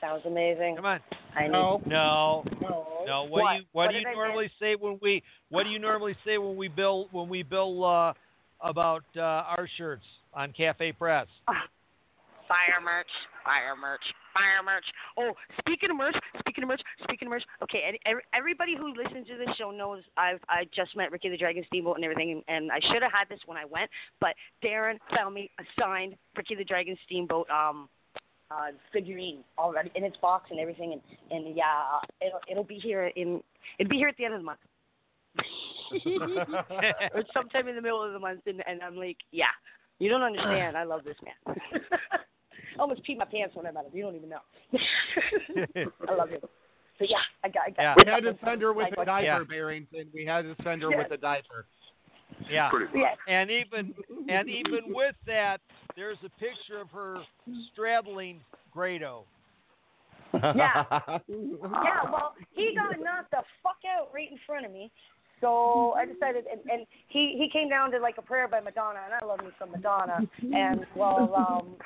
[0.00, 0.76] sounds amazing.
[0.76, 1.00] Come on.
[1.36, 1.52] I need.
[1.52, 1.82] No.
[1.84, 2.42] No.
[2.62, 2.86] No.
[3.06, 3.22] No.
[3.24, 3.52] What, What?
[3.52, 5.78] do you what, What do you did I normally say when we what do you
[5.78, 8.14] normally say when we bill when we bill uh,
[8.62, 11.26] about uh, our shirts on Cafe Press?
[12.48, 13.12] Fire merch,
[13.44, 14.00] fire merch,
[14.32, 14.84] fire merch.
[15.18, 17.44] Oh, speaking of merch, speaking of merch, speaking of merch.
[17.62, 21.36] Okay, and everybody who listens to this show knows I've I just met Ricky the
[21.36, 24.34] Dragon Steamboat and everything, and I should have had this when I went, but
[24.64, 27.88] Darren found me a signed Ricky the Dragon Steamboat um
[28.50, 33.08] uh figurine already in its box and everything, and and yeah, it'll it'll be here
[33.14, 33.42] in
[33.78, 34.60] it'll be here at the end of the month.
[37.14, 39.46] or sometime in the middle of the month, and, and I'm like, yeah,
[39.98, 40.76] you don't understand.
[40.76, 41.56] I love this man.
[42.78, 43.92] I almost peed my pants when I met him.
[43.92, 44.40] You don't even know.
[46.08, 46.40] I love him.
[46.98, 47.82] So yeah, I got, I got.
[47.82, 47.94] Yeah.
[48.04, 49.44] We had to send her with a diaper, Yeah.
[49.48, 50.08] Barrington.
[50.12, 50.98] We had to send her Yeah.
[50.98, 51.66] with a diaper.
[52.50, 52.70] Yeah.
[52.70, 52.98] Pretty.
[52.98, 53.16] Yes.
[53.28, 53.94] And even
[54.28, 55.60] and even with that,
[55.96, 57.18] there's a picture of her
[57.72, 58.40] straddling
[58.72, 59.24] Grado.
[60.34, 60.84] Yeah.
[61.28, 64.90] Yeah, well, he got knocked the fuck out right in front of me.
[65.40, 68.98] So I decided, and, and he he came down to like a prayer by Madonna,
[69.04, 70.20] and I love me some Madonna.
[70.52, 71.76] And well, um,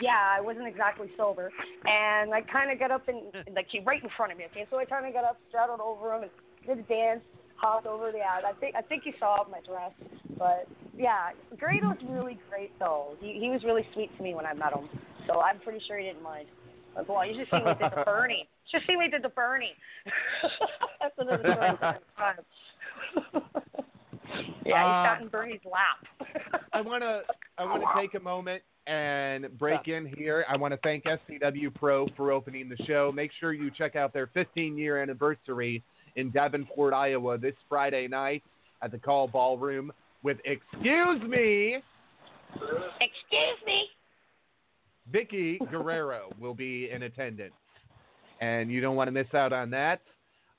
[0.00, 1.50] yeah, I wasn't exactly sober,
[1.84, 3.54] and I kind of got up and hmm.
[3.54, 4.44] like he right in front of me.
[4.50, 6.30] Okay, so I kind of got up, straddled over him, and
[6.66, 7.20] did a dance,
[7.56, 8.44] hopped over the ad.
[8.44, 9.92] I think I think you saw my dress,
[10.38, 10.66] but
[10.96, 13.16] yeah, Grado's really great though.
[13.20, 14.88] He he was really sweet to me when I met him,
[15.26, 16.48] so I'm pretty sure he didn't mind.
[16.96, 18.48] Like, well, you should see me did the Bernie.
[18.70, 19.72] Should see me did the Bernie.
[21.00, 21.54] That's another story.
[21.54, 22.36] for another time.
[24.66, 26.28] yeah, he sat in uh, Bernie's lap.
[26.74, 27.22] I want to
[27.56, 30.44] I want to oh, take a moment and break in here.
[30.48, 33.12] I want to thank SCW Pro for opening the show.
[33.14, 35.82] Make sure you check out their 15 year anniversary
[36.16, 38.42] in Davenport, Iowa this Friday night
[38.82, 39.92] at the Col Ballroom
[40.22, 41.78] with Excuse Me,
[42.54, 43.84] Excuse me.
[45.12, 47.54] Vickie Guerrero will be in attendance.
[48.40, 50.00] And you don't want to miss out on that.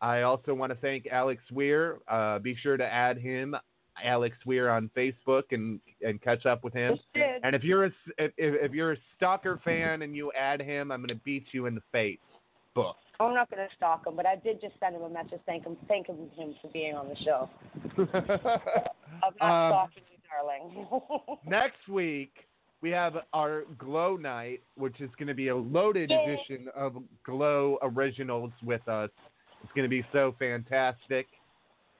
[0.01, 1.97] I also want to thank Alex Weir.
[2.07, 3.55] Uh, be sure to add him,
[4.03, 6.97] Alex Weir, on Facebook and, and catch up with him.
[7.43, 10.99] And if you're a if, if you're a stalker fan and you add him, I'm
[10.99, 12.19] going to beat you in the face.
[12.75, 12.95] Book.
[13.19, 15.65] I'm not going to stalk him, but I did just send him a message thank
[15.65, 17.49] him thanking him for being on the show.
[17.97, 21.37] I'm not Um, stalking you, darling.
[21.45, 22.31] Next week
[22.81, 26.37] we have our Glow Night, which is going to be a loaded Yay.
[26.47, 26.95] edition of
[27.25, 29.09] Glow Originals with us.
[29.63, 31.27] It's going to be so fantastic.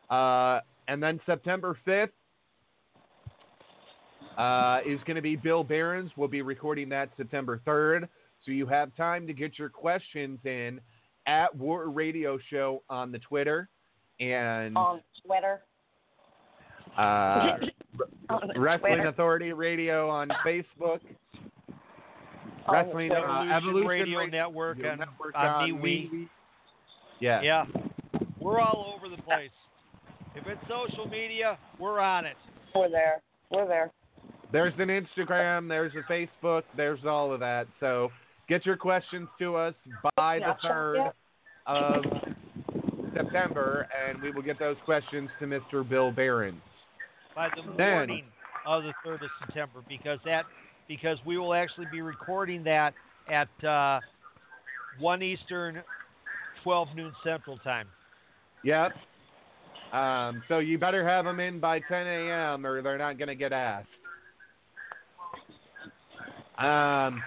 [0.10, 2.10] Uh, and then September 5th
[4.38, 6.12] uh, is going to be Bill Barons.
[6.18, 8.08] We'll be recording that September 3rd.
[8.44, 10.82] So you have time to get your questions in
[11.28, 13.70] at War Radio Show on the Twitter
[14.20, 15.62] and On Twitter.
[16.98, 17.02] uh,
[18.30, 19.08] On Wrestling Twitter.
[19.10, 21.00] Authority Radio on Facebook.
[22.68, 26.12] On Wrestling the uh, Evolution, Evolution Radio Network Radio on, Network on on MeWe.
[26.12, 26.30] MeWe.
[27.20, 27.42] Yeah.
[27.42, 27.66] Yeah.
[28.40, 29.50] We're all over the place.
[30.36, 32.38] If it's social media, we're on it.
[32.76, 33.22] We're there.
[33.52, 33.92] We're there.
[34.52, 37.68] There's an Instagram, there's a Facebook, there's all of that.
[37.80, 38.10] So
[38.48, 39.76] get your questions to us
[40.16, 41.12] by the third
[41.68, 42.04] of
[43.14, 45.88] September, and we will get those questions to Mr.
[45.88, 46.62] Bill Barons.
[47.36, 48.26] by the Then- morning
[48.66, 50.46] of the third of September because that
[50.88, 52.94] because we will actually be recording that
[53.32, 54.02] at uh,
[54.98, 55.84] one Eastern,
[56.64, 57.88] twelve noon Central time.
[58.64, 58.94] Yep.
[59.94, 62.66] Um, so you better have them in by 10 a.m.
[62.66, 63.88] or they're not going to get asked.
[66.60, 67.24] Um,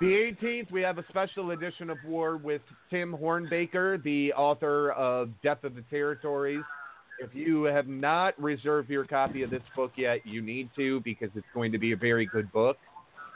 [0.00, 5.28] the 18th, we have a special edition of War with Tim Hornbaker, the author of
[5.42, 6.62] Death of the Territories.
[7.20, 11.28] If you have not reserved your copy of this book yet, you need to because
[11.34, 12.78] it's going to be a very good book.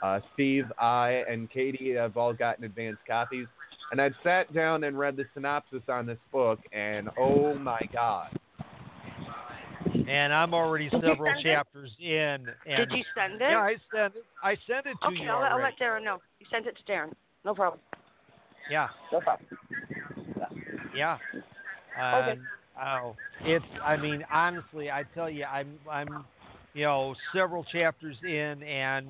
[0.01, 3.45] Uh, Steve, I, and Katie have all gotten advanced copies.
[3.91, 8.29] And I've sat down and read the synopsis on this book, and oh my God.
[10.07, 11.53] And I'm already Did several send it?
[11.53, 12.47] chapters in.
[12.65, 13.41] And Did you send it?
[13.41, 14.25] Yeah, I sent it.
[14.43, 16.21] I sent it to okay, you I'll, I'll let Darren know.
[16.39, 17.11] You sent it to Darren.
[17.43, 17.79] No problem.
[18.69, 19.47] Yeah, No problem.
[20.95, 21.17] yeah.
[21.99, 22.47] And, um,
[22.83, 23.65] oh, it's.
[23.83, 25.77] I mean, honestly, I tell you, I'm.
[25.89, 26.25] I'm.
[26.73, 29.07] You know, several chapters in, and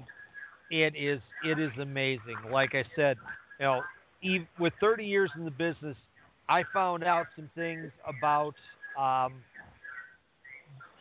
[0.70, 1.20] it is.
[1.44, 2.36] It is amazing.
[2.52, 3.18] Like I said,
[3.60, 3.84] you know, ev
[4.60, 5.96] with 30 years in the business,
[6.50, 8.56] I found out some things about
[8.98, 9.34] um,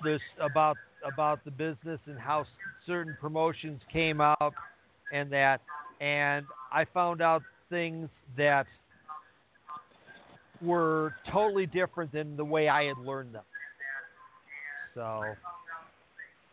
[0.03, 2.47] this about about the business and how
[2.86, 4.55] certain promotions came out
[5.11, 5.61] and that
[6.01, 8.66] and I found out things that
[10.62, 13.45] were totally different than the way I had learned them.
[14.95, 15.36] So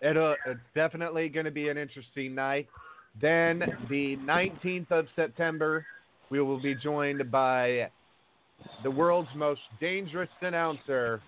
[0.01, 2.67] It'll, it's definitely going to be an interesting night.
[3.21, 3.59] Then
[3.89, 5.85] the 19th of September,
[6.31, 7.89] we will be joined by
[8.83, 11.21] the world's most dangerous announcer.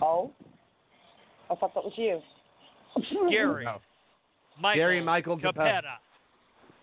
[0.00, 0.30] Oh?
[1.50, 2.20] I thought that was you.
[3.30, 3.80] Gary, No.
[4.60, 5.58] Michael, Gary Michael Cappetta.
[5.58, 5.98] Cappetta.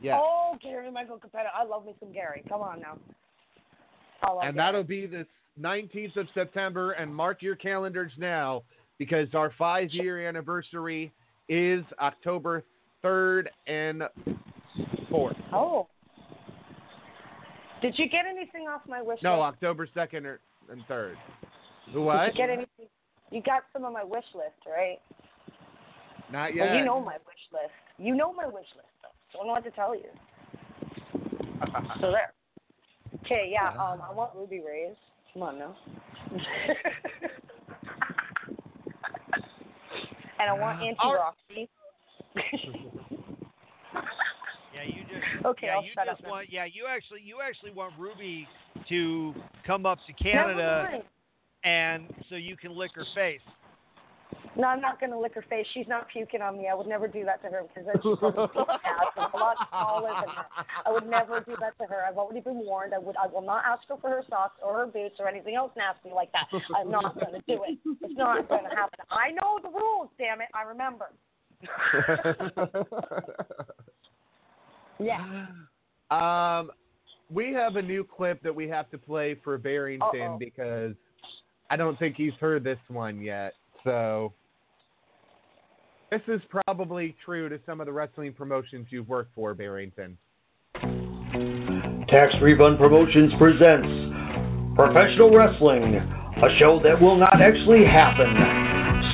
[0.01, 0.19] Yeah.
[0.21, 1.47] Oh, Gary Michael Cappetta.
[1.55, 2.43] I love me some Gary.
[2.49, 2.97] Come on now.
[4.21, 4.67] I love and Gary.
[4.67, 5.25] that'll be the
[5.59, 6.91] 19th of September.
[6.91, 8.63] And mark your calendars now
[8.97, 11.13] because our five year anniversary
[11.47, 12.63] is October
[13.03, 14.03] 3rd and
[15.09, 15.35] 4th.
[15.53, 15.87] Oh.
[17.81, 19.39] Did you get anything off my wish No, list?
[19.39, 20.39] No, October 2nd or,
[20.71, 21.15] and 3rd.
[21.93, 22.87] The Did you get anything?
[23.31, 24.99] You got some of my wish list, right?
[26.31, 26.67] Not yet.
[26.67, 27.73] Well, you know my wish list.
[27.97, 29.09] You know my wish list, though.
[29.31, 30.09] So I don't know what to tell you.
[32.01, 32.33] So there.
[33.25, 33.69] Okay, yeah.
[33.69, 34.95] Um, I want Ruby Rays.
[35.33, 35.75] Come on now.
[40.39, 41.69] and I want Auntie All- Roxy.
[44.75, 46.29] Yeah, you just Okay, yeah, I'll you shut just up now.
[46.31, 48.47] want yeah, you actually you actually want Ruby
[48.89, 49.33] to
[49.65, 51.01] come up to Canada
[51.63, 53.39] and so you can lick her face.
[54.57, 55.65] No, I'm not going to lick her face.
[55.73, 56.67] She's not puking on me.
[56.71, 59.11] I would never do that to her because then she's going to be ass.
[59.17, 60.45] I'm a lot smaller than her.
[60.85, 62.05] I would never do that to her.
[62.07, 62.93] I've already been warned.
[62.93, 63.17] I would.
[63.17, 66.09] I will not ask her for her socks or her boots or anything else nasty
[66.13, 66.47] like that.
[66.75, 67.79] I'm not going to do it.
[68.01, 68.99] It's not going to happen.
[69.09, 70.09] I know the rules.
[70.17, 70.47] Damn it!
[70.53, 71.11] I remember.
[74.99, 75.47] Yeah.
[76.11, 76.69] Um,
[77.31, 80.37] we have a new clip that we have to play for Barrington Uh-oh.
[80.37, 80.93] because
[81.71, 83.53] I don't think he's heard this one yet.
[83.83, 84.33] So
[86.11, 90.17] this is probably true to some of the wrestling promotions you've worked for, Barrington.
[92.07, 93.87] Tax Refund Promotions presents
[94.75, 98.29] Professional Wrestling, a show that will not actually happen.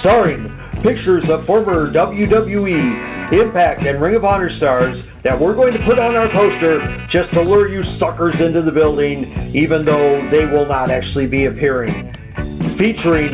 [0.02, 0.50] Starring
[0.84, 5.98] pictures of former WWE, Impact, and Ring of Honor stars that we're going to put
[5.98, 10.68] on our poster just to lure you suckers into the building, even though they will
[10.68, 12.12] not actually be appearing.
[12.78, 13.32] Featuring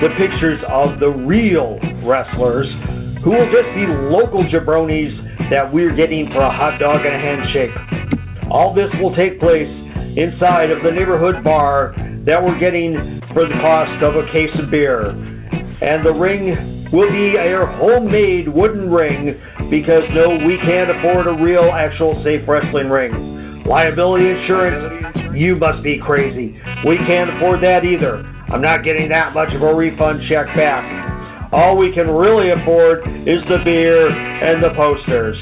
[0.00, 2.68] the pictures of the real wrestlers
[3.24, 5.10] who will just be local jabronis
[5.50, 7.74] that we're getting for a hot dog and a handshake.
[8.50, 9.68] All this will take place
[10.16, 11.94] inside of the neighborhood bar
[12.24, 15.10] that we're getting for the cost of a case of beer.
[15.10, 19.38] And the ring will be our homemade wooden ring
[19.70, 23.62] because no, we can't afford a real, actual safe wrestling ring.
[23.66, 26.58] Liability insurance, you must be crazy.
[26.86, 28.26] We can't afford that either.
[28.50, 30.82] I'm not getting that much of a refund check back.
[31.52, 35.36] All we can really afford is the beer and the posters.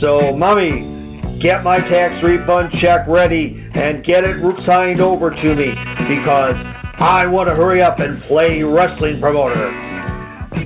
[0.00, 5.74] So, mommy, get my tax refund check ready and get it signed over to me
[6.06, 6.54] because
[7.00, 9.91] I want to hurry up and play wrestling promoter.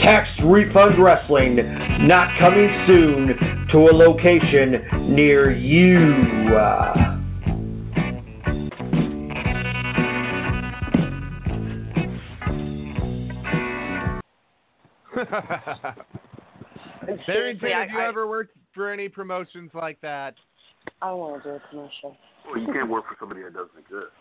[0.00, 1.56] Tax refund wrestling
[2.06, 6.56] not coming soon to a location near you.
[15.16, 15.92] Uh,
[17.06, 20.34] Barrington, Seriously, have you I- ever worked for any promotions like that?
[21.00, 22.16] I want to do a commercial.
[22.46, 24.12] Well, you can't work for somebody that doesn't exist.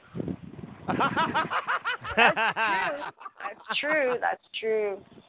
[2.15, 4.15] That's true.
[4.21, 4.97] That's true.
[5.11, 5.24] That's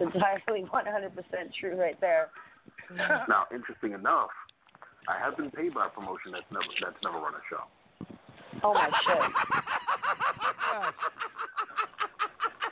[0.00, 2.30] entirely 100% true right there.
[3.28, 4.30] now, interesting enough,
[5.08, 7.62] I have been paid by a promotion that's never that's never run a show.
[8.62, 9.18] Oh my shit.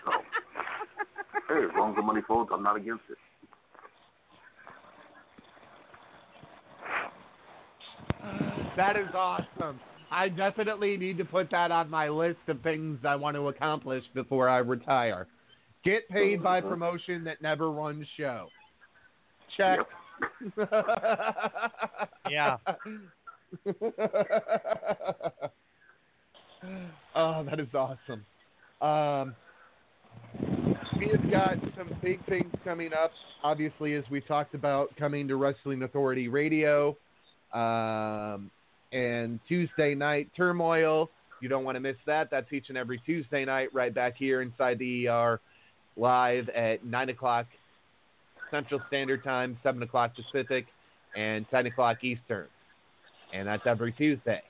[0.04, 0.10] So,
[1.48, 3.18] hey, as long as the money flows, I'm not against it.
[8.76, 9.78] That is awesome.
[10.10, 14.04] I definitely need to put that on my list of things I want to accomplish
[14.14, 15.28] before I retire.
[15.84, 18.48] Get paid by promotion that never runs show.
[19.56, 19.80] Check.
[22.30, 22.56] Yeah.
[27.14, 28.24] oh, that is awesome.
[28.80, 29.34] Um,
[30.98, 33.12] we have got some big things coming up.
[33.42, 36.96] Obviously, as we talked about, coming to Wrestling Authority Radio.
[37.52, 38.50] Um,
[38.92, 41.10] and Tuesday night turmoil.
[41.42, 42.30] You don't want to miss that.
[42.30, 45.40] That's each and every Tuesday night, right back here inside the ER,
[45.96, 47.46] live at nine o'clock
[48.50, 50.66] Central Standard Time, seven o'clock Pacific,
[51.16, 52.46] and ten o'clock Eastern.
[53.32, 54.42] And that's every Tuesday.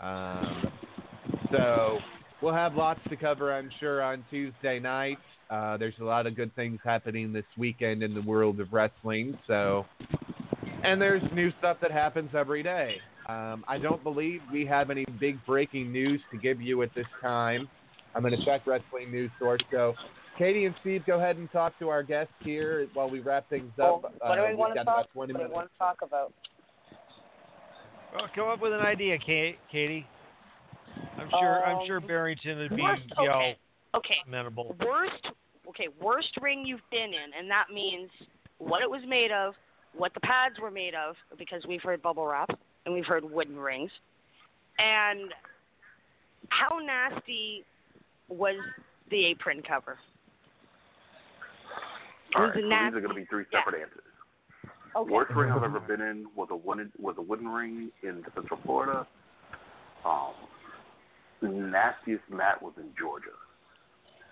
[0.00, 0.66] Um,
[1.50, 1.98] so
[2.42, 5.18] we'll have lots to cover, I'm sure, on Tuesday night.
[5.48, 9.38] Uh, there's a lot of good things happening this weekend in the world of wrestling.
[9.46, 9.86] So,
[10.82, 12.96] and there's new stuff that happens every day.
[13.28, 17.06] Um, I don't believe we have any big breaking news to give you at this
[17.20, 17.68] time.
[18.14, 19.60] I'm going to check Wrestling News Source.
[19.70, 19.94] So,
[20.38, 23.72] Katie and Steve, go ahead and talk to our guests here while we wrap things
[23.78, 23.84] up.
[23.84, 24.84] Oh, what do Uh, we we've want to talk?
[24.84, 26.32] about What 20 do we want to talk about?
[28.14, 30.06] Well, come up with an idea, Katie.
[31.18, 31.64] I'm sure.
[31.66, 33.58] I'm sure Um, Barrington would be, worst- you know, okay.
[33.94, 34.16] Okay.
[34.26, 34.76] amenable.
[34.84, 35.30] Worst.
[35.68, 35.88] Okay.
[36.00, 38.10] Worst ring you've been in, and that means
[38.58, 39.54] what it was made of,
[39.94, 42.50] what the pads were made of, because we've heard bubble wrap
[42.84, 43.90] and we've heard wooden rings,
[44.78, 45.32] and
[46.50, 47.64] how nasty
[48.28, 48.56] was
[49.10, 49.98] the apron cover?
[52.36, 52.84] All right, so nasty?
[52.90, 53.60] these are going to be three Yeah.
[53.60, 54.02] separate answers.
[54.94, 55.10] Okay.
[55.10, 58.60] Worst ring I've ever been in was a wooden was a wooden ring in Central
[58.64, 59.06] Florida.
[60.04, 60.32] Um,
[61.42, 63.36] the nastiest mat was in Georgia,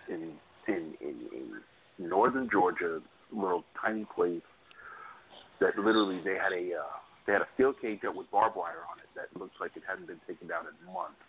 [0.08, 0.32] in
[0.68, 1.16] in in,
[1.98, 3.00] in northern Georgia,
[3.30, 4.42] little tiny place
[5.60, 8.84] that literally they had a uh, they had a steel cage up with barbed wire
[8.90, 11.20] on it that looks like it hadn't been taken down in months,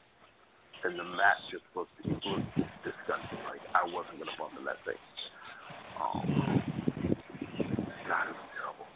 [0.85, 2.55] and the mat just looked it looked
[2.87, 3.39] disgusting.
[3.51, 4.95] Like I wasn't gonna bump in that thing.
[6.01, 6.61] Um,
[8.07, 8.87] God, it was terrible.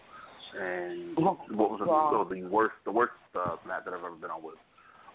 [0.60, 1.18] And
[1.58, 2.12] what was the, Wow.
[2.14, 2.76] oh, the worst?
[2.86, 4.56] The worst uh, mat that I've ever been on was,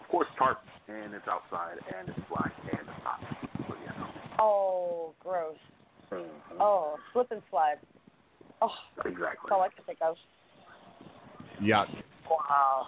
[0.00, 0.58] of course, tarp,
[0.88, 3.20] and it's outside, and it's black, and it's hot.
[3.68, 4.06] So yeah.
[4.38, 5.56] Oh, gross.
[6.60, 7.76] Oh, slip and slide.
[8.62, 9.20] Oh, Exactly.
[9.26, 10.16] that's all I can think of.
[11.60, 11.88] Yuck.
[12.30, 12.86] Wow.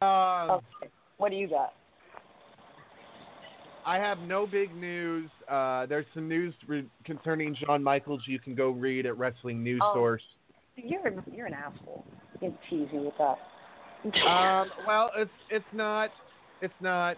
[0.00, 0.90] um, Okay.
[1.18, 1.72] What do you got?
[3.84, 5.30] I have no big news.
[5.48, 9.80] Uh, there's some news re- concerning Shawn Michaels you can go read at Wrestling News
[9.82, 9.94] Oh.
[9.94, 10.22] Source.
[10.76, 12.04] You're you're an asshole.
[12.34, 13.38] You can tease me with that.
[14.26, 16.10] Um, well, it's it's not
[16.60, 17.16] it's not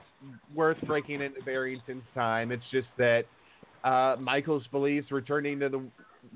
[0.55, 2.53] worth breaking into Barrington's time.
[2.53, 3.25] It's just that
[3.83, 5.83] uh, Michaels believes returning to the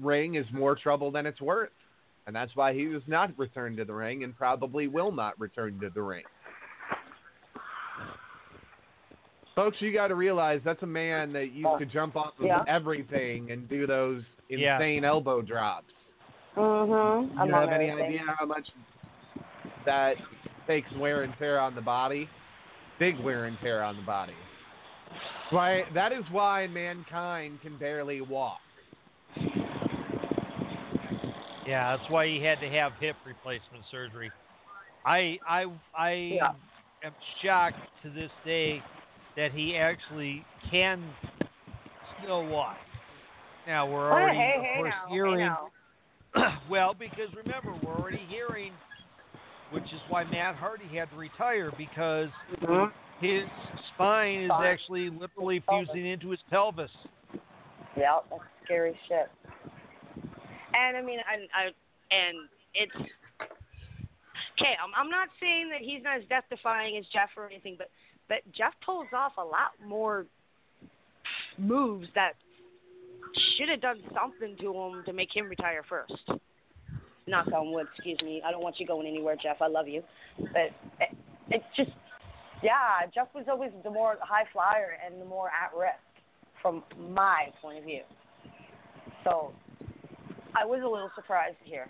[0.01, 1.71] ring is more trouble than it's worth,
[2.27, 5.79] and that's why he was not returned to the ring and probably will not return
[5.81, 6.25] to the ring.
[9.55, 12.65] Folks, you got to realize that's a man that used to jump off of Yeah.
[12.67, 14.77] everything and do those Yeah.
[14.77, 15.93] insane elbow drops.
[16.57, 17.33] Mhm.
[17.35, 18.21] You I'm have any everything.
[18.21, 18.69] idea how much
[19.85, 20.17] that
[20.67, 22.29] takes wear and tear on the body?
[22.99, 24.35] Big wear and tear on the body.
[25.51, 28.61] Why that is why mankind can barely walk.
[31.67, 34.31] Yeah, that's why he had to have hip replacement surgery.
[35.05, 36.53] I I I Yeah.
[37.05, 37.13] Am
[37.43, 38.83] shocked to this day
[39.37, 41.03] that he actually can
[42.23, 42.77] still walk.
[43.67, 45.39] Now we're already, hey, of hey course, now, hearing.
[45.39, 45.71] now.
[46.71, 48.73] well, because remember, we're already hearing,
[49.71, 52.29] which is why Matt Hardy had to retire because
[52.61, 52.93] Mhm.
[53.21, 53.45] his
[53.95, 56.91] spine is actually literally fusing into his pelvis.
[57.97, 59.31] Yeah, that's scary shit.
[60.75, 61.65] And I mean, I, I
[62.11, 63.13] and it's
[64.63, 64.75] okay.
[64.83, 67.91] I'm, I'm not saying that he's not as death defying as Jeff or anything, but
[68.29, 70.27] but Jeff pulls off a lot more
[71.59, 72.33] moves that
[73.57, 76.15] should have done something to him to make him retire first.
[77.27, 78.43] Knock on wood, excuse me.
[78.45, 79.61] I don't want you going anywhere, Jeff.
[79.61, 80.03] I love you,
[80.39, 80.71] but
[81.01, 81.17] it,
[81.51, 81.91] it's just
[82.63, 83.07] yeah.
[83.15, 85.95] Jeff was always the more high flyer and the more at risk
[86.61, 88.03] from my point of view.
[89.25, 89.53] So
[90.57, 91.89] I was a little surprised hear.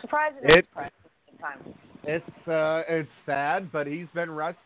[0.00, 1.03] Surprised It- surprised at the same
[1.44, 1.74] time.
[2.04, 4.58] It's uh, it's sad, but he's been rest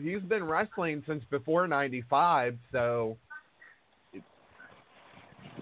[0.00, 3.16] he's been wrestling since before '95, so
[4.12, 4.22] you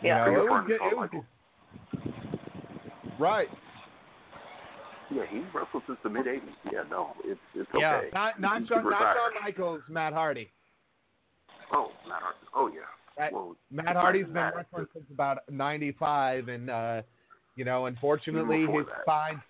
[0.02, 0.24] Yeah.
[0.26, 1.24] know, it was, good- it was Michael.
[3.18, 3.48] right.
[5.10, 6.40] Yeah, he wrestled since the mid '80s.
[6.72, 9.16] Yeah, no, it's it's Yeah, not not He's Shawn, not retired.
[9.34, 10.50] Shawn Michaels, Matt Hardy.
[11.72, 12.38] Oh, Matt Hardy.
[12.54, 12.80] Oh yeah.
[13.18, 13.32] Right.
[13.32, 17.02] Well, Matt Hardy's been Matt- wrestling since about '95, and uh,
[17.56, 19.02] you know, unfortunately, before his that.
[19.02, 19.42] spine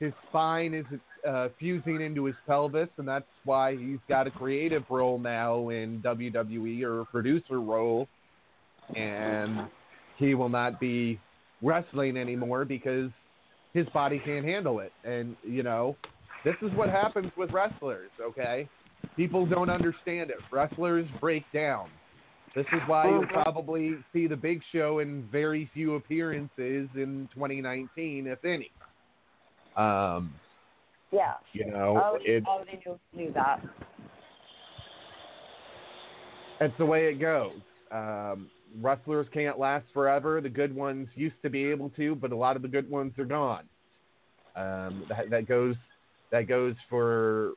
[0.00, 0.86] his spine is
[1.28, 6.00] uh, fusing into his pelvis, and that's why he's got a creative role now in
[6.02, 8.08] WWE or a producer role,
[8.96, 9.68] and
[10.16, 11.20] he will not be
[11.62, 13.10] wrestling anymore because
[13.74, 14.92] his body can't handle it.
[15.04, 15.96] And you know,
[16.44, 18.10] this is what happens with wrestlers.
[18.20, 18.68] Okay,
[19.16, 20.38] people don't understand it.
[20.50, 21.90] Wrestlers break down.
[22.54, 28.26] This is why you'll probably see the Big Show in very few appearances in 2019,
[28.26, 28.72] if any.
[29.76, 30.34] Um,
[31.12, 31.34] Yeah.
[31.52, 33.60] you know, I already, it's already knew, knew that.
[36.60, 37.58] it's the way it goes.
[37.90, 40.40] Um, wrestlers can't last forever.
[40.40, 43.12] The good ones used to be able to, but a lot of the good ones
[43.18, 43.64] are gone.
[44.56, 45.76] Um, that, that goes
[46.30, 47.54] that goes for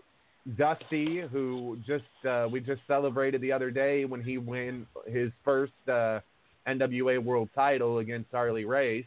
[0.57, 5.73] Dusty, who just uh, we just celebrated the other day when he won his first
[5.88, 6.19] uh,
[6.68, 9.06] NWA World Title against Harley Race.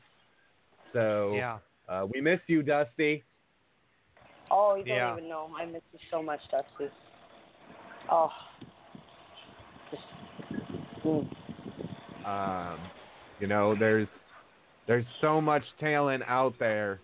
[0.93, 1.59] So Yeah.
[1.89, 3.23] Uh, we miss you, Dusty.
[4.51, 5.13] Oh, you don't Yeah.
[5.13, 5.51] even know.
[5.57, 6.91] I miss you so much, Dusty.
[8.11, 8.31] Oh.
[9.91, 10.03] Just,
[11.05, 11.29] mm.
[12.27, 12.81] Um,
[13.39, 14.09] you know, there's
[14.87, 17.01] there's so much talent out there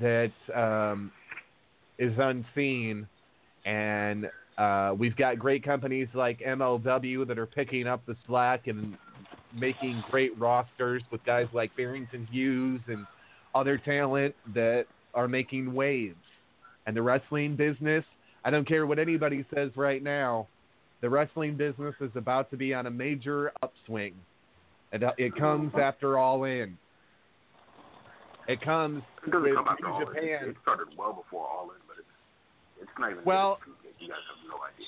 [0.00, 1.12] that um,
[1.98, 3.06] is unseen,
[3.64, 4.28] and
[4.58, 8.96] uh, we've got great companies like MLW that are picking up the slack and
[9.54, 13.06] making great rosters with guys like Barrington Hughes and
[13.54, 16.16] other talent that are making waves.
[16.86, 18.04] And the wrestling business,
[18.44, 20.46] I don't care what anybody says right now,
[21.00, 24.14] the wrestling business is about to be on a major upswing.
[24.92, 26.78] It, it comes after All In.
[28.48, 30.06] It comes It with come after all in.
[30.06, 30.48] Japan.
[30.50, 32.08] It started well before all in, but it's
[32.82, 33.24] it's not even.
[33.24, 33.58] Well-
[33.98, 34.86] you guys have no idea.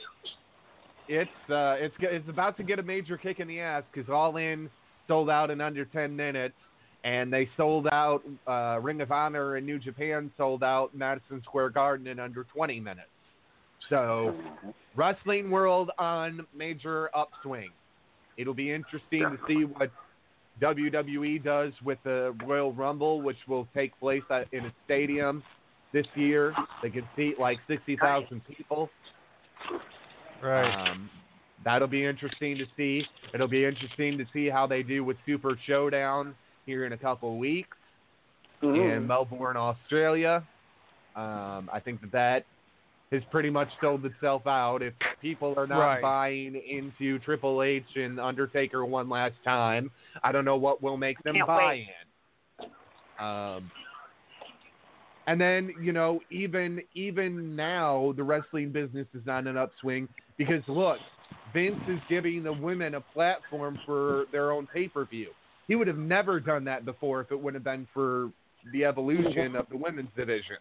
[1.08, 4.36] It's uh, it's it's about to get a major kick in the ass because All
[4.36, 4.68] In
[5.08, 6.54] sold out in under ten minutes,
[7.04, 8.22] and they sold out.
[8.46, 12.80] Uh, Ring of Honor and New Japan sold out Madison Square Garden in under twenty
[12.80, 13.08] minutes.
[13.88, 14.34] So,
[14.96, 17.70] wrestling world on major upswing.
[18.36, 19.90] It'll be interesting to see what
[20.60, 25.42] WWE does with the Royal Rumble, which will take place at, in a stadium
[25.92, 26.54] this year.
[26.82, 28.90] They can seat like sixty thousand people.
[30.42, 30.90] Right.
[30.90, 31.08] Um,
[31.64, 33.04] that'll be interesting to see.
[33.32, 36.34] It'll be interesting to see how they do with Super Showdown
[36.68, 37.76] here in a couple of weeks
[38.62, 40.44] in Melbourne, Australia.
[41.16, 42.44] Um, I think that that
[43.10, 44.82] has pretty much sold itself out.
[44.82, 44.92] If
[45.22, 46.02] people are not Right.
[46.02, 49.90] buying into Triple H and Undertaker one last time,
[50.22, 51.88] I don't know what will make them Can't buy wait.
[51.88, 53.24] in.
[53.24, 53.70] Um,
[55.26, 60.62] and then you know, even even now, the wrestling business is on an upswing because
[60.68, 60.98] look,
[61.54, 65.30] Vince is giving the women a platform for their own pay per view.
[65.68, 68.32] He would have never done that before if it wouldn't have been for
[68.72, 70.56] the evolution of the women's division.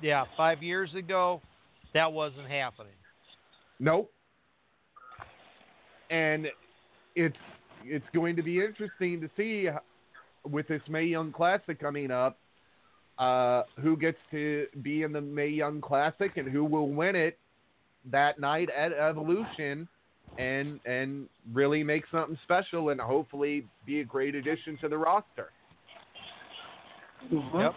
[0.00, 0.24] Yeah.
[0.36, 1.42] Five years ago,
[1.92, 2.92] that wasn't happening.
[3.78, 4.10] Nope.
[6.10, 6.46] And
[7.14, 7.36] it's
[7.84, 9.68] it's going to be interesting to see
[10.44, 12.38] with this Mae Young Classic coming up,
[13.18, 17.38] uh, who gets to be in the Mae Young Classic and who will win it
[18.10, 19.88] that night at Evolution,
[20.38, 25.50] and and really make something special and hopefully be a great addition to the roster.
[27.30, 27.72] Yep.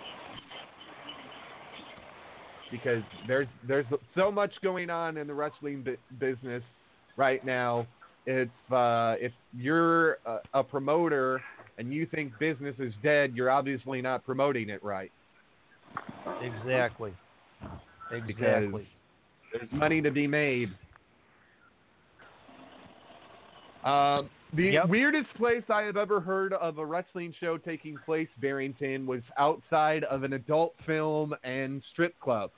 [2.72, 6.64] because there's there's so much going on in the wrestling bu- business
[7.18, 7.88] right now.
[8.26, 11.42] If uh, if you're a, a promoter
[11.78, 15.12] and you think business is dead, you're obviously not promoting it right.
[16.42, 17.14] Exactly.
[18.12, 18.88] Because Exactly.
[19.54, 20.70] there's money to be made.
[23.84, 24.90] Um, the Yep.
[24.90, 30.04] weirdest place I have ever heard of a wrestling show taking place, Barrington, was outside
[30.06, 32.52] of an adult film and strip club.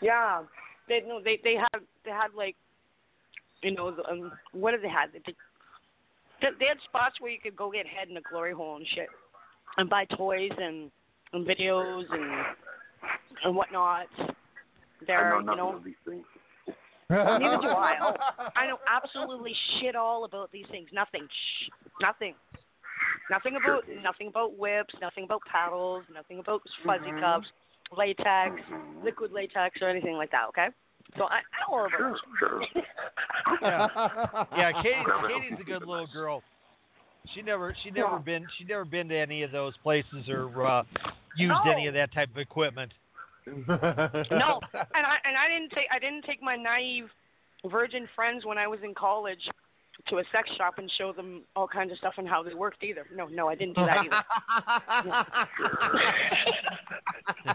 [0.00, 0.42] Yeah,
[0.88, 2.56] they no, they they had they had like,
[3.62, 5.10] you know, um, what did they have?
[5.12, 5.20] They,
[6.42, 8.86] they, they had spots where you could go get head in a glory hole and
[8.94, 9.08] shit,
[9.78, 10.90] and buy toys and
[11.32, 12.46] and videos and
[13.44, 14.06] and whatnot.
[15.06, 16.24] There, I know you know, of these things.
[17.14, 17.94] Neither do I.
[18.02, 18.14] Oh,
[18.56, 20.88] I know absolutely shit all about these things.
[20.92, 21.26] Nothing.
[21.28, 21.68] Shh.
[22.00, 22.34] Nothing.
[23.30, 24.94] Nothing about nothing about whips.
[25.00, 26.04] Nothing about paddles.
[26.12, 27.20] Nothing about fuzzy Mhm.
[27.20, 27.48] cups,
[27.96, 28.60] latex,
[29.02, 30.48] liquid latex, or anything like that.
[30.48, 30.68] Okay.
[31.16, 32.62] So I, I know all about Sure, sure.
[33.62, 33.88] Yeah,
[34.56, 34.82] yeah.
[34.82, 36.42] Katie, Katie's a good little girl.
[37.34, 38.18] She never, she never Yeah.
[38.18, 40.82] been, she never been to any of those places or uh,
[41.36, 41.70] used No.
[41.72, 42.92] any of that type of equipment.
[43.46, 47.08] No, and I and I didn't take I didn't take my naive
[47.70, 49.40] virgin friends when I was in college
[50.08, 52.82] to a sex shop and show them all kinds of stuff and how they worked
[52.82, 53.06] either.
[53.14, 54.22] No, no, I didn't do that either.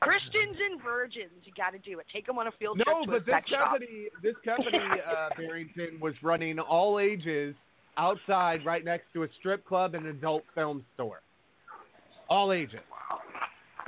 [0.00, 2.06] Christians and virgins, you got to do it.
[2.12, 3.70] Take them on a field trip No, to but a this sex shop.
[3.70, 7.54] company, this company, uh, Barrington, was running all ages
[7.96, 11.20] outside, right next to a strip club and adult film store.
[12.28, 12.80] All ages.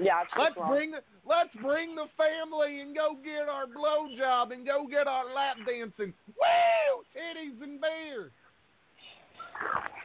[0.01, 0.69] Yeah, it's Let's wrong.
[0.71, 0.93] bring
[1.27, 6.13] let's bring the family and go get our blowjob and go get our lap dancing.
[6.29, 7.05] Woo!
[7.17, 8.31] Titties and beers.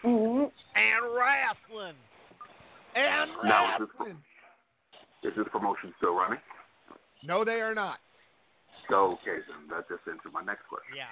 [0.03, 0.51] Mhm.
[0.75, 1.95] And wrestling.
[2.95, 4.17] And Now, is this, wrestling.
[5.23, 6.39] is this promotion still running?
[7.23, 7.99] No, they are not.
[8.91, 10.95] Okay, then that just answered my next question.
[10.95, 11.07] Yeah.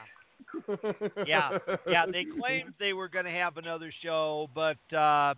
[1.28, 1.58] Yeah,
[1.88, 2.06] yeah.
[2.06, 5.34] They claimed they were going to have another show, but uh,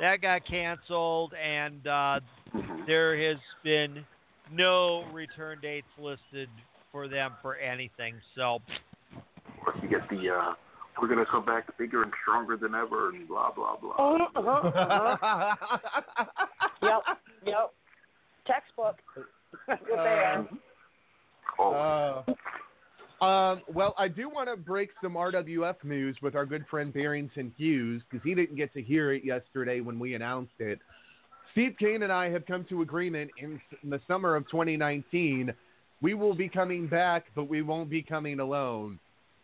[0.00, 2.20] that got canceled, and uh,
[2.54, 2.86] Mhm.
[2.86, 4.04] there has been
[4.50, 6.48] no return dates listed
[6.92, 8.20] for them for anything.
[8.34, 8.60] So,
[9.16, 10.54] Of course, you get the uh,
[11.00, 13.94] we're gonna come back bigger and stronger than ever, and blah blah blah.
[13.96, 15.56] Uh-huh, uh-huh.
[16.82, 17.02] Yep,
[17.46, 17.72] yep.
[18.46, 19.00] Textbook.
[19.66, 20.48] That's what they are.
[21.58, 22.22] Oh, Uh,
[23.20, 27.52] um, well, I do want to break some RWF news with our good friend Barrington
[27.56, 30.78] Hughes because he didn't get to hear it yesterday when we announced it.
[31.52, 35.52] Steve Kane and I have come to agreement in, in the summer of 2019.
[36.02, 38.98] We will be coming back, but we won't be coming alone.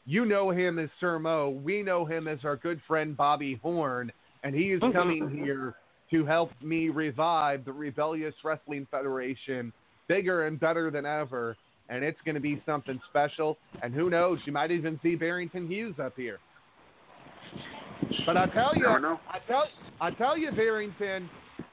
[0.07, 1.51] You know him as Sir Mo.
[1.51, 4.11] We know him as our good friend Bobby Horn,
[4.43, 5.77] and he is coming here
[6.11, 9.73] to help me revive the Rebellious Wrestling Federation
[10.09, 11.57] bigger and better than ever.
[11.91, 13.59] And it's going to be something special.
[13.83, 16.39] And who knows, you might even see Barrington Hughes up here.
[18.25, 19.19] But I tell you, never.
[19.29, 19.67] I tell,
[20.01, 21.29] I tell you, Barrington,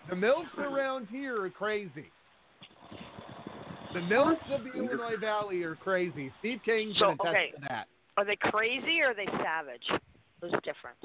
[0.10, 2.08] the milfs around here are crazy.
[3.94, 6.32] The milfs of the Illinois Valley are crazy.
[6.40, 7.52] Steve King So, can attest okay.
[7.52, 7.88] to that.
[8.18, 9.88] Are they crazy or are they savage?
[10.42, 11.00] There's a difference.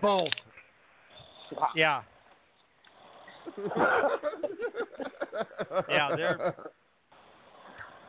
[0.00, 0.28] Both.
[1.74, 2.02] yeah.
[5.88, 6.54] Yeah, they're-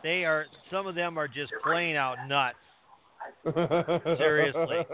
[0.04, 0.46] They are.
[0.72, 2.56] Some of them are just plain out nuts.
[4.18, 4.86] Seriously.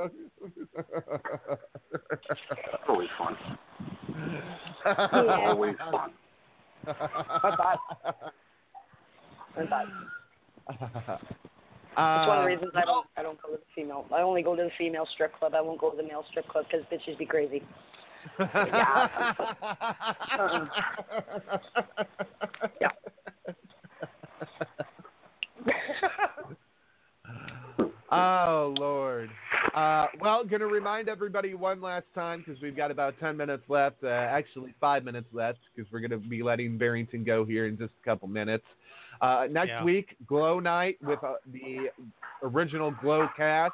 [2.88, 3.35] always fun.
[4.09, 5.49] Yeah.
[5.49, 6.11] Always fun.
[6.85, 7.80] thought-
[9.55, 11.21] I thought-
[11.95, 14.05] Uh, It's one of the reasons I don't I don't go to the female.
[14.11, 15.53] I only go to the female strip club.
[15.55, 17.61] I won't go to the male strip club because bitches be crazy.
[18.39, 19.07] Yeah.
[22.81, 22.89] Yeah.
[28.11, 29.30] oh Lord.
[29.73, 33.64] Uh, well, going to remind everybody one last time because we've got about ten minutes
[33.69, 34.03] left.
[34.03, 37.77] Uh, actually, five minutes left because we're going to be letting Barrington go here in
[37.77, 38.65] just a couple minutes.
[39.22, 39.84] Uh, next Yeah.
[39.84, 41.90] week, Glow Night with uh, the
[42.44, 43.73] original Glow cast,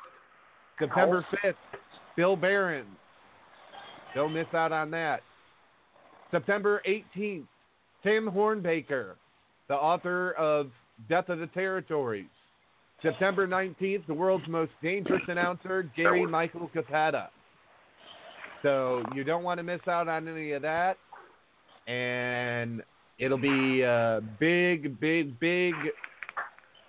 [0.78, 1.56] September fifth.
[2.16, 2.86] Bill Barron.
[4.16, 5.22] Don't miss out on that.
[6.32, 7.45] September 18th,
[8.03, 9.14] Tim Hornbaker,
[9.68, 10.72] the author of
[11.08, 12.28] Death of the Territories.
[13.02, 17.30] September 19th, the world's most dangerous announcer, Gary Michael Cappetta.
[18.62, 20.98] So you don't want to miss out on any of that.
[21.88, 22.84] And
[23.18, 25.74] it'll be a big, big, big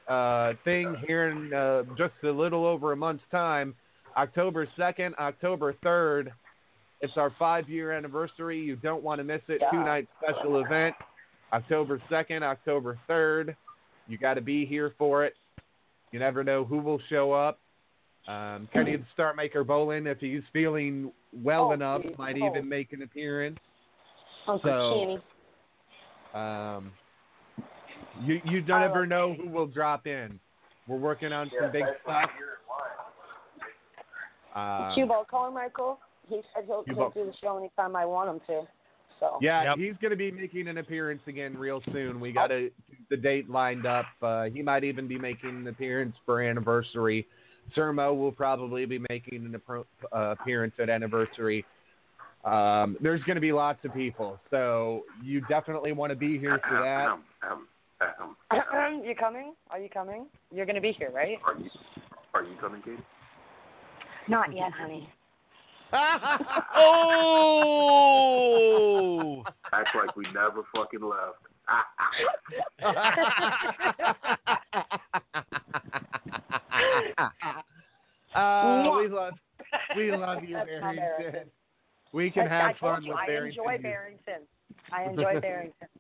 [0.09, 3.75] uh, thing here in uh, just a little over a month's time.
[4.17, 6.33] October 2nd, October 3rd.
[7.01, 8.61] It's our five year anniversary.
[8.61, 9.63] You don't want to miss it.
[9.71, 10.95] Two night special event.
[11.53, 13.55] October 2nd, October 3rd.
[14.11, 15.35] You got to be here for it.
[16.11, 17.61] You never know who will show up.
[18.27, 22.19] Um, Kenny the Star Maker Bolin, if he's feeling well Oh, enough, geez.
[22.19, 22.47] might Oh.
[22.47, 23.59] even make an appearance.
[24.49, 25.23] Uncle So- Kenny.
[26.35, 26.93] Um,
[28.23, 30.39] you you don't ever know who will drop in.
[30.89, 32.31] We're working on some big stuff.
[34.55, 35.99] Uh, Cubo, call him Michael.
[36.29, 38.67] He said he'll, he'll do the show anytime I want him to.
[39.21, 39.77] So yeah, Yep.
[39.79, 42.19] he's going to be making an appearance again real soon.
[42.19, 42.71] We got a,
[43.11, 44.07] the date lined up.
[44.21, 47.27] Uh, he might even be making an appearance for anniversary.
[47.75, 51.65] Sir Mo will probably be making an appro- uh, appearance at anniversary.
[52.45, 56.59] Um, there's going to be lots of people, so you definitely want to be here
[56.67, 57.09] for that.
[58.51, 59.53] You coming?
[59.71, 60.27] Are you coming?
[60.53, 61.39] You're gonna be here, right?
[61.45, 61.71] are you
[62.35, 62.97] are you coming, Katie?
[64.29, 65.09] Not yet, honey.
[66.77, 68.13] Oh!
[69.73, 71.39] Act like we never fucking left.
[78.35, 79.35] Uh, we love
[79.97, 80.97] we love you, That's Barrington.
[80.97, 81.51] Barrington.
[82.13, 83.61] We can I, have I fun you, with I Barrington.
[83.65, 84.43] enjoy Barrington.
[84.93, 85.89] I enjoy Barrington.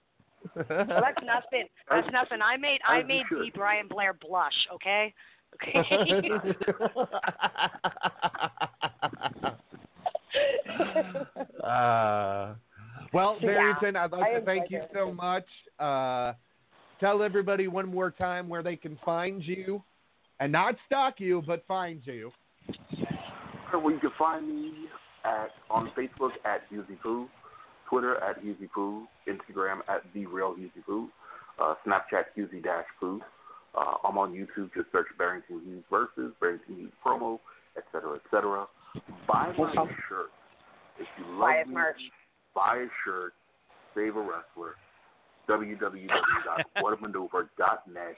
[0.57, 1.69] Well, that's nothing.
[1.91, 2.41] That's nothing.
[2.43, 3.43] I made I made should.
[3.43, 3.53] B.
[3.55, 4.55] Brian Blair blush.
[4.73, 5.13] Okay.
[5.63, 5.83] Okay.
[11.65, 12.55] uh,
[13.13, 15.47] well, Yeah, Barrington, I'd like I to thank you so much.
[15.79, 16.35] Uh,
[17.01, 19.83] tell everybody one more time where they can find you,
[20.39, 22.31] and not stalk you, but find you.
[23.73, 24.73] Well, you can find me
[25.25, 27.29] at on Facebook at Husey Poo,
[27.89, 31.09] Twitter at Husey Poo, Instagram at The Real Husey Poo,
[31.61, 33.21] uh, Snapchat Husey Dash Poo.
[33.75, 34.71] Uh, I'm on YouTube.
[34.75, 37.39] Just search Barrington Hughes versus Barrington Hughes promo,
[37.77, 38.67] et cetera, et cetera.
[39.27, 39.95] Buy my Okay.
[40.09, 40.31] shirt.
[40.99, 42.01] If you love Buy me, merch.
[42.55, 43.35] buy a shirt.
[43.95, 44.77] Save a wrestler.
[45.49, 48.17] www.whatamaneuver.net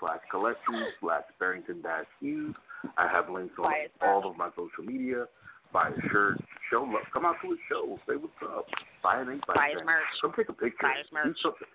[0.00, 2.54] slash collections slash Barrington dash Hughes.
[2.98, 4.08] I have links on Buy his merch.
[4.10, 5.26] all of my social media.
[5.72, 6.38] Buy a shirt.
[6.70, 7.02] Show love.
[7.12, 7.98] Come out to a show.
[8.08, 8.66] Say what's up.
[9.02, 10.04] Buy an eight by Buy his merch.
[10.22, 10.76] Come take a picture.
[10.82, 11.36] Buy his Do merch.
[11.42, 11.68] something.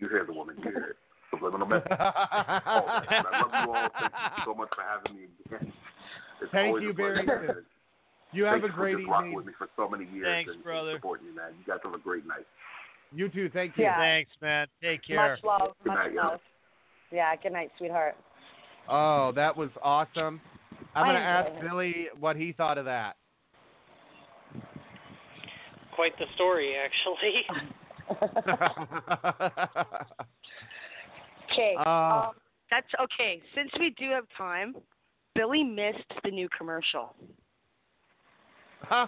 [0.00, 0.56] You hear the woman.
[0.58, 0.96] You hear it.
[1.30, 1.86] Subliminal message.
[1.90, 1.96] All
[2.86, 3.08] right.
[3.08, 3.88] I love you all.
[3.98, 5.72] Thank you so much for having me again.
[6.42, 7.24] It's Thank always you, a pleasure.
[7.26, 7.64] Barrington.
[8.32, 9.36] You have Thank a you for great just rocking evening.
[9.36, 10.94] with me for so many years Thanks, and, and brother.
[10.96, 11.52] supporting me, man.
[11.58, 12.46] You guys have a great night.
[13.14, 13.50] You too.
[13.52, 13.84] Thank you.
[13.84, 13.98] Yeah.
[13.98, 14.66] Thanks, man.
[14.82, 15.32] Take care.
[15.36, 15.74] Much love.
[15.84, 16.30] Good Much night, y'all.
[16.32, 16.40] love.
[17.10, 17.36] Yeah.
[17.36, 18.16] Good night, sweetheart.
[18.88, 20.40] Oh, that was awesome.
[20.94, 21.68] I'm going to ask enjoyed it.
[21.68, 23.16] Billy what he thought of that.
[25.94, 28.08] Quite the story, actually.
[31.52, 31.74] Okay.
[31.84, 32.30] Uh, um,
[32.70, 33.40] that's okay.
[33.54, 34.74] Since we do have time,
[35.34, 37.14] Billy missed the new commercial.
[38.84, 39.06] Huh?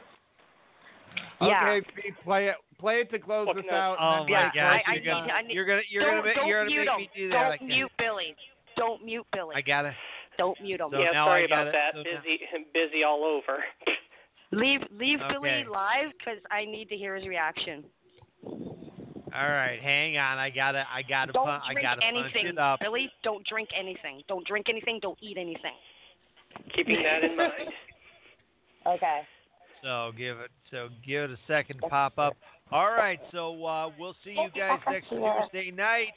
[1.40, 1.68] Yeah.
[1.78, 2.54] Okay, Pete, play it.
[2.80, 3.76] Play it to close Look, this no.
[3.76, 3.96] out.
[4.00, 4.56] Oh and my gosh.
[4.56, 6.64] I- I you're gonna, need- I need- you're gonna, you're don't, gonna, make, don't you're
[6.64, 6.98] gonna mute make him.
[7.00, 7.34] me do that.
[7.34, 7.68] Don't I can't.
[7.70, 8.36] mute Billy.
[8.76, 9.54] Don't mute Billy.
[9.56, 9.94] I gotta.
[10.36, 10.88] Don't mute him.
[10.90, 11.72] So yeah, sorry about it.
[11.72, 11.92] that.
[11.94, 12.40] So now- busy,
[12.74, 13.62] busy all over.
[14.52, 15.32] Leave leave Okay.
[15.34, 17.84] Billy live because I need to hear his reaction.
[18.44, 20.38] All right, hang on.
[20.38, 22.78] I gotta, I gotta, Don't pun- I drink gotta punch anything, it up.
[22.80, 23.10] Billy.
[23.24, 24.22] Don't drink anything.
[24.28, 24.98] Don't drink anything.
[25.02, 25.74] Don't eat anything.
[26.74, 27.52] Keeping that in mind.
[28.86, 29.20] Okay.
[29.84, 32.34] So give it, so give it a second to pop up.
[32.72, 36.14] All right, so uh, we'll see you guys next Tuesday night.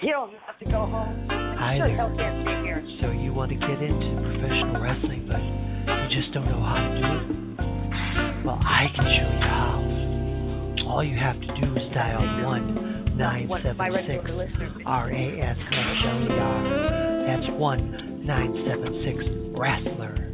[0.00, 1.28] He don't have to go home.
[1.30, 1.96] Hi sure there.
[1.96, 2.88] hell can't.
[3.02, 6.88] So you want to get into professional wrestling, but you just don't know how to
[6.96, 8.44] do it?
[8.46, 10.88] Well, I can show you how.
[10.88, 14.72] All you have to do is dial one nine What seven my six regular listeners.
[14.86, 17.26] R A S L E R.
[17.26, 19.24] That's one nine seven six
[19.58, 20.25] wrestler.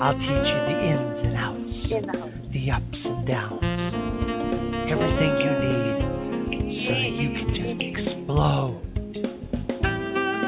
[0.00, 1.74] I'll teach you the ins and outs,
[2.52, 3.58] the ups and downs,
[4.86, 5.98] everything you need
[6.86, 8.78] so that you can just explode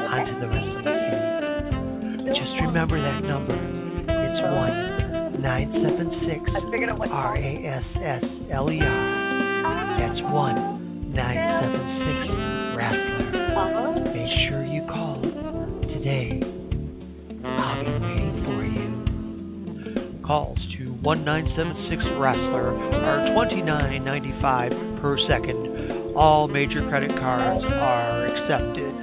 [0.07, 2.33] onto the wrestling field.
[2.33, 3.59] Just remember that number.
[4.07, 8.23] It's one nine seven six I figured out what R A S S
[8.53, 9.99] L E R.
[9.99, 12.31] That's one nine seven six
[12.77, 13.27] wrestler.
[13.57, 13.99] Uh-huh.
[14.15, 15.21] Make sure you call
[15.93, 16.40] today.
[20.31, 22.71] Calls to 1976 Wrestler
[23.03, 26.15] are $29.95 per second.
[26.15, 28.95] All major credit cards are accepted.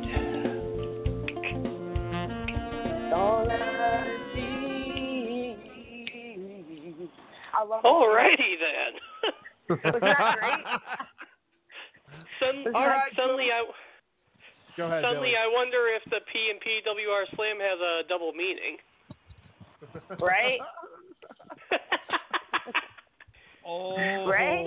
[3.13, 5.53] Don't let me.
[7.53, 8.97] I love Alrighty then.
[9.69, 10.65] Was that great?
[12.41, 13.69] Sudden, All right, suddenly, I
[14.79, 15.37] Go ahead, suddenly Billy.
[15.37, 18.79] I wonder if the P and PWR Slam has a double meaning.
[20.19, 20.59] Right?
[23.69, 24.65] Oh, Right?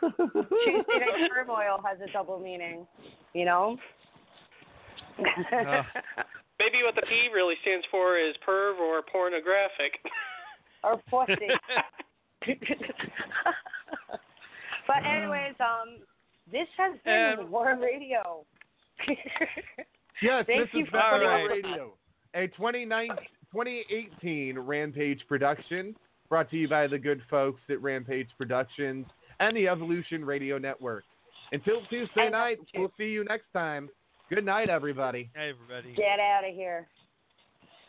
[0.00, 2.86] Tuesday Night Turmoil has a double meaning,
[3.34, 3.76] you know?
[5.18, 5.82] Uh,
[6.58, 9.92] Maybe what the P really stands for is perv or pornographic.
[10.82, 11.48] or pussy.
[14.86, 15.98] but anyways, um,
[16.50, 18.44] this has been Um, War Radio.
[20.22, 21.94] Yes, Thank this you is for War putting up Radio,
[22.34, 23.08] a 29
[23.52, 25.94] 2018 Rampage production
[26.28, 29.06] brought to you by the good folks at Rampage Productions
[29.40, 31.04] and the Evolution Radio Network.
[31.52, 33.88] Until Tuesday night, we'll see you next time.
[34.28, 35.30] Good night, everybody.
[35.34, 35.94] hey, everybody.
[35.94, 36.88] Get out of here.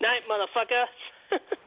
[0.02, 1.40] Night, motherfucker.